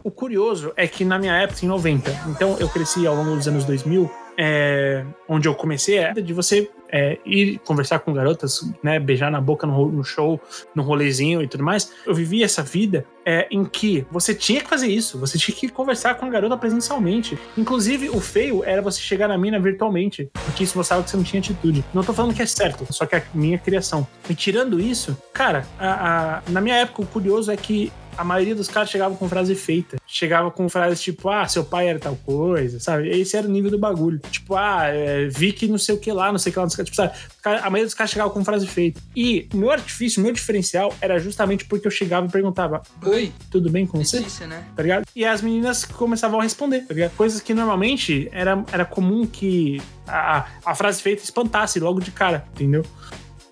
O 0.03 0.11
curioso 0.11 0.73
é 0.77 0.89
que 0.89 1.05
na 1.05 1.19
minha 1.19 1.37
época, 1.37 1.65
em 1.65 1.69
90, 1.69 2.11
então 2.29 2.57
eu 2.59 2.69
cresci 2.69 3.07
ao 3.07 3.15
longo 3.15 3.37
dos 3.37 3.47
anos 3.47 3.65
2000, 3.65 4.11
é, 4.39 5.05
onde 5.29 5.47
eu 5.47 5.55
comecei 5.55 5.99
é 5.99 6.15
de 6.15 6.33
você 6.33 6.71
é, 6.91 7.19
ir 7.25 7.59
conversar 7.65 7.99
com 8.01 8.13
garotas, 8.13 8.69
né, 8.83 8.99
beijar 8.99 9.31
na 9.31 9.41
boca 9.41 9.67
no, 9.67 9.89
no 9.91 10.03
show, 10.05 10.41
no 10.75 10.83
rolezinho 10.83 11.43
e 11.43 11.49
tudo 11.49 11.63
mais. 11.65 11.93
Eu 12.07 12.15
vivi 12.15 12.43
essa 12.43 12.63
vida 12.63 13.05
é, 13.27 13.47
em 13.51 13.65
que 13.65 14.07
você 14.11 14.35
tinha 14.35 14.61
que 14.61 14.69
fazer 14.69 14.89
isso, 14.89 15.19
você 15.19 15.37
tinha 15.39 15.55
que 15.57 15.69
conversar 15.69 16.15
com 16.15 16.25
a 16.27 16.29
garota 16.31 16.57
presencialmente. 16.57 17.39
Inclusive, 17.57 18.09
o 18.09 18.21
feio 18.21 18.65
era 18.65 18.81
você 18.81 19.01
chegar 19.01 19.29
na 19.29 19.37
mina 19.37 19.59
virtualmente, 19.61 20.31
porque 20.47 20.65
isso 20.65 20.79
mostrava 20.79 21.03
que 21.03 21.11
você 21.11 21.17
não 21.17 21.25
tinha 21.25 21.41
atitude. 21.41 21.85
Não 21.93 22.03
tô 22.03 22.13
falando 22.15 22.35
que 22.35 22.41
é 22.43 22.47
certo, 22.47 22.87
só 22.93 23.05
que 23.05 23.15
é 23.15 23.19
a 23.19 23.23
minha 23.35 23.59
criação. 23.59 24.07
E 24.31 24.35
tirando 24.35 24.81
isso, 24.81 25.17
cara, 25.33 25.67
a- 25.79 26.39
a- 26.39 26.43
na 26.51 26.61
minha 26.61 26.77
época, 26.77 27.03
o 27.03 27.07
curioso 27.07 27.51
é 27.51 27.57
que 27.57 27.93
a 28.19 28.25
maioria 28.25 28.53
dos 28.53 28.67
caras 28.67 28.91
chegava 28.91 29.15
com 29.15 29.29
frase 29.29 29.55
feita. 29.55 29.97
Chegava 30.05 30.51
com 30.51 30.69
frases 30.69 31.01
tipo, 31.01 31.29
ah, 31.29 31.47
seu 31.47 31.65
pai 31.65 31.87
era 31.89 32.01
tal 32.01 32.17
coisa, 32.17 32.81
sabe? 32.81 33.09
Esse 33.09 33.37
era 33.37 33.47
o 33.47 33.51
nível 33.51 33.71
do 33.71 33.79
bagulho. 33.79 34.19
Tipo, 34.29 34.57
ah, 34.57 34.87
é, 34.87 35.29
vi 35.29 35.53
que 35.53 35.69
não 35.69 35.79
sei 35.79 35.95
o 35.95 35.99
que 35.99 36.11
lá, 36.11 36.33
não 36.33 36.39
sei 36.39 36.51
o 36.51 36.53
que 36.53 36.59
lá, 36.59 36.65
não 36.65 36.71
sei 36.71 36.83
o 36.83 36.85
que. 36.85 36.91
Tipo, 36.91 36.97
sabe? 36.97 37.13
A 37.45 37.71
maioria 37.71 37.85
dos 37.85 37.95
caras 37.95 38.11
chegava 38.11 38.29
com 38.31 38.45
frase 38.45 38.67
feita. 38.67 39.01
E 39.15 39.49
o 39.55 39.57
meu 39.57 39.71
artifício, 39.71 40.21
o 40.21 40.25
meu 40.25 40.33
diferencial 40.33 40.93
era 41.01 41.21
justamente 41.21 41.65
porque 41.65 41.87
eu 41.87 41.93
chegava 41.93 42.27
e 42.27 42.31
perguntava, 42.31 42.83
oi, 43.07 43.33
tudo 43.53 43.71
bem 43.71 43.87
com 43.87 44.03
você? 44.03 44.19
Delícia, 44.19 44.49
né? 44.49 44.65
tá 44.75 44.83
ligado? 44.83 45.07
E 45.15 45.25
as 45.25 45.41
meninas 45.41 45.85
começavam 45.85 46.41
a 46.41 46.43
responder, 46.43 46.81
tá 46.81 46.95
ligado? 46.95 47.15
Coisas 47.15 47.41
que 47.41 47.55
normalmente 47.55 48.29
era, 48.33 48.65
era 48.73 48.85
comum 48.85 49.27
que 49.27 49.81
a, 50.09 50.45
a 50.67 50.75
frase 50.75 51.01
feita 51.01 51.23
espantasse 51.23 51.79
logo 51.79 52.01
de 52.01 52.11
cara, 52.11 52.45
entendeu? 52.53 52.85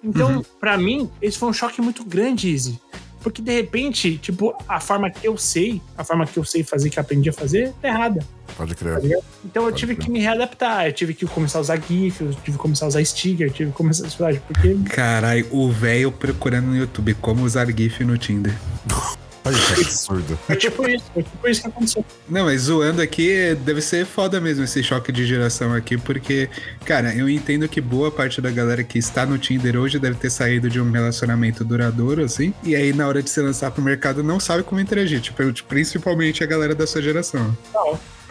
Então, 0.02 0.44
pra 0.60 0.76
mim, 0.76 1.08
esse 1.22 1.38
foi 1.38 1.48
um 1.48 1.52
choque 1.52 1.80
muito 1.80 2.04
grande, 2.04 2.48
Izzy. 2.48 2.80
Porque 3.27 3.43
de 3.43 3.51
repente, 3.53 4.18
tipo, 4.18 4.55
a 4.68 4.79
forma 4.79 5.11
que 5.11 5.27
eu 5.27 5.37
sei, 5.37 5.83
a 5.99 6.05
forma 6.05 6.24
que 6.24 6.37
eu 6.39 6.45
sei 6.45 6.62
fazer, 6.62 6.91
que 6.91 6.97
eu 6.97 7.01
aprendi 7.01 7.29
a 7.29 7.33
fazer, 7.33 7.72
é 7.83 7.89
errada. 7.89 8.24
Pode 8.57 8.72
Tá 8.77 8.85
crer. 8.85 9.01
ligado? 9.03 9.24
Então 9.45 9.64
eu 9.64 9.70
Pode 9.70 9.81
tive 9.81 9.97
crer. 9.97 10.05
que 10.05 10.11
me 10.12 10.20
readaptar, 10.20 10.87
eu 10.87 10.93
tive 10.93 11.12
que 11.12 11.27
começar 11.27 11.59
a 11.59 11.62
usar 11.62 11.77
GIF, 11.77 12.20
eu 12.20 12.31
tive 12.35 12.53
que 12.53 12.57
começar 12.57 12.85
a 12.85 12.89
usar 12.89 13.05
sticker, 13.05 13.49
eu 13.49 13.53
tive 13.53 13.72
que 13.72 13.77
começar 13.77 14.05
a 14.05 14.07
usar. 14.07 14.41
Porque 14.43 14.77
Caralho, 14.95 15.45
o 15.51 15.72
velho 15.72 16.12
procurando 16.12 16.66
no 16.68 16.77
YouTube 16.77 17.14
como 17.14 17.43
usar 17.43 17.66
GIF 17.66 18.05
no 18.05 18.16
Tinder. 18.16 18.55
Olha 19.47 19.57
que 19.57 19.80
absurdo. 19.80 20.38
foi 20.44 20.57
tipo 20.57 20.88
isso, 20.88 21.05
foi 21.14 21.22
tipo 21.22 21.49
isso 21.49 21.61
que 21.62 21.68
aconteceu. 21.68 22.05
Não, 22.28 22.47
mas 22.47 22.62
zoando 22.62 23.01
aqui, 23.01 23.55
deve 23.64 23.80
ser 23.80 24.05
foda 24.05 24.40
mesmo 24.40 24.64
esse 24.64 24.82
choque 24.82 25.12
de 25.12 25.24
geração 25.24 25.72
aqui, 25.72 25.97
porque, 25.97 26.49
cara, 26.84 27.14
eu 27.14 27.28
entendo 27.28 27.68
que 27.68 27.80
boa 27.80 28.11
parte 28.11 28.40
da 28.40 28.51
galera 28.51 28.82
que 28.82 28.99
está 28.99 29.24
no 29.24 29.38
Tinder 29.38 29.76
hoje 29.76 30.01
deve 30.01 30.16
ter 30.16 30.30
saído 30.30 30.68
de 30.68 30.80
um 30.80 30.90
relacionamento 30.90 31.64
duradouro, 31.64 32.24
assim, 32.24 32.53
e 32.64 32.74
aí 32.74 32.92
na 32.92 33.07
hora 33.07 33.22
de 33.22 33.30
se 33.30 33.40
lançar 33.40 33.70
pro 33.70 33.82
mercado 33.82 34.20
não 34.22 34.40
sabe 34.40 34.64
como 34.64 34.80
interagir, 34.80 35.20
tipo, 35.20 35.40
principalmente 35.68 36.42
a 36.42 36.47
galera 36.47 36.74
da 36.74 36.86
sua 36.86 37.01
geração. 37.01 37.57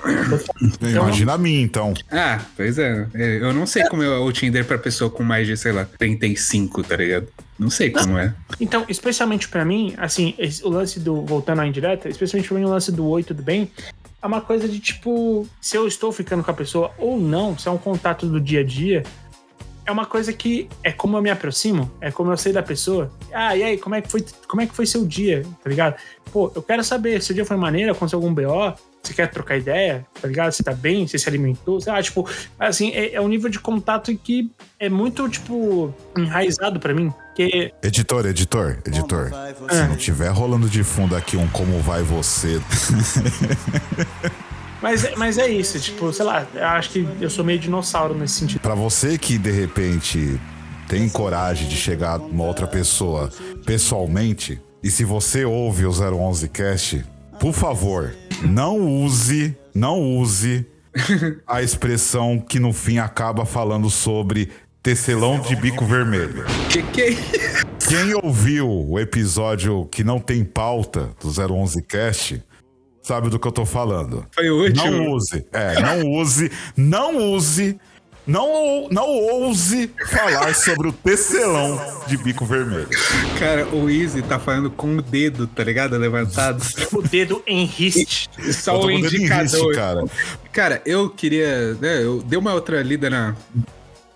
Imagina 0.81 1.33
a 1.33 1.37
mim, 1.37 1.61
então. 1.61 1.93
Ah, 2.11 2.41
pois 2.55 2.77
é, 2.77 3.07
é, 3.15 3.37
eu 3.41 3.53
não 3.53 3.65
sei 3.65 3.83
como 3.85 4.03
é 4.03 4.19
o 4.19 4.31
Tinder 4.31 4.65
pra 4.65 4.77
pessoa 4.77 5.09
com 5.09 5.23
mais 5.23 5.47
de, 5.47 5.55
sei 5.55 5.71
lá, 5.71 5.85
35, 5.97 6.83
tá 6.83 6.97
ligado? 6.97 7.27
Não 7.57 7.69
sei 7.69 7.89
como 7.89 8.17
é. 8.17 8.33
Então, 8.59 8.85
especialmente 8.89 9.47
pra 9.47 9.63
mim, 9.63 9.93
assim, 9.97 10.33
esse- 10.37 10.63
o 10.65 10.69
lance 10.69 10.99
do. 10.99 11.21
Voltando 11.21 11.61
à 11.61 11.67
indireta, 11.67 12.09
especialmente 12.09 12.49
pra 12.49 12.57
mim, 12.59 12.65
o 12.65 12.69
lance 12.69 12.91
do 12.91 13.07
oi, 13.07 13.23
tudo 13.23 13.41
bem. 13.41 13.71
É 14.21 14.27
uma 14.27 14.41
coisa 14.41 14.67
de 14.67 14.79
tipo, 14.79 15.47
se 15.61 15.77
eu 15.77 15.87
estou 15.87 16.11
ficando 16.11 16.43
com 16.43 16.51
a 16.51 16.53
pessoa 16.53 16.91
ou 16.97 17.19
não, 17.19 17.57
se 17.57 17.67
é 17.67 17.71
um 17.71 17.77
contato 17.77 18.25
do 18.25 18.41
dia 18.41 18.61
a 18.61 18.63
dia, 18.63 19.03
é 19.85 19.91
uma 19.91 20.05
coisa 20.05 20.33
que 20.33 20.67
é 20.83 20.91
como 20.91 21.15
eu 21.15 21.21
me 21.21 21.29
aproximo, 21.29 21.89
é 22.01 22.11
como 22.11 22.31
eu 22.31 22.37
sei 22.37 22.51
da 22.51 22.63
pessoa. 22.63 23.11
Ah, 23.31 23.55
e 23.55 23.63
aí, 23.63 23.77
como 23.77 23.93
é 23.95 24.01
que 24.01 24.09
foi, 24.09 24.25
como 24.47 24.61
é 24.61 24.65
que 24.65 24.73
foi 24.75 24.85
seu 24.87 25.05
dia, 25.05 25.43
tá 25.63 25.69
ligado? 25.69 25.95
Pô, 26.33 26.51
eu 26.55 26.61
quero 26.63 26.83
saber, 26.83 27.21
seu 27.21 27.35
dia 27.35 27.45
foi 27.45 27.55
maneiro, 27.55 27.91
aconteceu 27.91 28.17
algum 28.17 28.33
BO, 28.33 28.73
você 29.07 29.13
quer 29.13 29.27
trocar 29.29 29.57
ideia, 29.57 30.05
tá 30.21 30.27
ligado? 30.27 30.51
Você 30.51 30.63
tá 30.63 30.73
bem, 30.73 31.07
você 31.07 31.17
se 31.17 31.27
alimentou, 31.29 31.79
sei 31.81 31.91
lá, 31.93 32.01
tipo, 32.01 32.27
assim, 32.59 32.91
é, 32.91 33.13
é 33.13 33.21
um 33.21 33.27
nível 33.27 33.49
de 33.49 33.59
contato 33.59 34.15
que 34.17 34.49
é 34.79 34.89
muito, 34.89 35.27
tipo, 35.29 35.93
enraizado 36.17 36.79
pra 36.79 36.93
mim. 36.93 37.11
Que 37.35 37.73
Editor, 37.83 38.25
editor, 38.27 38.77
editor. 38.85 39.29
Se 39.69 39.83
não 39.87 39.95
tiver 39.97 40.29
rolando 40.29 40.69
de 40.69 40.83
fundo 40.83 41.15
aqui 41.15 41.35
um 41.35 41.47
como 41.49 41.79
vai 41.81 42.01
você. 42.01 42.61
Mas, 44.81 45.03
é- 45.03 45.15
mas 45.15 45.37
é 45.39 45.47
isso, 45.47 45.79
tipo, 45.79 46.13
sei 46.13 46.25
lá, 46.25 46.45
eu 46.53 46.63
acho 46.67 46.91
que 46.91 47.07
eu 47.19 47.29
sou 47.29 47.43
meio 47.43 47.57
dinossauro 47.57 48.13
nesse 48.13 48.35
sentido. 48.35 48.59
Pra 48.59 48.75
você 48.75 49.17
que 49.17 49.37
de 49.37 49.49
repente 49.49 50.39
tem 50.87 51.09
coragem 51.09 51.67
de 51.67 51.75
chegar 51.75 52.19
numa 52.19 52.43
outra 52.43 52.67
pessoa 52.67 53.31
pessoalmente, 53.65 54.61
e 54.83 54.91
se 54.91 55.03
você 55.03 55.43
ouve 55.43 55.85
o 55.87 55.91
011 55.91 56.47
Cast, 56.49 57.03
por 57.39 57.53
favor, 57.53 58.15
não 58.43 59.03
use, 59.03 59.55
não 59.73 60.01
use 60.17 60.65
a 61.47 61.61
expressão 61.61 62.39
que 62.39 62.59
no 62.59 62.71
fim 62.71 62.97
acaba 62.97 63.45
falando 63.45 63.89
sobre 63.89 64.49
tecelão 64.81 65.39
de 65.39 65.55
bico 65.55 65.85
vermelho. 65.85 66.45
Que 66.69 66.83
que 66.83 67.01
é 67.01 67.09
isso? 67.09 67.65
Quem 67.87 68.13
ouviu 68.15 68.69
o 68.69 68.99
episódio 68.99 69.85
que 69.91 70.03
não 70.03 70.19
tem 70.19 70.43
pauta 70.43 71.11
do 71.21 71.29
011 71.29 71.81
Cast 71.83 72.43
sabe 73.01 73.29
do 73.29 73.37
que 73.37 73.47
eu 73.47 73.51
tô 73.51 73.65
falando. 73.65 74.25
Foi 74.31 74.49
o 74.49 74.63
último. 74.63 74.91
Não 74.91 75.11
use. 75.11 75.45
É, 75.51 75.79
não 75.81 76.11
use, 76.11 76.51
não 76.75 77.33
use, 77.33 77.79
não, 78.25 78.87
não 78.89 79.07
ouse 79.07 79.91
falar 80.09 80.53
sobre 80.55 80.89
o 80.89 80.93
tecelão 80.93 81.79
de 82.07 82.17
bico 82.17 82.45
vermelho. 82.45 82.89
Cara, 83.37 83.67
o 83.67 83.89
Easy 83.89 84.21
tá 84.21 84.39
falando 84.39 84.69
com 84.71 84.97
o 84.97 85.01
dedo, 85.01 85.47
tá 85.47 85.63
ligado? 85.63 85.97
Levantado. 85.97 86.63
O 86.91 87.01
dedo 87.01 87.43
em 87.45 87.65
riste. 87.65 88.29
Só 88.53 88.81
o 88.81 88.89
indicador. 88.89 89.43
riste, 89.43 89.71
cara. 89.73 90.03
Cara, 90.51 90.81
eu 90.85 91.09
queria. 91.09 91.73
Né, 91.75 92.03
eu 92.03 92.21
dei 92.21 92.37
uma 92.37 92.53
outra 92.53 92.81
lida 92.81 93.09
na, 93.09 93.35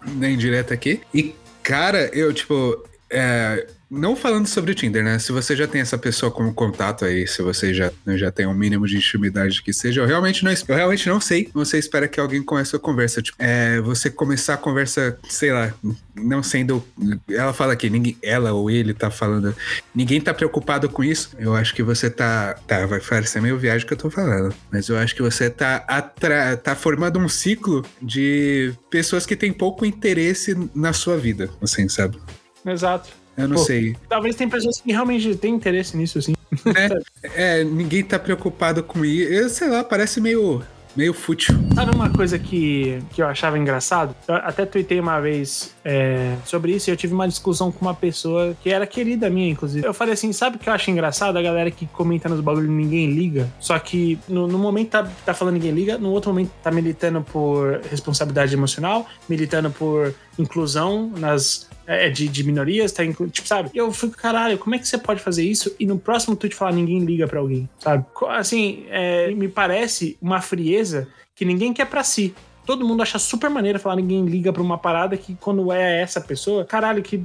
na 0.06 0.30
indireta 0.30 0.74
aqui. 0.74 1.02
E, 1.14 1.36
cara, 1.62 2.10
eu, 2.14 2.34
tipo. 2.34 2.84
é, 3.10 3.68
não 3.90 4.16
falando 4.16 4.48
sobre 4.48 4.72
o 4.72 4.76
Tinder, 4.76 5.04
né? 5.04 5.18
Se 5.18 5.32
você 5.32 5.56
já 5.56 5.68
tem 5.68 5.82
essa 5.82 5.98
pessoa 5.98 6.32
como 6.32 6.54
contato 6.54 7.06
aí, 7.06 7.26
se 7.28 7.42
você 7.42 7.74
já, 7.74 7.92
já 8.08 8.32
tem 8.32 8.46
um 8.46 8.54
mínimo 8.54 8.86
de 8.86 8.98
intimidade 8.98 9.64
que 9.64 9.74
seja, 9.74 10.02
eu 10.02 10.06
realmente 10.06 10.44
não, 10.44 10.52
eu 10.52 10.76
realmente 10.76 11.10
não 11.10 11.20
sei. 11.20 11.50
Você 11.54 11.78
espera 11.78 12.08
que 12.08 12.20
alguém 12.20 12.44
comece 12.44 12.76
a 12.76 12.80
conversa. 12.80 13.22
Tipo, 13.22 13.38
é, 13.40 13.82
você 13.82 14.10
começar 14.10 14.54
a 14.54 14.58
conversa, 14.58 15.18
sei 15.28 15.52
lá, 15.52 15.74
não 16.16 16.44
sendo. 16.44 16.84
Ela 17.30 17.52
fala 17.52 17.74
aqui, 17.74 17.90
ninguém, 17.90 18.16
ela 18.22 18.54
ou 18.54 18.70
ele 18.70 18.94
tá 18.94 19.10
falando. 19.10 19.56
Ninguém 19.94 20.22
tá 20.22 20.34
preocupado 20.34 20.88
com 20.88 21.04
isso. 21.04 21.36
Eu 21.40 21.56
acho 21.56 21.74
que 21.74 21.82
você 21.82 22.10
tá. 22.10 22.56
Tá, 22.68 22.86
vai 22.86 23.00
parecer 23.00 23.42
meio 23.42 23.58
viagem 23.58 23.88
que 23.88 23.94
eu 23.94 23.98
tô 23.98 24.10
falando. 24.10 24.54
Mas 24.72 24.88
eu 24.88 24.98
acho 24.98 25.16
que 25.16 25.22
você 25.22 25.50
tá, 25.50 25.84
atra, 25.88 26.56
tá 26.58 26.76
formando 26.76 27.18
um 27.18 27.28
ciclo 27.28 27.84
de 28.00 28.74
pessoas 28.90 29.26
que 29.26 29.36
têm 29.36 29.52
pouco 29.52 29.86
interesse 29.86 30.56
na 30.76 30.94
sua 30.94 31.18
vida, 31.18 31.50
assim, 31.62 31.90
sabe? 31.90 32.20
Exato. 32.66 33.19
Eu 33.40 33.48
não 33.48 33.56
Pô. 33.56 33.64
sei. 33.64 33.96
Talvez 34.08 34.36
tem 34.36 34.50
pessoas 34.50 34.82
que 34.82 34.92
realmente 34.92 35.36
têm 35.36 35.56
interesse 35.56 35.96
nisso, 35.96 36.20
assim. 36.20 36.34
né? 36.66 36.90
É, 37.36 37.64
ninguém 37.64 38.04
tá 38.04 38.20
preocupado 38.20 38.84
com 38.84 39.06
isso. 39.06 39.32
Eu 39.32 39.50
sei 39.50 39.70
lá, 39.70 39.84
parece 39.84 40.20
meio, 40.20 40.62
meio 40.96 41.14
fútil. 41.14 41.56
Sabe 41.74 41.96
uma 41.96 42.10
coisa 42.10 42.38
que, 42.38 43.02
que 43.12 43.22
eu 43.22 43.28
achava 43.28 43.58
engraçado? 43.58 44.14
Eu 44.28 44.36
até 44.36 44.66
tuitei 44.66 45.00
uma 45.00 45.20
vez 45.22 45.74
é, 45.86 46.36
sobre 46.46 46.74
isso 46.74 46.90
e 46.90 46.92
eu 46.92 46.98
tive 46.98 47.14
uma 47.14 47.28
discussão 47.28 47.72
com 47.72 47.86
uma 47.86 47.94
pessoa 47.94 48.56
que 48.62 48.70
era 48.70 48.86
querida 48.86 49.30
minha, 49.30 49.50
inclusive. 49.50 49.88
Eu 49.88 49.94
falei 49.94 50.14
assim: 50.14 50.34
sabe 50.34 50.58
o 50.58 50.60
que 50.60 50.68
eu 50.68 50.74
acho 50.74 50.92
engraçado? 50.92 51.38
A 51.38 51.42
galera 51.42 51.72
que 51.72 51.86
comenta 51.88 52.28
nos 52.28 52.42
bagulhos 52.42 52.70
e 52.70 52.74
ninguém 52.74 53.12
liga. 53.12 53.48
Só 53.60 53.78
que 53.80 54.20
no, 54.28 54.48
no 54.48 54.58
momento 54.58 54.90
tá, 54.90 55.08
tá 55.26 55.34
falando 55.34 55.54
ninguém 55.54 55.72
liga, 55.72 55.98
no 55.98 56.12
outro 56.12 56.32
momento 56.32 56.52
tá 56.62 56.72
militando 56.72 57.22
por 57.22 57.80
responsabilidade 57.90 58.54
emocional, 58.54 59.08
militando 59.30 59.72
por 59.72 60.14
inclusão 60.38 61.12
nas. 61.18 61.69
É, 61.90 62.08
de, 62.08 62.28
de 62.28 62.44
minorias, 62.44 62.92
tá 62.92 63.04
inclu... 63.04 63.28
tipo, 63.30 63.48
sabe? 63.48 63.72
Eu 63.74 63.92
fico, 63.92 64.16
caralho, 64.16 64.60
como 64.60 64.76
é 64.76 64.78
que 64.78 64.88
você 64.88 64.98
pode 64.98 65.20
fazer 65.22 65.44
isso 65.44 65.76
e 65.80 65.88
no 65.88 65.98
próximo 65.98 66.36
tweet 66.36 66.56
falar 66.56 66.72
ninguém 66.72 67.00
liga 67.00 67.28
pra 67.28 67.40
alguém, 67.40 67.68
sabe? 67.80 68.06
Assim, 68.28 68.86
é, 68.90 69.32
me 69.32 69.48
parece 69.48 70.16
uma 70.22 70.40
frieza 70.40 71.08
que 71.36 71.44
ninguém 71.44 71.74
quer 71.74 71.86
pra 71.86 72.04
si. 72.04 72.36
Todo 72.64 72.88
mundo 72.88 73.02
acha 73.02 73.18
super 73.18 73.50
maneiro 73.50 73.80
falar 73.80 73.96
ninguém 73.96 74.24
liga 74.24 74.54
pra 74.54 74.62
uma 74.62 74.78
parada 74.78 75.18
que 75.18 75.36
quando 75.36 75.72
é 75.74 76.02
essa 76.02 76.22
pessoa, 76.22 76.64
caralho, 76.64 77.02
que. 77.02 77.24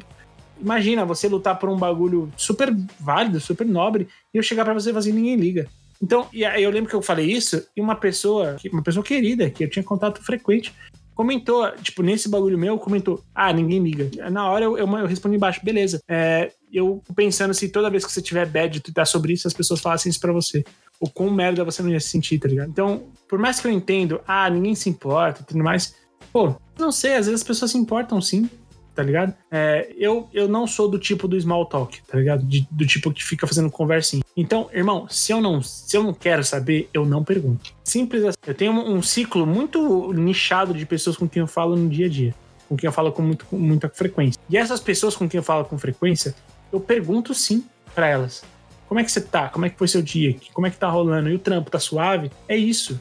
Imagina 0.59 1.05
você 1.05 1.29
lutar 1.29 1.59
por 1.59 1.69
um 1.69 1.77
bagulho 1.77 2.33
super 2.37 2.75
válido, 2.99 3.41
super 3.41 3.67
nobre, 3.67 4.09
e 4.33 4.39
eu 4.39 4.43
chegar 4.43 4.65
pra 4.65 4.73
você 4.73 4.93
e 4.93 4.97
assim, 4.97 5.13
ninguém 5.13 5.37
liga. 5.37 5.67
Então, 6.01 6.27
e 6.33 6.45
aí 6.45 6.63
eu 6.63 6.71
lembro 6.71 6.89
que 6.89 6.97
eu 6.97 7.03
falei 7.03 7.27
isso, 7.27 7.67
e 7.77 7.81
uma 7.81 7.97
pessoa, 7.97 8.57
uma 8.73 8.83
pessoa 8.83 9.05
querida, 9.05 9.51
que 9.51 9.65
eu 9.65 9.69
tinha 9.69 9.83
contato 9.83 10.23
frequente, 10.23 10.73
comentou, 11.15 11.71
tipo, 11.77 12.03
nesse 12.03 12.29
bagulho 12.29 12.59
meu, 12.59 12.79
comentou, 12.79 13.23
ah, 13.35 13.53
ninguém 13.53 13.83
liga. 13.83 14.31
Na 14.31 14.51
hora 14.51 14.65
eu, 14.65 14.77
eu, 14.77 14.87
eu 14.87 15.07
respondi 15.07 15.37
embaixo, 15.37 15.61
beleza. 15.65 16.01
É, 16.09 16.53
eu 16.73 17.03
pensando 17.15 17.55
se 17.55 17.69
toda 17.69 17.91
vez 17.91 18.05
que 18.05 18.13
você 18.13 18.21
tiver 18.21 18.47
bad 18.47 18.81
twittar 18.81 19.07
sobre 19.07 19.33
isso, 19.33 19.47
as 19.47 19.55
pessoas 19.55 19.81
falassem 19.81 20.11
isso 20.11 20.21
pra 20.21 20.33
você. 20.33 20.65
O 21.01 21.09
quão 21.09 21.31
merda 21.31 21.65
você 21.65 21.83
não 21.83 21.91
ia 21.91 22.01
se 22.01 22.09
sentir, 22.09 22.39
tá 22.39 22.49
ligado? 22.49 22.69
Então, 22.69 23.05
por 23.29 23.39
mais 23.39 23.61
que 23.61 23.67
eu 23.67 23.73
entendo, 23.73 24.21
ah, 24.27 24.51
ninguém 24.51 24.75
se 24.75 24.89
importa 24.89 25.43
e 25.43 25.45
tudo 25.45 25.63
mais, 25.63 25.95
pô, 26.33 26.55
não 26.79 26.91
sei, 26.91 27.13
às 27.13 27.27
vezes 27.27 27.41
as 27.41 27.47
pessoas 27.47 27.71
se 27.71 27.79
importam 27.79 28.21
sim, 28.21 28.49
tá 28.95 29.03
ligado? 29.03 29.35
É, 29.51 29.93
eu, 29.99 30.29
eu 30.33 30.47
não 30.47 30.67
sou 30.67 30.89
do 30.89 30.99
tipo 30.99 31.27
do 31.27 31.41
small 31.41 31.67
talk, 31.67 32.01
tá 32.07 32.17
ligado? 32.19 32.45
De- 32.45 32.67
do 32.71 32.87
tipo 32.87 33.13
que 33.13 33.23
fica 33.25 33.47
fazendo 33.47 33.71
conversinha. 33.71 34.23
Então, 34.37 34.69
irmão, 34.73 35.07
se 35.09 35.33
eu 35.33 35.41
não, 35.41 35.61
se 35.63 35.97
eu 35.97 36.03
não 36.03 36.15
quero 36.15 36.45
saber, 36.45 36.89
eu 36.95 37.05
não 37.05 37.25
pergunto. 37.25 37.73
Simples 37.83 38.25
assim. 38.25 38.39
Eu 38.47 38.55
tenho 38.55 38.73
um, 38.73 38.95
um 38.97 39.03
ciclo 39.03 39.47
muito 39.47 40.13
nichado 40.13 40.73
de 40.73 40.87
pessoas 40.87 41.17
com 41.17 41.29
quem 41.29 41.41
eu 41.41 41.47
falo 41.47 41.77
no 41.77 41.89
dia 41.89 42.07
a 42.07 42.09
dia. 42.09 42.35
Com 42.69 42.77
quem 42.77 42.87
eu 42.89 42.93
falo 42.93 43.13
com, 43.13 43.23
muito, 43.23 43.45
com 43.47 43.59
muita 43.59 43.89
frequência. 43.89 44.41
E 44.49 44.57
essas 44.57 44.81
pessoas 44.81 45.17
com 45.17 45.29
quem 45.29 45.39
eu 45.39 45.43
falo 45.45 45.65
com 45.65 45.77
frequência, 45.79 46.35
eu 46.73 46.81
pergunto 46.81 47.35
sim 47.35 47.65
pra 47.95 48.07
elas. 48.09 48.43
Como 48.89 49.01
é 49.01 49.05
que 49.05 49.11
você 49.11 49.21
tá? 49.21 49.49
Como 49.49 49.67
é 49.67 49.71
que 49.71 49.79
foi 49.79 49.89
seu 49.89 50.03
dia? 50.03 50.37
Como 50.53 50.67
é 50.67 50.71
que 50.71 50.77
tá 50.77 50.89
rolando? 50.89 51.29
E 51.29 51.35
o 51.35 51.39
trampo 51.39 51.71
tá 51.71 51.79
suave? 51.79 52.31
É 52.49 52.57
isso. 52.57 53.01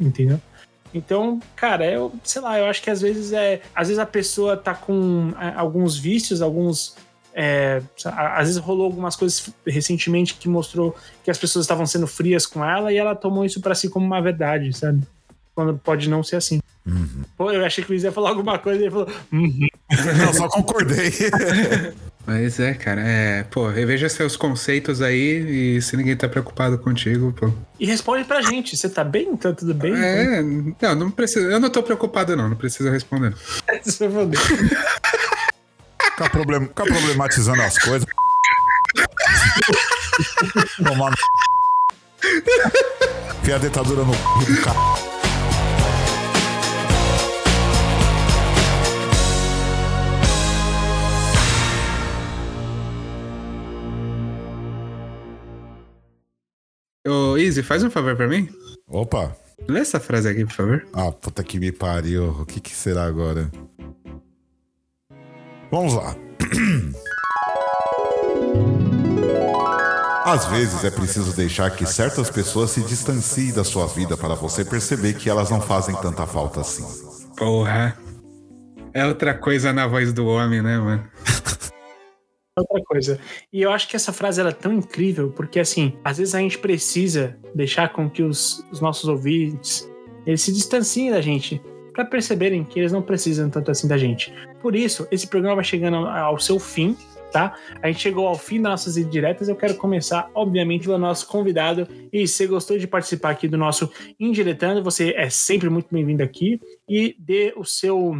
Entendeu? 0.00 0.40
Então, 0.96 1.38
cara, 1.54 1.84
eu, 1.84 2.10
sei 2.24 2.40
lá, 2.40 2.58
eu 2.58 2.64
acho 2.64 2.82
que 2.82 2.88
às 2.88 3.02
vezes 3.02 3.32
é. 3.32 3.60
Às 3.74 3.88
vezes 3.88 3.98
a 3.98 4.06
pessoa 4.06 4.56
tá 4.56 4.74
com 4.74 5.32
é, 5.38 5.52
alguns 5.54 5.98
vícios, 5.98 6.40
alguns. 6.40 6.96
é, 7.34 7.82
às 8.06 8.46
vezes 8.48 8.56
rolou 8.56 8.86
algumas 8.86 9.14
coisas 9.14 9.50
recentemente 9.66 10.34
que 10.34 10.48
mostrou 10.48 10.96
que 11.22 11.30
as 11.30 11.36
pessoas 11.36 11.64
estavam 11.64 11.84
sendo 11.84 12.06
frias 12.06 12.46
com 12.46 12.64
ela 12.64 12.90
e 12.90 12.96
ela 12.96 13.14
tomou 13.14 13.44
isso 13.44 13.60
pra 13.60 13.74
si 13.74 13.90
como 13.90 14.06
uma 14.06 14.22
verdade, 14.22 14.72
sabe? 14.72 15.02
Quando 15.54 15.76
pode 15.76 16.08
não 16.08 16.22
ser 16.22 16.36
assim. 16.36 16.60
Pô, 17.36 17.50
eu 17.50 17.64
achei 17.64 17.82
que 17.84 17.90
o 17.90 17.92
Luiz 17.92 18.04
ia 18.04 18.12
falar 18.12 18.30
alguma 18.30 18.58
coisa 18.58 18.80
e 18.80 18.84
ele 18.84 18.90
falou. 18.90 19.08
"Uhum." 19.32 19.66
Eu 20.26 20.32
só 20.34 20.48
concordei. 20.48 21.10
Mas 22.26 22.58
é, 22.58 22.74
cara, 22.74 23.00
é. 23.02 23.44
Pô, 23.44 23.68
reveja 23.68 24.08
seus 24.08 24.36
conceitos 24.36 25.00
aí 25.00 25.76
e 25.76 25.82
se 25.82 25.96
ninguém 25.96 26.16
tá 26.16 26.28
preocupado 26.28 26.76
contigo, 26.76 27.32
pô. 27.32 27.52
E 27.78 27.86
responde 27.86 28.24
pra 28.24 28.42
gente: 28.42 28.76
você 28.76 28.88
tá 28.88 29.04
bem? 29.04 29.36
Tá 29.36 29.52
tudo 29.52 29.72
bem? 29.72 29.94
É, 29.94 30.42
não, 30.42 30.94
não 30.96 31.08
precisa. 31.10 31.46
Eu 31.46 31.60
não 31.60 31.70
tô 31.70 31.84
preocupado, 31.84 32.34
não. 32.34 32.48
Não 32.48 32.56
precisa 32.56 32.90
responder. 32.90 33.32
Você 33.84 34.08
vai 34.08 34.24
foder. 34.24 34.40
Ficar, 36.02 36.30
problem... 36.30 36.66
Ficar 36.66 36.84
problematizando 36.84 37.62
as 37.62 37.78
coisas. 37.78 38.06
Tomar 40.82 41.10
no. 41.10 41.16
Enfia 43.40 43.56
a 43.56 43.58
dentadura 43.58 44.02
no 44.02 44.14
c... 44.14 44.20
Ô, 57.06 57.36
Easy, 57.38 57.62
faz 57.62 57.84
um 57.84 57.90
favor 57.90 58.16
pra 58.16 58.26
mim. 58.26 58.48
Opa. 58.88 59.36
Lê 59.68 59.80
essa 59.80 59.98
frase 60.00 60.28
aqui, 60.28 60.44
por 60.44 60.52
favor. 60.52 60.86
Ah, 60.92 61.10
puta 61.10 61.42
que 61.42 61.58
me 61.58 61.72
pariu. 61.72 62.30
O 62.40 62.44
que, 62.44 62.60
que 62.60 62.74
será 62.74 63.04
agora? 63.04 63.50
Vamos 65.70 65.94
lá. 65.94 66.14
Às 70.24 70.44
vezes 70.46 70.82
é 70.82 70.90
preciso 70.90 71.34
deixar 71.36 71.70
que 71.70 71.86
certas 71.86 72.28
pessoas 72.28 72.70
se 72.70 72.82
distanciem 72.82 73.52
da 73.52 73.62
sua 73.62 73.86
vida 73.86 74.16
para 74.16 74.34
você 74.34 74.64
perceber 74.64 75.14
que 75.14 75.30
elas 75.30 75.50
não 75.50 75.60
fazem 75.60 75.94
tanta 75.96 76.26
falta 76.26 76.62
assim. 76.62 76.84
Porra. 77.36 77.96
É 78.92 79.06
outra 79.06 79.34
coisa 79.34 79.72
na 79.72 79.86
voz 79.86 80.12
do 80.12 80.26
homem, 80.26 80.60
né, 80.60 80.78
mano? 80.78 81.04
outra 82.56 82.82
coisa. 82.82 83.20
E 83.52 83.60
eu 83.62 83.70
acho 83.70 83.88
que 83.88 83.96
essa 83.96 84.12
frase 84.12 84.40
ela 84.40 84.50
é 84.50 84.52
tão 84.52 84.72
incrível, 84.72 85.30
porque 85.30 85.60
assim, 85.60 85.92
às 86.02 86.18
vezes 86.18 86.34
a 86.34 86.38
gente 86.38 86.58
precisa 86.58 87.36
deixar 87.54 87.92
com 87.92 88.08
que 88.08 88.22
os, 88.22 88.64
os 88.70 88.80
nossos 88.80 89.08
ouvintes 89.08 89.90
eles 90.26 90.40
se 90.42 90.52
distanciem 90.52 91.10
da 91.10 91.20
gente 91.20 91.62
para 91.92 92.04
perceberem 92.04 92.64
que 92.64 92.78
eles 92.78 92.92
não 92.92 93.00
precisam 93.00 93.48
tanto 93.48 93.70
assim 93.70 93.86
da 93.86 93.96
gente. 93.96 94.32
Por 94.60 94.74
isso, 94.74 95.06
esse 95.10 95.26
programa 95.26 95.56
vai 95.56 95.64
chegando 95.64 95.96
ao, 95.96 96.38
seu 96.38 96.58
fim, 96.58 96.96
tá? 97.32 97.56
A 97.80 97.86
gente 97.86 98.00
chegou 98.00 98.26
ao 98.26 98.36
fim 98.36 98.60
das 98.60 98.72
nossas 98.72 98.96
indiretas. 98.98 99.48
Eu 99.48 99.56
quero 99.56 99.76
começar, 99.76 100.28
obviamente, 100.34 100.84
pelo 100.86 100.98
nosso 100.98 101.26
convidado. 101.26 101.88
E 102.12 102.26
se 102.28 102.46
gostou 102.46 102.76
de 102.76 102.86
participar 102.86 103.30
aqui 103.30 103.48
do 103.48 103.56
nosso 103.56 103.90
Indiretando, 104.20 104.82
você 104.82 105.14
é 105.16 105.30
sempre 105.30 105.70
muito 105.70 105.88
bem-vindo 105.90 106.22
aqui. 106.22 106.60
E 106.86 107.16
dê 107.18 107.54
o 107.56 107.64
seu 107.64 108.18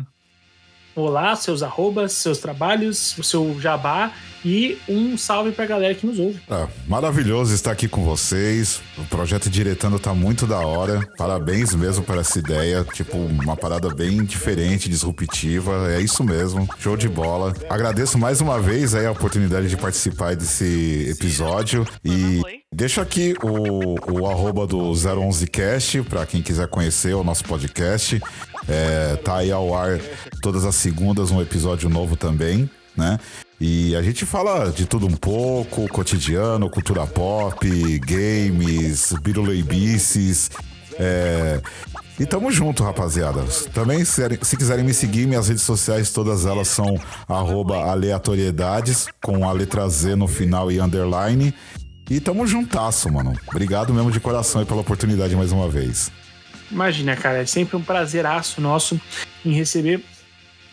olá, 0.97 1.37
seus 1.37 1.63
arrobas, 1.63 2.13
seus 2.13 2.39
trabalhos, 2.39 3.17
o 3.19 3.23
seu 3.23 3.61
jabá 3.61 4.13
e 4.45 4.79
um 4.89 5.19
salve 5.19 5.51
pra 5.51 5.67
galera 5.67 5.93
que 5.93 6.07
nos 6.07 6.21
ouve. 6.21 6.41
Ah, 6.49 6.69
maravilhoso 6.87 7.53
estar 7.53 7.73
aqui 7.73 7.89
com 7.89 8.05
vocês. 8.05 8.81
O 8.97 9.05
projeto 9.07 9.51
Diretando 9.51 9.99
tá 9.99 10.15
muito 10.15 10.47
da 10.47 10.61
hora. 10.61 11.01
Parabéns 11.19 11.75
mesmo 11.75 12.05
por 12.05 12.17
essa 12.17 12.39
ideia. 12.39 12.85
Tipo, 12.85 13.17
uma 13.19 13.57
parada 13.57 13.93
bem 13.93 14.25
diferente, 14.25 14.89
disruptiva. 14.89 15.91
É 15.91 16.01
isso 16.01 16.23
mesmo. 16.23 16.69
Show 16.79 16.97
de 16.97 17.09
bola. 17.09 17.53
Agradeço 17.69 18.19
mais 18.19 18.41
uma 18.41 18.61
vez 18.61 18.95
aí 18.95 19.07
a 19.07 19.11
oportunidade 19.11 19.69
de 19.69 19.77
participar 19.77 20.37
desse 20.37 21.09
episódio. 21.11 21.85
E 22.05 22.41
deixo 22.73 23.01
aqui 23.01 23.35
o, 23.43 23.97
o 24.13 24.29
arroba 24.29 24.65
do 24.65 24.79
011cast 24.93 26.05
para 26.05 26.25
quem 26.25 26.41
quiser 26.41 26.69
conhecer 26.69 27.15
o 27.15 27.25
nosso 27.25 27.45
podcast. 27.45 28.21
É, 28.69 29.17
tá 29.17 29.37
aí 29.37 29.53
ao 29.53 29.75
ar 29.75 30.01
todas 30.43 30.65
as 30.65 30.75
segundas 30.75 31.31
um 31.31 31.41
episódio 31.41 31.89
novo 31.89 32.17
também, 32.17 32.69
né? 32.97 33.19
E 33.61 33.97
a 33.97 34.03
gente 34.03 34.27
fala 34.27 34.71
de 34.71 34.87
tudo 34.87 35.07
um 35.07 35.17
pouco, 35.17 35.89
cotidiano, 35.89 36.69
cultura 36.69 37.07
pop, 37.07 37.67
games, 38.01 39.15
biruleibices. 39.23 40.51
É... 40.99 41.61
E 42.19 42.25
tamo 42.25 42.51
junto, 42.51 42.83
rapaziada. 42.83 43.45
Também, 43.75 44.05
se, 44.05 44.23
se 44.43 44.57
quiserem 44.57 44.85
me 44.85 44.95
seguir, 44.95 45.27
minhas 45.27 45.49
redes 45.49 45.63
sociais, 45.63 46.11
todas 46.11 46.47
elas 46.47 46.69
são 46.69 46.99
aleatoriedades, 47.29 49.07
com 49.23 49.47
a 49.47 49.53
letra 49.53 49.87
Z 49.89 50.17
no 50.17 50.27
final 50.27 50.73
e 50.73 50.81
underline. 50.81 51.55
E 52.09 52.21
tamo 52.21 52.47
juntasso, 52.47 53.13
mano. 53.13 53.35
Obrigado 53.49 53.93
mesmo 53.93 54.11
de 54.11 54.21
coração 54.21 54.65
pela 54.65 54.81
oportunidade 54.81 55.37
mais 55.37 55.53
uma 55.53 55.69
vez. 55.69 56.11
Imagina, 56.71 57.17
cara, 57.17 57.39
é 57.39 57.47
sempre 57.47 57.77
um 57.77 57.83
prazeraço 57.83 58.61
nosso 58.61 59.01
em 59.45 59.53
receber 59.53 60.03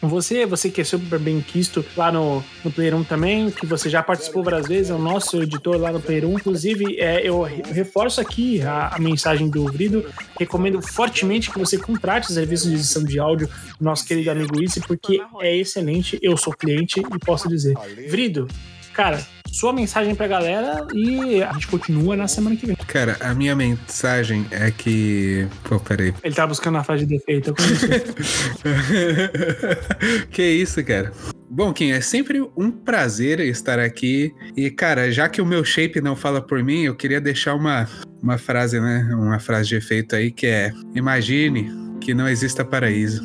você, 0.02 0.46
você 0.46 0.70
que 0.70 0.82
é 0.82 0.84
super 0.84 1.18
bem 1.18 1.40
quisto 1.40 1.86
lá 1.96 2.12
no, 2.12 2.44
no 2.62 2.70
Player 2.70 2.94
1 2.94 3.06
também, 3.06 3.50
que 3.50 3.66
você 3.66 3.90
já 3.90 4.04
participou 4.04 4.44
várias 4.44 4.68
vezes, 4.68 4.90
é 4.92 4.94
o 4.94 5.00
nosso 5.00 5.42
editor 5.42 5.78
lá 5.78 5.94
no 5.94 6.02
Player 6.02 6.26
1. 6.28 6.34
Inclusive, 6.34 7.00
é, 7.00 7.26
eu 7.26 7.42
re- 7.44 7.64
reforço 7.72 8.20
aqui 8.20 8.62
a, 8.62 8.90
a 8.90 9.00
mensagem 9.00 9.50
do 9.50 9.64
Vrido. 9.72 10.06
Recomendo 10.38 10.82
fortemente 10.82 11.50
que 11.50 11.58
você 11.58 11.78
contrate 11.78 12.28
os 12.28 12.34
serviços 12.34 12.70
de 12.70 12.76
edição 12.76 13.02
de 13.02 13.18
áudio 13.18 13.48
do 13.80 13.86
nosso 13.86 14.06
querido 14.06 14.30
amigo 14.30 14.62
Isse, 14.62 14.82
porque 14.82 15.22
é 15.40 15.56
excelente. 15.56 16.20
Eu 16.22 16.36
sou 16.36 16.52
cliente 16.52 17.00
e 17.00 17.20
posso 17.20 17.48
dizer. 17.48 17.74
Vrido, 18.10 18.50
cara, 18.94 19.26
sua 19.54 19.72
mensagem 19.72 20.16
pra 20.16 20.28
galera 20.28 20.88
e 20.94 21.42
a 21.44 21.54
gente 21.54 21.68
continua 21.68 22.18
na 22.18 22.28
semana 22.28 22.56
que 22.56 22.66
vem. 22.66 22.76
Cara, 22.88 23.16
a 23.20 23.36
minha 23.36 23.56
mensagem 23.56 24.48
é 24.50 24.72
que. 24.72 25.48
Pô, 25.64 25.80
peraí. 25.80 26.12
Ele 26.24 26.34
tá 26.34 26.48
buscando 26.48 26.80
a 26.80 26.84
frase 26.84 27.06
de 27.06 27.18
defeito, 27.18 27.52
eu 27.52 27.56
conheço. 27.56 27.88
que 30.32 30.44
isso, 30.44 30.84
cara? 30.84 31.12
Bom, 31.48 31.72
Kim, 31.72 31.92
é 31.92 32.02
sempre 32.02 32.42
um 32.58 32.72
prazer 32.72 33.40
estar 33.42 33.78
aqui. 33.78 34.34
E, 34.58 34.72
cara, 34.72 35.12
já 35.12 35.30
que 35.30 35.40
o 35.40 35.46
meu 35.46 35.64
shape 35.64 36.02
não 36.02 36.16
fala 36.16 36.42
por 36.42 36.64
mim, 36.64 36.86
eu 36.86 36.96
queria 36.96 37.22
deixar 37.22 37.54
uma, 37.54 37.88
uma 38.24 38.40
frase, 38.40 38.80
né? 38.80 39.08
Uma 39.14 39.40
frase 39.40 39.70
de 39.70 39.76
efeito 39.76 40.16
aí 40.16 40.32
que 40.32 40.48
é: 40.48 40.74
Imagine 40.96 41.70
que 42.02 42.16
não 42.16 42.28
exista 42.28 42.66
paraíso. 42.66 43.22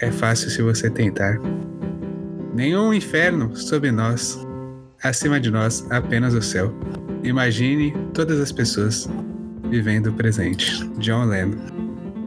É 0.00 0.10
fácil 0.10 0.48
se 0.48 0.62
você 0.62 0.88
tentar. 0.88 1.38
Nenhum 2.54 2.94
inferno 2.94 3.54
sob 3.54 3.90
nós. 3.90 4.38
Acima 5.02 5.40
de 5.40 5.50
nós, 5.50 5.86
apenas 5.90 6.34
o 6.34 6.42
céu. 6.42 6.70
Imagine 7.24 7.92
todas 8.12 8.38
as 8.38 8.52
pessoas 8.52 9.08
vivendo 9.70 10.08
o 10.08 10.12
presente. 10.12 10.86
John 10.98 11.24
Lennon. 11.24 11.56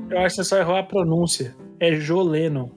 Eu 0.10 0.20
acho 0.20 0.36
que 0.38 0.44
você 0.44 0.50
só 0.50 0.58
errou 0.58 0.76
a 0.76 0.84
pronúncia. 0.84 1.56
É 1.80 1.94
Joleno. 1.96 2.72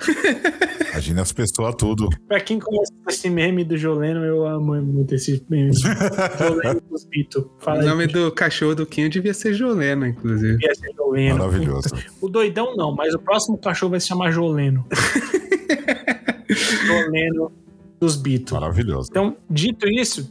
Imagina 0.90 1.22
as 1.22 1.32
pessoas 1.32 1.76
tudo. 1.76 2.08
Pra 2.26 2.40
quem 2.40 2.58
conhece 2.58 2.92
esse 3.08 3.30
meme 3.30 3.62
do 3.62 3.76
Joleno, 3.76 4.24
eu 4.24 4.44
amo 4.44 4.74
muito 4.82 5.14
esse 5.14 5.44
meme. 5.48 5.70
Joleno 5.72 6.80
dos 6.90 7.04
Beatles. 7.04 7.46
Fala 7.60 7.78
o 7.78 7.82
aí, 7.82 7.86
nome 7.86 8.06
do 8.08 8.32
cachorro 8.32 8.74
do 8.74 8.86
Kim 8.86 9.08
devia 9.08 9.34
ser 9.34 9.54
Joleno, 9.54 10.04
inclusive. 10.04 10.56
devia 10.56 10.74
ser 10.74 10.92
Joleno. 10.96 11.38
Maravilhoso. 11.38 11.90
O 12.20 12.28
doidão 12.28 12.74
não, 12.74 12.92
mas 12.92 13.14
o 13.14 13.20
próximo 13.20 13.56
cachorro 13.56 13.90
vai 13.90 14.00
se 14.00 14.08
chamar 14.08 14.32
Joleno. 14.32 14.84
Joleno 16.86 17.52
dos 18.00 18.16
Beatles. 18.16 18.60
Maravilhoso. 18.60 19.08
Então, 19.10 19.36
dito 19.50 19.88
isso, 19.88 20.30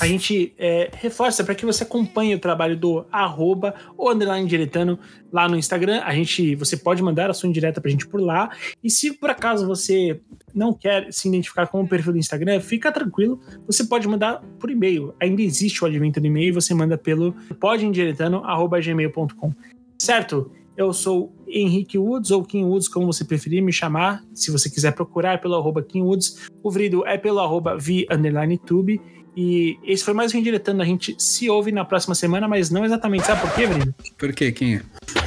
a 0.00 0.06
gente 0.06 0.54
é, 0.58 0.90
reforça 0.92 1.44
para 1.44 1.54
que 1.54 1.64
você 1.64 1.84
acompanhe 1.84 2.34
o 2.34 2.38
trabalho 2.38 2.76
do 2.76 3.06
arroba 3.12 3.74
ou 3.96 4.10
underline 4.10 4.46
diretano 4.48 4.98
lá 5.32 5.48
no 5.48 5.56
Instagram. 5.56 6.02
A 6.04 6.12
gente, 6.12 6.54
você 6.56 6.76
pode 6.76 7.02
mandar 7.02 7.30
a 7.30 7.34
sua 7.34 7.48
indireta 7.48 7.80
pra 7.80 7.90
gente 7.90 8.06
por 8.06 8.20
lá. 8.20 8.50
E 8.82 8.90
se 8.90 9.12
por 9.12 9.30
acaso 9.30 9.66
você 9.66 10.20
não 10.52 10.72
quer 10.72 11.12
se 11.12 11.28
identificar 11.28 11.68
com 11.68 11.80
o 11.80 11.88
perfil 11.88 12.12
do 12.12 12.18
Instagram, 12.18 12.60
fica 12.60 12.90
tranquilo. 12.90 13.40
Você 13.66 13.84
pode 13.84 14.08
mandar 14.08 14.42
por 14.58 14.70
e-mail. 14.70 15.14
Ainda 15.20 15.42
existe 15.42 15.82
o 15.84 15.86
advento 15.86 16.20
do 16.20 16.26
e-mail. 16.26 16.54
Você 16.54 16.74
manda 16.74 16.98
pelo 16.98 17.32
podindiretano.gmail.com. 17.60 19.54
Certo? 20.00 20.50
Eu 20.78 20.92
sou 20.92 21.34
Henrique 21.48 21.98
Woods, 21.98 22.30
ou 22.30 22.44
Kim 22.44 22.62
Woods, 22.62 22.86
como 22.86 23.04
você 23.04 23.24
preferir 23.24 23.60
me 23.60 23.72
chamar. 23.72 24.22
Se 24.32 24.48
você 24.52 24.70
quiser 24.70 24.92
procurar 24.92 25.40
pelo 25.40 25.56
arroba 25.56 25.82
Kim 25.82 26.02
Woods. 26.02 26.48
O 26.62 26.70
Vrido 26.70 27.04
é 27.04 27.18
pelo 27.18 27.40
arroba 27.40 27.76
V 27.76 28.06
underline 28.08 28.56
tube. 28.56 29.00
E 29.36 29.76
esse 29.82 30.04
foi 30.04 30.14
mais 30.14 30.32
um 30.32 30.38
Indiretando. 30.38 30.80
A 30.80 30.84
gente 30.84 31.16
se 31.18 31.50
ouve 31.50 31.72
na 31.72 31.84
próxima 31.84 32.14
semana, 32.14 32.46
mas 32.46 32.70
não 32.70 32.84
exatamente. 32.84 33.26
Sabe 33.26 33.40
por 33.40 33.52
quê, 33.56 33.66
Vrido? 33.66 33.92
Por 34.16 34.32
quê, 34.32 34.52
Kim? 34.52 34.80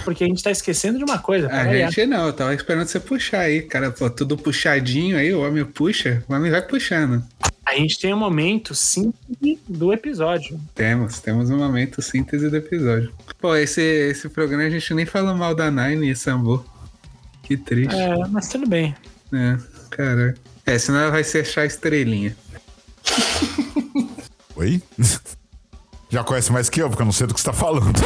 Porque 0.05 0.23
a 0.23 0.27
gente 0.27 0.41
tá 0.41 0.51
esquecendo 0.51 0.97
de 0.97 1.03
uma 1.03 1.19
coisa. 1.19 1.47
A 1.47 1.65
variar. 1.65 1.91
gente 1.91 2.05
não, 2.05 2.27
eu 2.27 2.33
tava 2.33 2.55
esperando 2.55 2.87
você 2.87 3.01
puxar 3.01 3.41
aí, 3.41 3.61
cara. 3.61 3.91
Pô, 3.91 4.09
tudo 4.09 4.37
puxadinho 4.37 5.17
aí, 5.17 5.33
o 5.33 5.41
homem 5.45 5.65
puxa, 5.65 6.23
o 6.29 6.33
homem 6.33 6.49
vai 6.49 6.65
puxando. 6.65 7.21
A 7.65 7.75
gente 7.75 7.99
tem 7.99 8.13
um 8.13 8.17
momento 8.17 8.73
síntese 8.73 9.59
do 9.67 9.93
episódio. 9.93 10.59
Temos, 10.73 11.19
temos 11.19 11.49
um 11.49 11.57
momento 11.57 12.01
síntese 12.01 12.49
do 12.49 12.57
episódio. 12.57 13.13
Pô, 13.39 13.55
esse, 13.55 13.81
esse 13.81 14.27
programa 14.29 14.63
a 14.63 14.69
gente 14.69 14.93
nem 14.93 15.05
falou 15.05 15.35
mal 15.35 15.53
da 15.53 15.69
Nine 15.69 16.09
e 16.09 16.15
Sambo. 16.15 16.65
Que 17.43 17.55
triste. 17.55 17.95
É, 17.95 18.27
mas 18.27 18.49
tudo 18.49 18.67
bem. 18.67 18.95
É, 19.33 19.57
cara. 19.89 20.35
É, 20.65 20.77
senão 20.77 20.99
ela 20.99 21.11
vai 21.11 21.23
ser 21.23 21.41
achar 21.41 21.65
estrelinha. 21.65 22.35
Oi? 24.55 24.81
Já 26.09 26.23
conhece 26.23 26.51
mais 26.51 26.69
que 26.69 26.81
eu, 26.81 26.89
porque 26.89 27.01
eu 27.01 27.05
não 27.05 27.13
sei 27.13 27.27
do 27.27 27.33
que 27.33 27.39
você 27.39 27.45
tá 27.45 27.53
falando. 27.53 27.99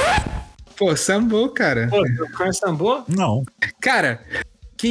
Pô, 0.78 0.96
Sambo, 0.96 1.50
cara. 1.50 1.88
Pô, 1.88 2.04
tu 2.04 2.32
conhece 2.38 2.60
Sambo? 2.60 3.04
Não. 3.08 3.44
Cara, 3.82 4.22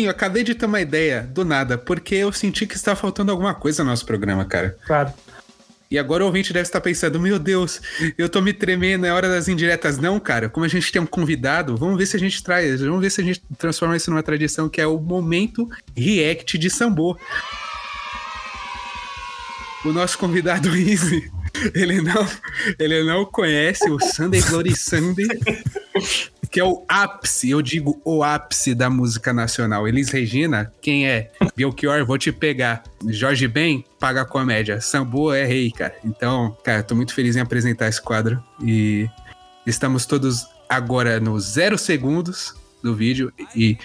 Eu 0.03 0.11
acabei 0.11 0.43
de 0.43 0.55
ter 0.55 0.67
uma 0.67 0.81
ideia, 0.81 1.23
do 1.23 1.45
nada, 1.45 1.79
porque 1.79 2.17
eu 2.17 2.33
senti 2.33 2.67
que 2.67 2.75
está 2.75 2.97
faltando 2.97 3.31
alguma 3.31 3.55
coisa 3.55 3.85
no 3.85 3.91
nosso 3.91 4.05
programa, 4.05 4.45
cara. 4.45 4.77
Claro. 4.87 5.13
E 5.91 5.99
agora 5.99 6.25
o 6.25 6.27
ouvinte 6.27 6.53
deve 6.53 6.67
estar 6.67 6.81
pensando, 6.81 7.21
meu 7.21 7.39
Deus, 7.39 7.81
eu 8.19 8.29
tô 8.29 8.41
me 8.41 8.53
tremendo, 8.53 9.07
é 9.07 9.13
hora 9.13 9.29
das 9.29 9.47
indiretas. 9.47 9.97
Não, 9.97 10.19
cara, 10.19 10.49
como 10.49 10.67
a 10.67 10.69
gente 10.69 10.91
tem 10.91 11.01
um 11.01 11.07
convidado, 11.07 11.77
vamos 11.77 11.97
ver 11.97 12.07
se 12.07 12.17
a 12.17 12.19
gente 12.19 12.43
traz, 12.43 12.81
vamos 12.81 13.01
ver 13.01 13.11
se 13.11 13.21
a 13.21 13.25
gente 13.25 13.41
transforma 13.57 13.97
isso 13.97 14.11
numa 14.11 14.23
tradição 14.23 14.69
que 14.69 14.81
é 14.81 14.87
o 14.87 14.99
momento 14.99 15.69
react 15.97 16.59
de 16.59 16.69
Sambo. 16.69 17.17
O 19.85 19.93
nosso 19.93 20.19
convidado 20.19 20.69
Easy, 20.75 21.31
ele 21.75 22.01
não, 22.01 22.27
ele 22.79 23.05
não 23.05 23.25
conhece 23.25 23.89
o 23.89 24.01
Sunday 24.01 24.41
Glory 24.41 24.75
Sunday, 24.75 25.29
que 26.55 26.61
é 26.61 26.65
o 26.65 26.85
ápice, 26.89 27.51
eu 27.51 27.61
digo 27.61 28.01
o 28.05 28.23
ápice 28.23 28.77
da 28.77 28.89
música 28.89 29.33
nacional. 29.33 29.89
Elis 29.89 30.09
Regina, 30.11 30.73
quem 30.81 31.05
é? 31.05 31.33
Belchior, 31.57 32.07
vou 32.07 32.17
te 32.17 32.31
pegar. 32.31 32.85
Jorge 33.09 33.49
Ben, 33.49 33.85
paga 33.99 34.23
a 34.23 34.25
comédia. 34.25 34.81
Sambo 34.81 35.33
é 35.35 35.45
rei, 35.45 35.73
cara. 35.73 35.97
Então, 36.05 36.57
cara, 36.63 36.85
tô 36.85 36.95
muito 36.95 37.13
feliz 37.13 37.35
em 37.35 37.41
apresentar 37.41 37.89
esse 37.89 38.01
quadro. 38.01 38.41
E 38.63 39.09
estamos 39.67 40.07
todos 40.07 40.47
agora 40.69 41.19
nos 41.19 41.43
zero 41.43 41.77
segundos 41.77 42.55
do 42.85 42.95
vídeo. 42.95 43.33
E, 43.57 43.77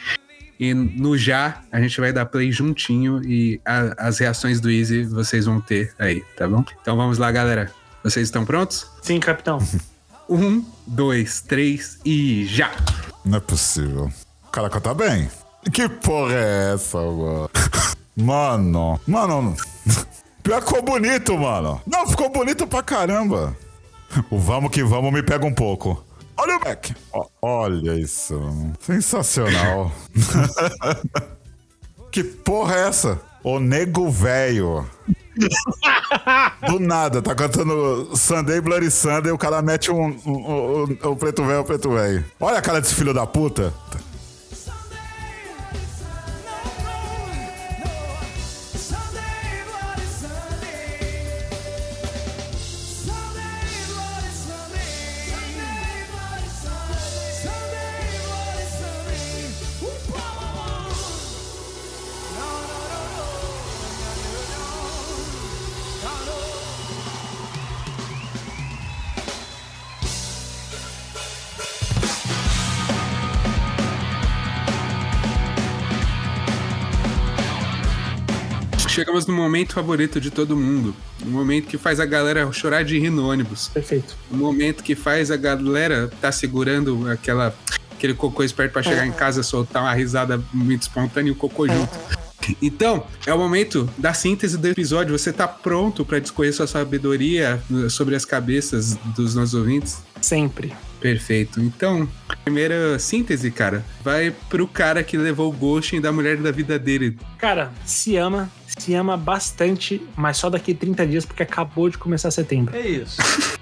e 0.60 0.72
no 0.72 1.18
já, 1.18 1.64
a 1.72 1.82
gente 1.82 2.00
vai 2.00 2.14
dar 2.14 2.28
play 2.28 2.52
juntinho. 2.52 3.20
E 3.28 3.60
a- 3.66 3.96
as 3.98 4.20
reações 4.20 4.62
do 4.62 4.70
Easy 4.70 5.06
vocês 5.06 5.46
vão 5.48 5.60
ter 5.60 5.92
aí, 5.98 6.22
tá 6.38 6.48
bom? 6.48 6.64
Então 6.84 6.96
vamos 6.96 7.18
lá, 7.18 7.32
galera. 7.32 7.72
Vocês 8.04 8.28
estão 8.28 8.46
prontos? 8.46 8.86
Sim, 9.02 9.20
capitão. 9.20 9.58
Um, 10.30 10.64
dois, 10.86 11.42
três 11.42 11.98
e 12.06 12.46
já! 12.46 12.72
Não 13.26 13.40
é 13.40 13.42
possível. 13.42 14.12
O 14.48 14.52
cara 14.52 14.70
canta 14.70 14.94
bem. 14.94 15.28
Que 15.74 15.90
porra 15.90 16.34
é 16.36 16.74
essa, 16.76 16.98
mano? 17.00 17.50
Mano, 18.16 19.00
mano. 19.08 19.56
Pior 20.44 20.62
ficou 20.62 20.84
bonito, 20.84 21.38
mano. 21.38 21.82
Não, 21.88 22.06
ficou 22.06 22.30
bonito 22.30 22.68
pra 22.68 22.84
caramba. 22.84 23.56
O 24.30 24.38
vamos 24.38 24.72
que 24.72 24.84
vamos 24.84 25.14
me 25.14 25.24
pega 25.24 25.46
um 25.46 25.54
pouco. 25.54 26.04
Olha 26.36 26.58
o 26.58 26.60
Mac. 26.60 26.90
Olha 27.42 27.94
isso. 27.94 28.38
Sensacional. 28.82 29.90
que 32.12 32.24
porra 32.24 32.76
é 32.76 32.88
essa? 32.90 33.22
O 33.42 33.58
nego 33.58 34.10
velho. 34.10 34.86
Do 36.68 36.80
nada, 36.80 37.22
tá 37.22 37.34
cantando 37.36 38.16
Sunday 38.16 38.60
Bloody 38.62 38.92
Sunday, 38.92 39.32
o 39.32 39.38
cara 39.38 39.62
mete 39.62 39.92
um, 39.92 40.06
um, 40.26 40.32
um- 40.32 40.84
um- 40.84 41.10
o 41.12 41.16
preto 41.16 41.44
velho, 41.46 41.62
o 41.62 41.64
preto 41.64 41.92
velho. 41.92 42.26
Olha 42.40 42.58
a 42.58 42.62
cara 42.62 42.80
desse 42.82 42.96
filho 42.96 43.14
da 43.14 43.26
puta. 43.26 43.74
No 79.30 79.36
momento 79.36 79.74
favorito 79.74 80.20
de 80.20 80.32
todo 80.32 80.58
mundo. 80.58 80.96
Um 81.26 81.30
momento 81.30 81.68
que 81.68 81.78
faz 81.78 82.00
a 82.00 82.06
galera 82.06 82.52
chorar 82.52 82.84
de 82.84 83.00
rir 83.00 83.10
no 83.10 83.30
ônibus. 83.30 83.70
Perfeito. 83.70 84.18
Um 84.32 84.38
momento 84.38 84.84
que 84.84 84.96
faz 84.96 85.32
a 85.32 85.38
galera 85.38 86.10
tá 86.20 86.32
segurando 86.32 87.10
aquela, 87.10 87.56
aquele 87.92 88.14
cocô 88.14 88.44
esperto 88.44 88.74
pra 88.74 88.84
chegar 88.84 89.06
em 89.06 89.12
casa, 89.12 89.44
soltar 89.44 89.84
uma 89.84 89.94
risada 89.94 90.42
muito 90.54 90.82
espontânea 90.84 91.30
e 91.30 91.32
o 91.32 91.36
cocô 91.36 91.68
junto. 91.68 92.29
Então, 92.62 93.06
é 93.26 93.34
o 93.34 93.38
momento 93.38 93.90
da 93.98 94.14
síntese 94.14 94.58
do 94.58 94.68
episódio. 94.68 95.18
Você 95.18 95.32
tá 95.32 95.48
pronto 95.48 96.06
pra 96.06 96.20
discorrer 96.20 96.54
sua 96.54 96.68
sabedoria 96.68 97.62
sobre 97.90 98.16
as 98.16 98.26
cabeças 98.26 98.96
dos 99.16 99.36
nossos 99.36 99.54
ouvintes? 99.54 100.02
Sempre. 100.22 100.74
Perfeito. 101.00 101.62
Então, 101.62 102.08
primeira 102.44 103.00
síntese, 103.00 103.50
cara, 103.52 103.86
vai 104.04 104.34
pro 104.50 104.68
cara 104.68 105.04
que 105.04 105.18
levou 105.18 105.50
o 105.50 105.54
ghosting 105.54 106.02
da 106.02 106.12
mulher 106.12 106.38
da 106.38 106.52
vida 106.52 106.78
dele. 106.78 107.18
Cara, 107.38 107.72
se 107.86 108.18
ama, 108.18 108.52
se 108.68 108.94
ama 108.94 109.16
bastante, 109.16 110.02
mas 110.16 110.38
só 110.38 110.50
daqui 110.50 110.74
30 110.74 111.08
dias, 111.08 111.26
porque 111.26 111.44
acabou 111.44 111.90
de 111.90 111.98
começar 111.98 112.32
setembro. 112.32 112.76
É 112.76 112.88
isso. 112.88 113.18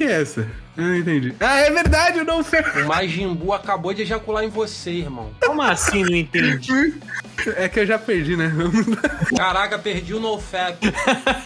Que 0.00 0.04
essa? 0.04 0.48
Eu 0.78 0.84
não 0.84 0.96
entendi. 0.96 1.34
Ah, 1.38 1.58
é 1.58 1.70
verdade, 1.70 2.20
eu 2.20 2.24
não 2.24 2.42
sei. 2.42 2.62
O 2.62 2.86
Majin 2.86 3.34
Buu 3.34 3.52
acabou 3.52 3.92
de 3.92 4.00
ejacular 4.00 4.42
em 4.42 4.48
você, 4.48 4.92
irmão. 4.92 5.30
Como 5.44 5.60
assim 5.60 6.02
não 6.02 6.16
entendi? 6.16 6.94
É 7.54 7.68
que 7.68 7.80
eu 7.80 7.86
já 7.86 7.98
perdi, 7.98 8.34
né? 8.34 8.50
Caraca, 9.36 9.78
perdi 9.78 10.14
o 10.14 10.18
NoFap. 10.18 10.78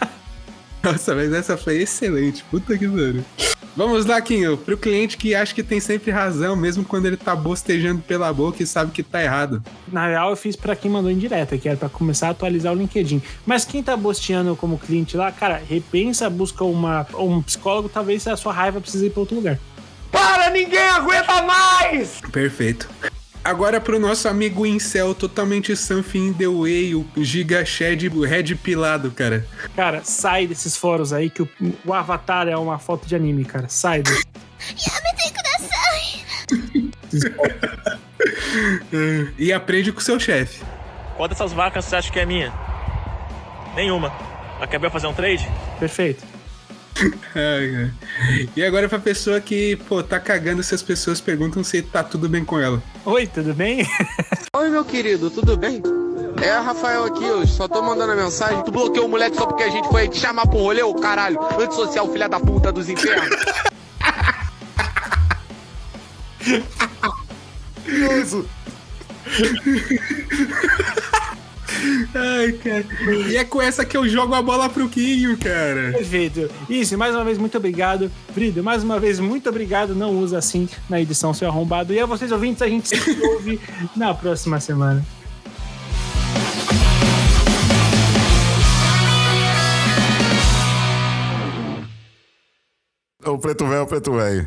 Nossa, 0.85 1.17
mas 1.17 1.33
essa 1.33 1.57
foi 1.57 1.79
excelente. 1.79 2.45
Puta 2.45 2.79
que 2.79 2.87
pariu. 2.87 3.25
Vamos 3.77 4.07
lá, 4.07 4.21
Quinho. 4.21 4.57
Pro 4.57 4.77
cliente 4.77 5.17
que 5.17 5.35
acha 5.35 5.53
que 5.53 5.63
tem 5.63 5.81
sempre 5.81 6.11
razão, 6.11 6.55
mesmo 6.55 6.85
quando 6.85 7.07
ele 7.07 7.17
tá 7.17 7.35
bostejando 7.35 8.01
pela 8.03 8.33
boca 8.33 8.63
e 8.63 8.67
sabe 8.67 8.93
que 8.93 9.03
tá 9.03 9.23
errado. 9.23 9.63
Na 9.89 10.07
real, 10.07 10.31
eu 10.31 10.37
fiz 10.37 10.55
pra 10.55 10.77
quem 10.77 10.91
mandou 10.91 11.11
em 11.11 11.19
direta, 11.19 11.59
que 11.59 11.69
era 11.69 11.77
pra 11.77 11.89
começar 11.89 12.29
a 12.29 12.31
atualizar 12.31 12.73
o 12.73 12.77
LinkedIn. 12.77 13.21
Mas 13.45 13.65
quem 13.65 13.83
tá 13.83 13.97
bosteando 13.97 14.55
como 14.55 14.79
cliente 14.79 15.17
lá, 15.17 15.33
cara, 15.33 15.61
repensa, 15.69 16.31
busca 16.31 16.65
uma, 16.65 17.07
um 17.15 17.43
psicólogo, 17.43 17.89
talvez 17.89 18.27
a 18.29 18.37
sua 18.37 18.53
raiva 18.53 18.81
precise 18.81 19.07
ir 19.07 19.11
pra 19.11 19.21
outro 19.21 19.35
lugar. 19.37 19.59
Para, 20.11 20.51
ninguém 20.51 20.89
aguenta 20.91 21.43
mais! 21.43 22.21
Perfeito. 22.31 22.89
Agora 23.45 23.79
pro 23.79 24.01
nosso 24.01 24.27
amigo 24.27 24.65
Incel, 24.65 25.15
totalmente 25.15 25.77
something 25.77 26.29
in 26.29 26.33
the 26.33 26.49
way, 26.49 26.95
o 26.95 27.07
Giga 27.19 27.63
Shed 27.63 28.09
Red 28.09 28.55
pilado, 28.57 29.11
cara. 29.11 29.47
Cara, 29.77 30.03
sai 30.03 30.47
desses 30.47 30.77
fóruns 30.77 31.13
aí 31.13 31.29
que 31.29 31.43
o, 31.43 31.49
o 31.85 31.93
avatar 31.93 32.49
é 32.49 32.57
uma 32.57 32.79
foto 32.79 33.07
de 33.07 33.15
anime, 33.15 33.45
cara. 33.45 33.69
Sai 33.69 34.03
desse. 34.03 34.25
E 39.39 39.53
aprende 39.53 39.93
com 39.93 39.99
o 39.99 40.03
seu 40.03 40.19
chefe. 40.19 40.63
Qual 41.17 41.29
dessas 41.29 41.53
vacas 41.53 41.85
você 41.85 41.97
acha 41.97 42.11
que 42.11 42.19
é 42.19 42.27
minha? 42.27 42.53
Nenhuma. 43.75 44.13
Ela 44.57 44.67
quer 44.67 44.91
fazer 44.91 45.07
um 45.07 45.13
trade? 45.13 45.47
Perfeito. 45.79 46.34
E 48.57 48.65
agora 48.65 48.89
pra 48.89 48.99
pessoa 48.99 49.41
que, 49.41 49.77
pô, 49.89 50.03
tá 50.03 50.19
cagando 50.21 50.63
se 50.63 50.75
as 50.75 50.83
pessoas 50.83 51.21
perguntam 51.21 51.63
se 51.65 51.83
tá 51.83 52.03
tudo 52.03 52.29
bem 52.29 52.45
com 52.45 52.59
ela. 52.59 52.83
Oi, 53.05 53.27
tudo 53.27 53.53
bem? 53.53 53.87
Oi, 54.57 54.69
meu 54.71 54.85
querido, 54.85 55.31
tudo 55.31 55.57
bem? 55.57 55.83
É, 56.43 56.51
Rafael 56.59 57.05
aqui, 57.05 57.25
eu 57.25 57.47
só 57.47 57.69
tô 57.69 57.83
mandando 57.83 58.13
a 58.13 58.17
mensagem. 58.17 58.63
Tu 58.65 58.71
bloqueou 58.71 59.07
o 59.07 59.09
moleque 59.09 59.37
só 59.37 59.47
porque 59.47 59.63
a 59.63 59.69
gente 59.69 59.89
foi 59.89 60.09
te 60.09 60.19
chamar 60.19 60.47
pro 60.47 60.59
rolê, 60.59 60.83
ô 60.83 60.95
caralho. 60.95 61.39
Antissocial, 61.59 62.11
filha 62.11 62.29
da 62.29 62.39
puta 62.41 62.71
dos 62.73 62.89
infernos. 62.89 63.31
Isso. 67.87 68.47
Ai, 72.15 72.53
cara. 72.53 72.85
E 73.29 73.37
é 73.37 73.45
com 73.45 73.61
essa 73.61 73.85
que 73.85 73.97
eu 73.97 74.09
jogo 74.09 74.35
a 74.35 74.43
bola 74.43 74.69
pro 74.69 74.89
Quinho, 74.89 75.37
cara. 75.37 75.93
Perfeito. 75.93 76.51
Isso, 76.69 76.97
mais 76.97 77.15
uma 77.15 77.25
vez, 77.25 77.39
muito 77.39 77.57
obrigado. 77.57 78.11
Brido, 78.35 78.63
mais 78.63 78.83
uma 78.83 78.99
vez, 78.99 79.19
muito 79.19 79.49
obrigado. 79.49 79.95
Não 79.95 80.19
usa 80.19 80.39
assim 80.39 80.69
na 80.89 81.01
edição, 81.01 81.35
seu 81.35 81.49
arrombado. 81.49 81.93
E 81.93 82.01
a 82.01 82.07
vocês 82.07 82.33
ouvintes, 82.33 82.63
a 82.63 82.69
gente 82.69 82.89
se 82.89 83.21
ouve 83.23 83.61
na 83.97 84.15
próxima 84.15 84.61
semana. 84.61 85.05
O 93.27 93.39
preto 93.39 93.65
velho, 93.65 93.79
é 93.79 93.83
o 93.83 93.87
preto 93.87 94.13
velho. 94.13 94.47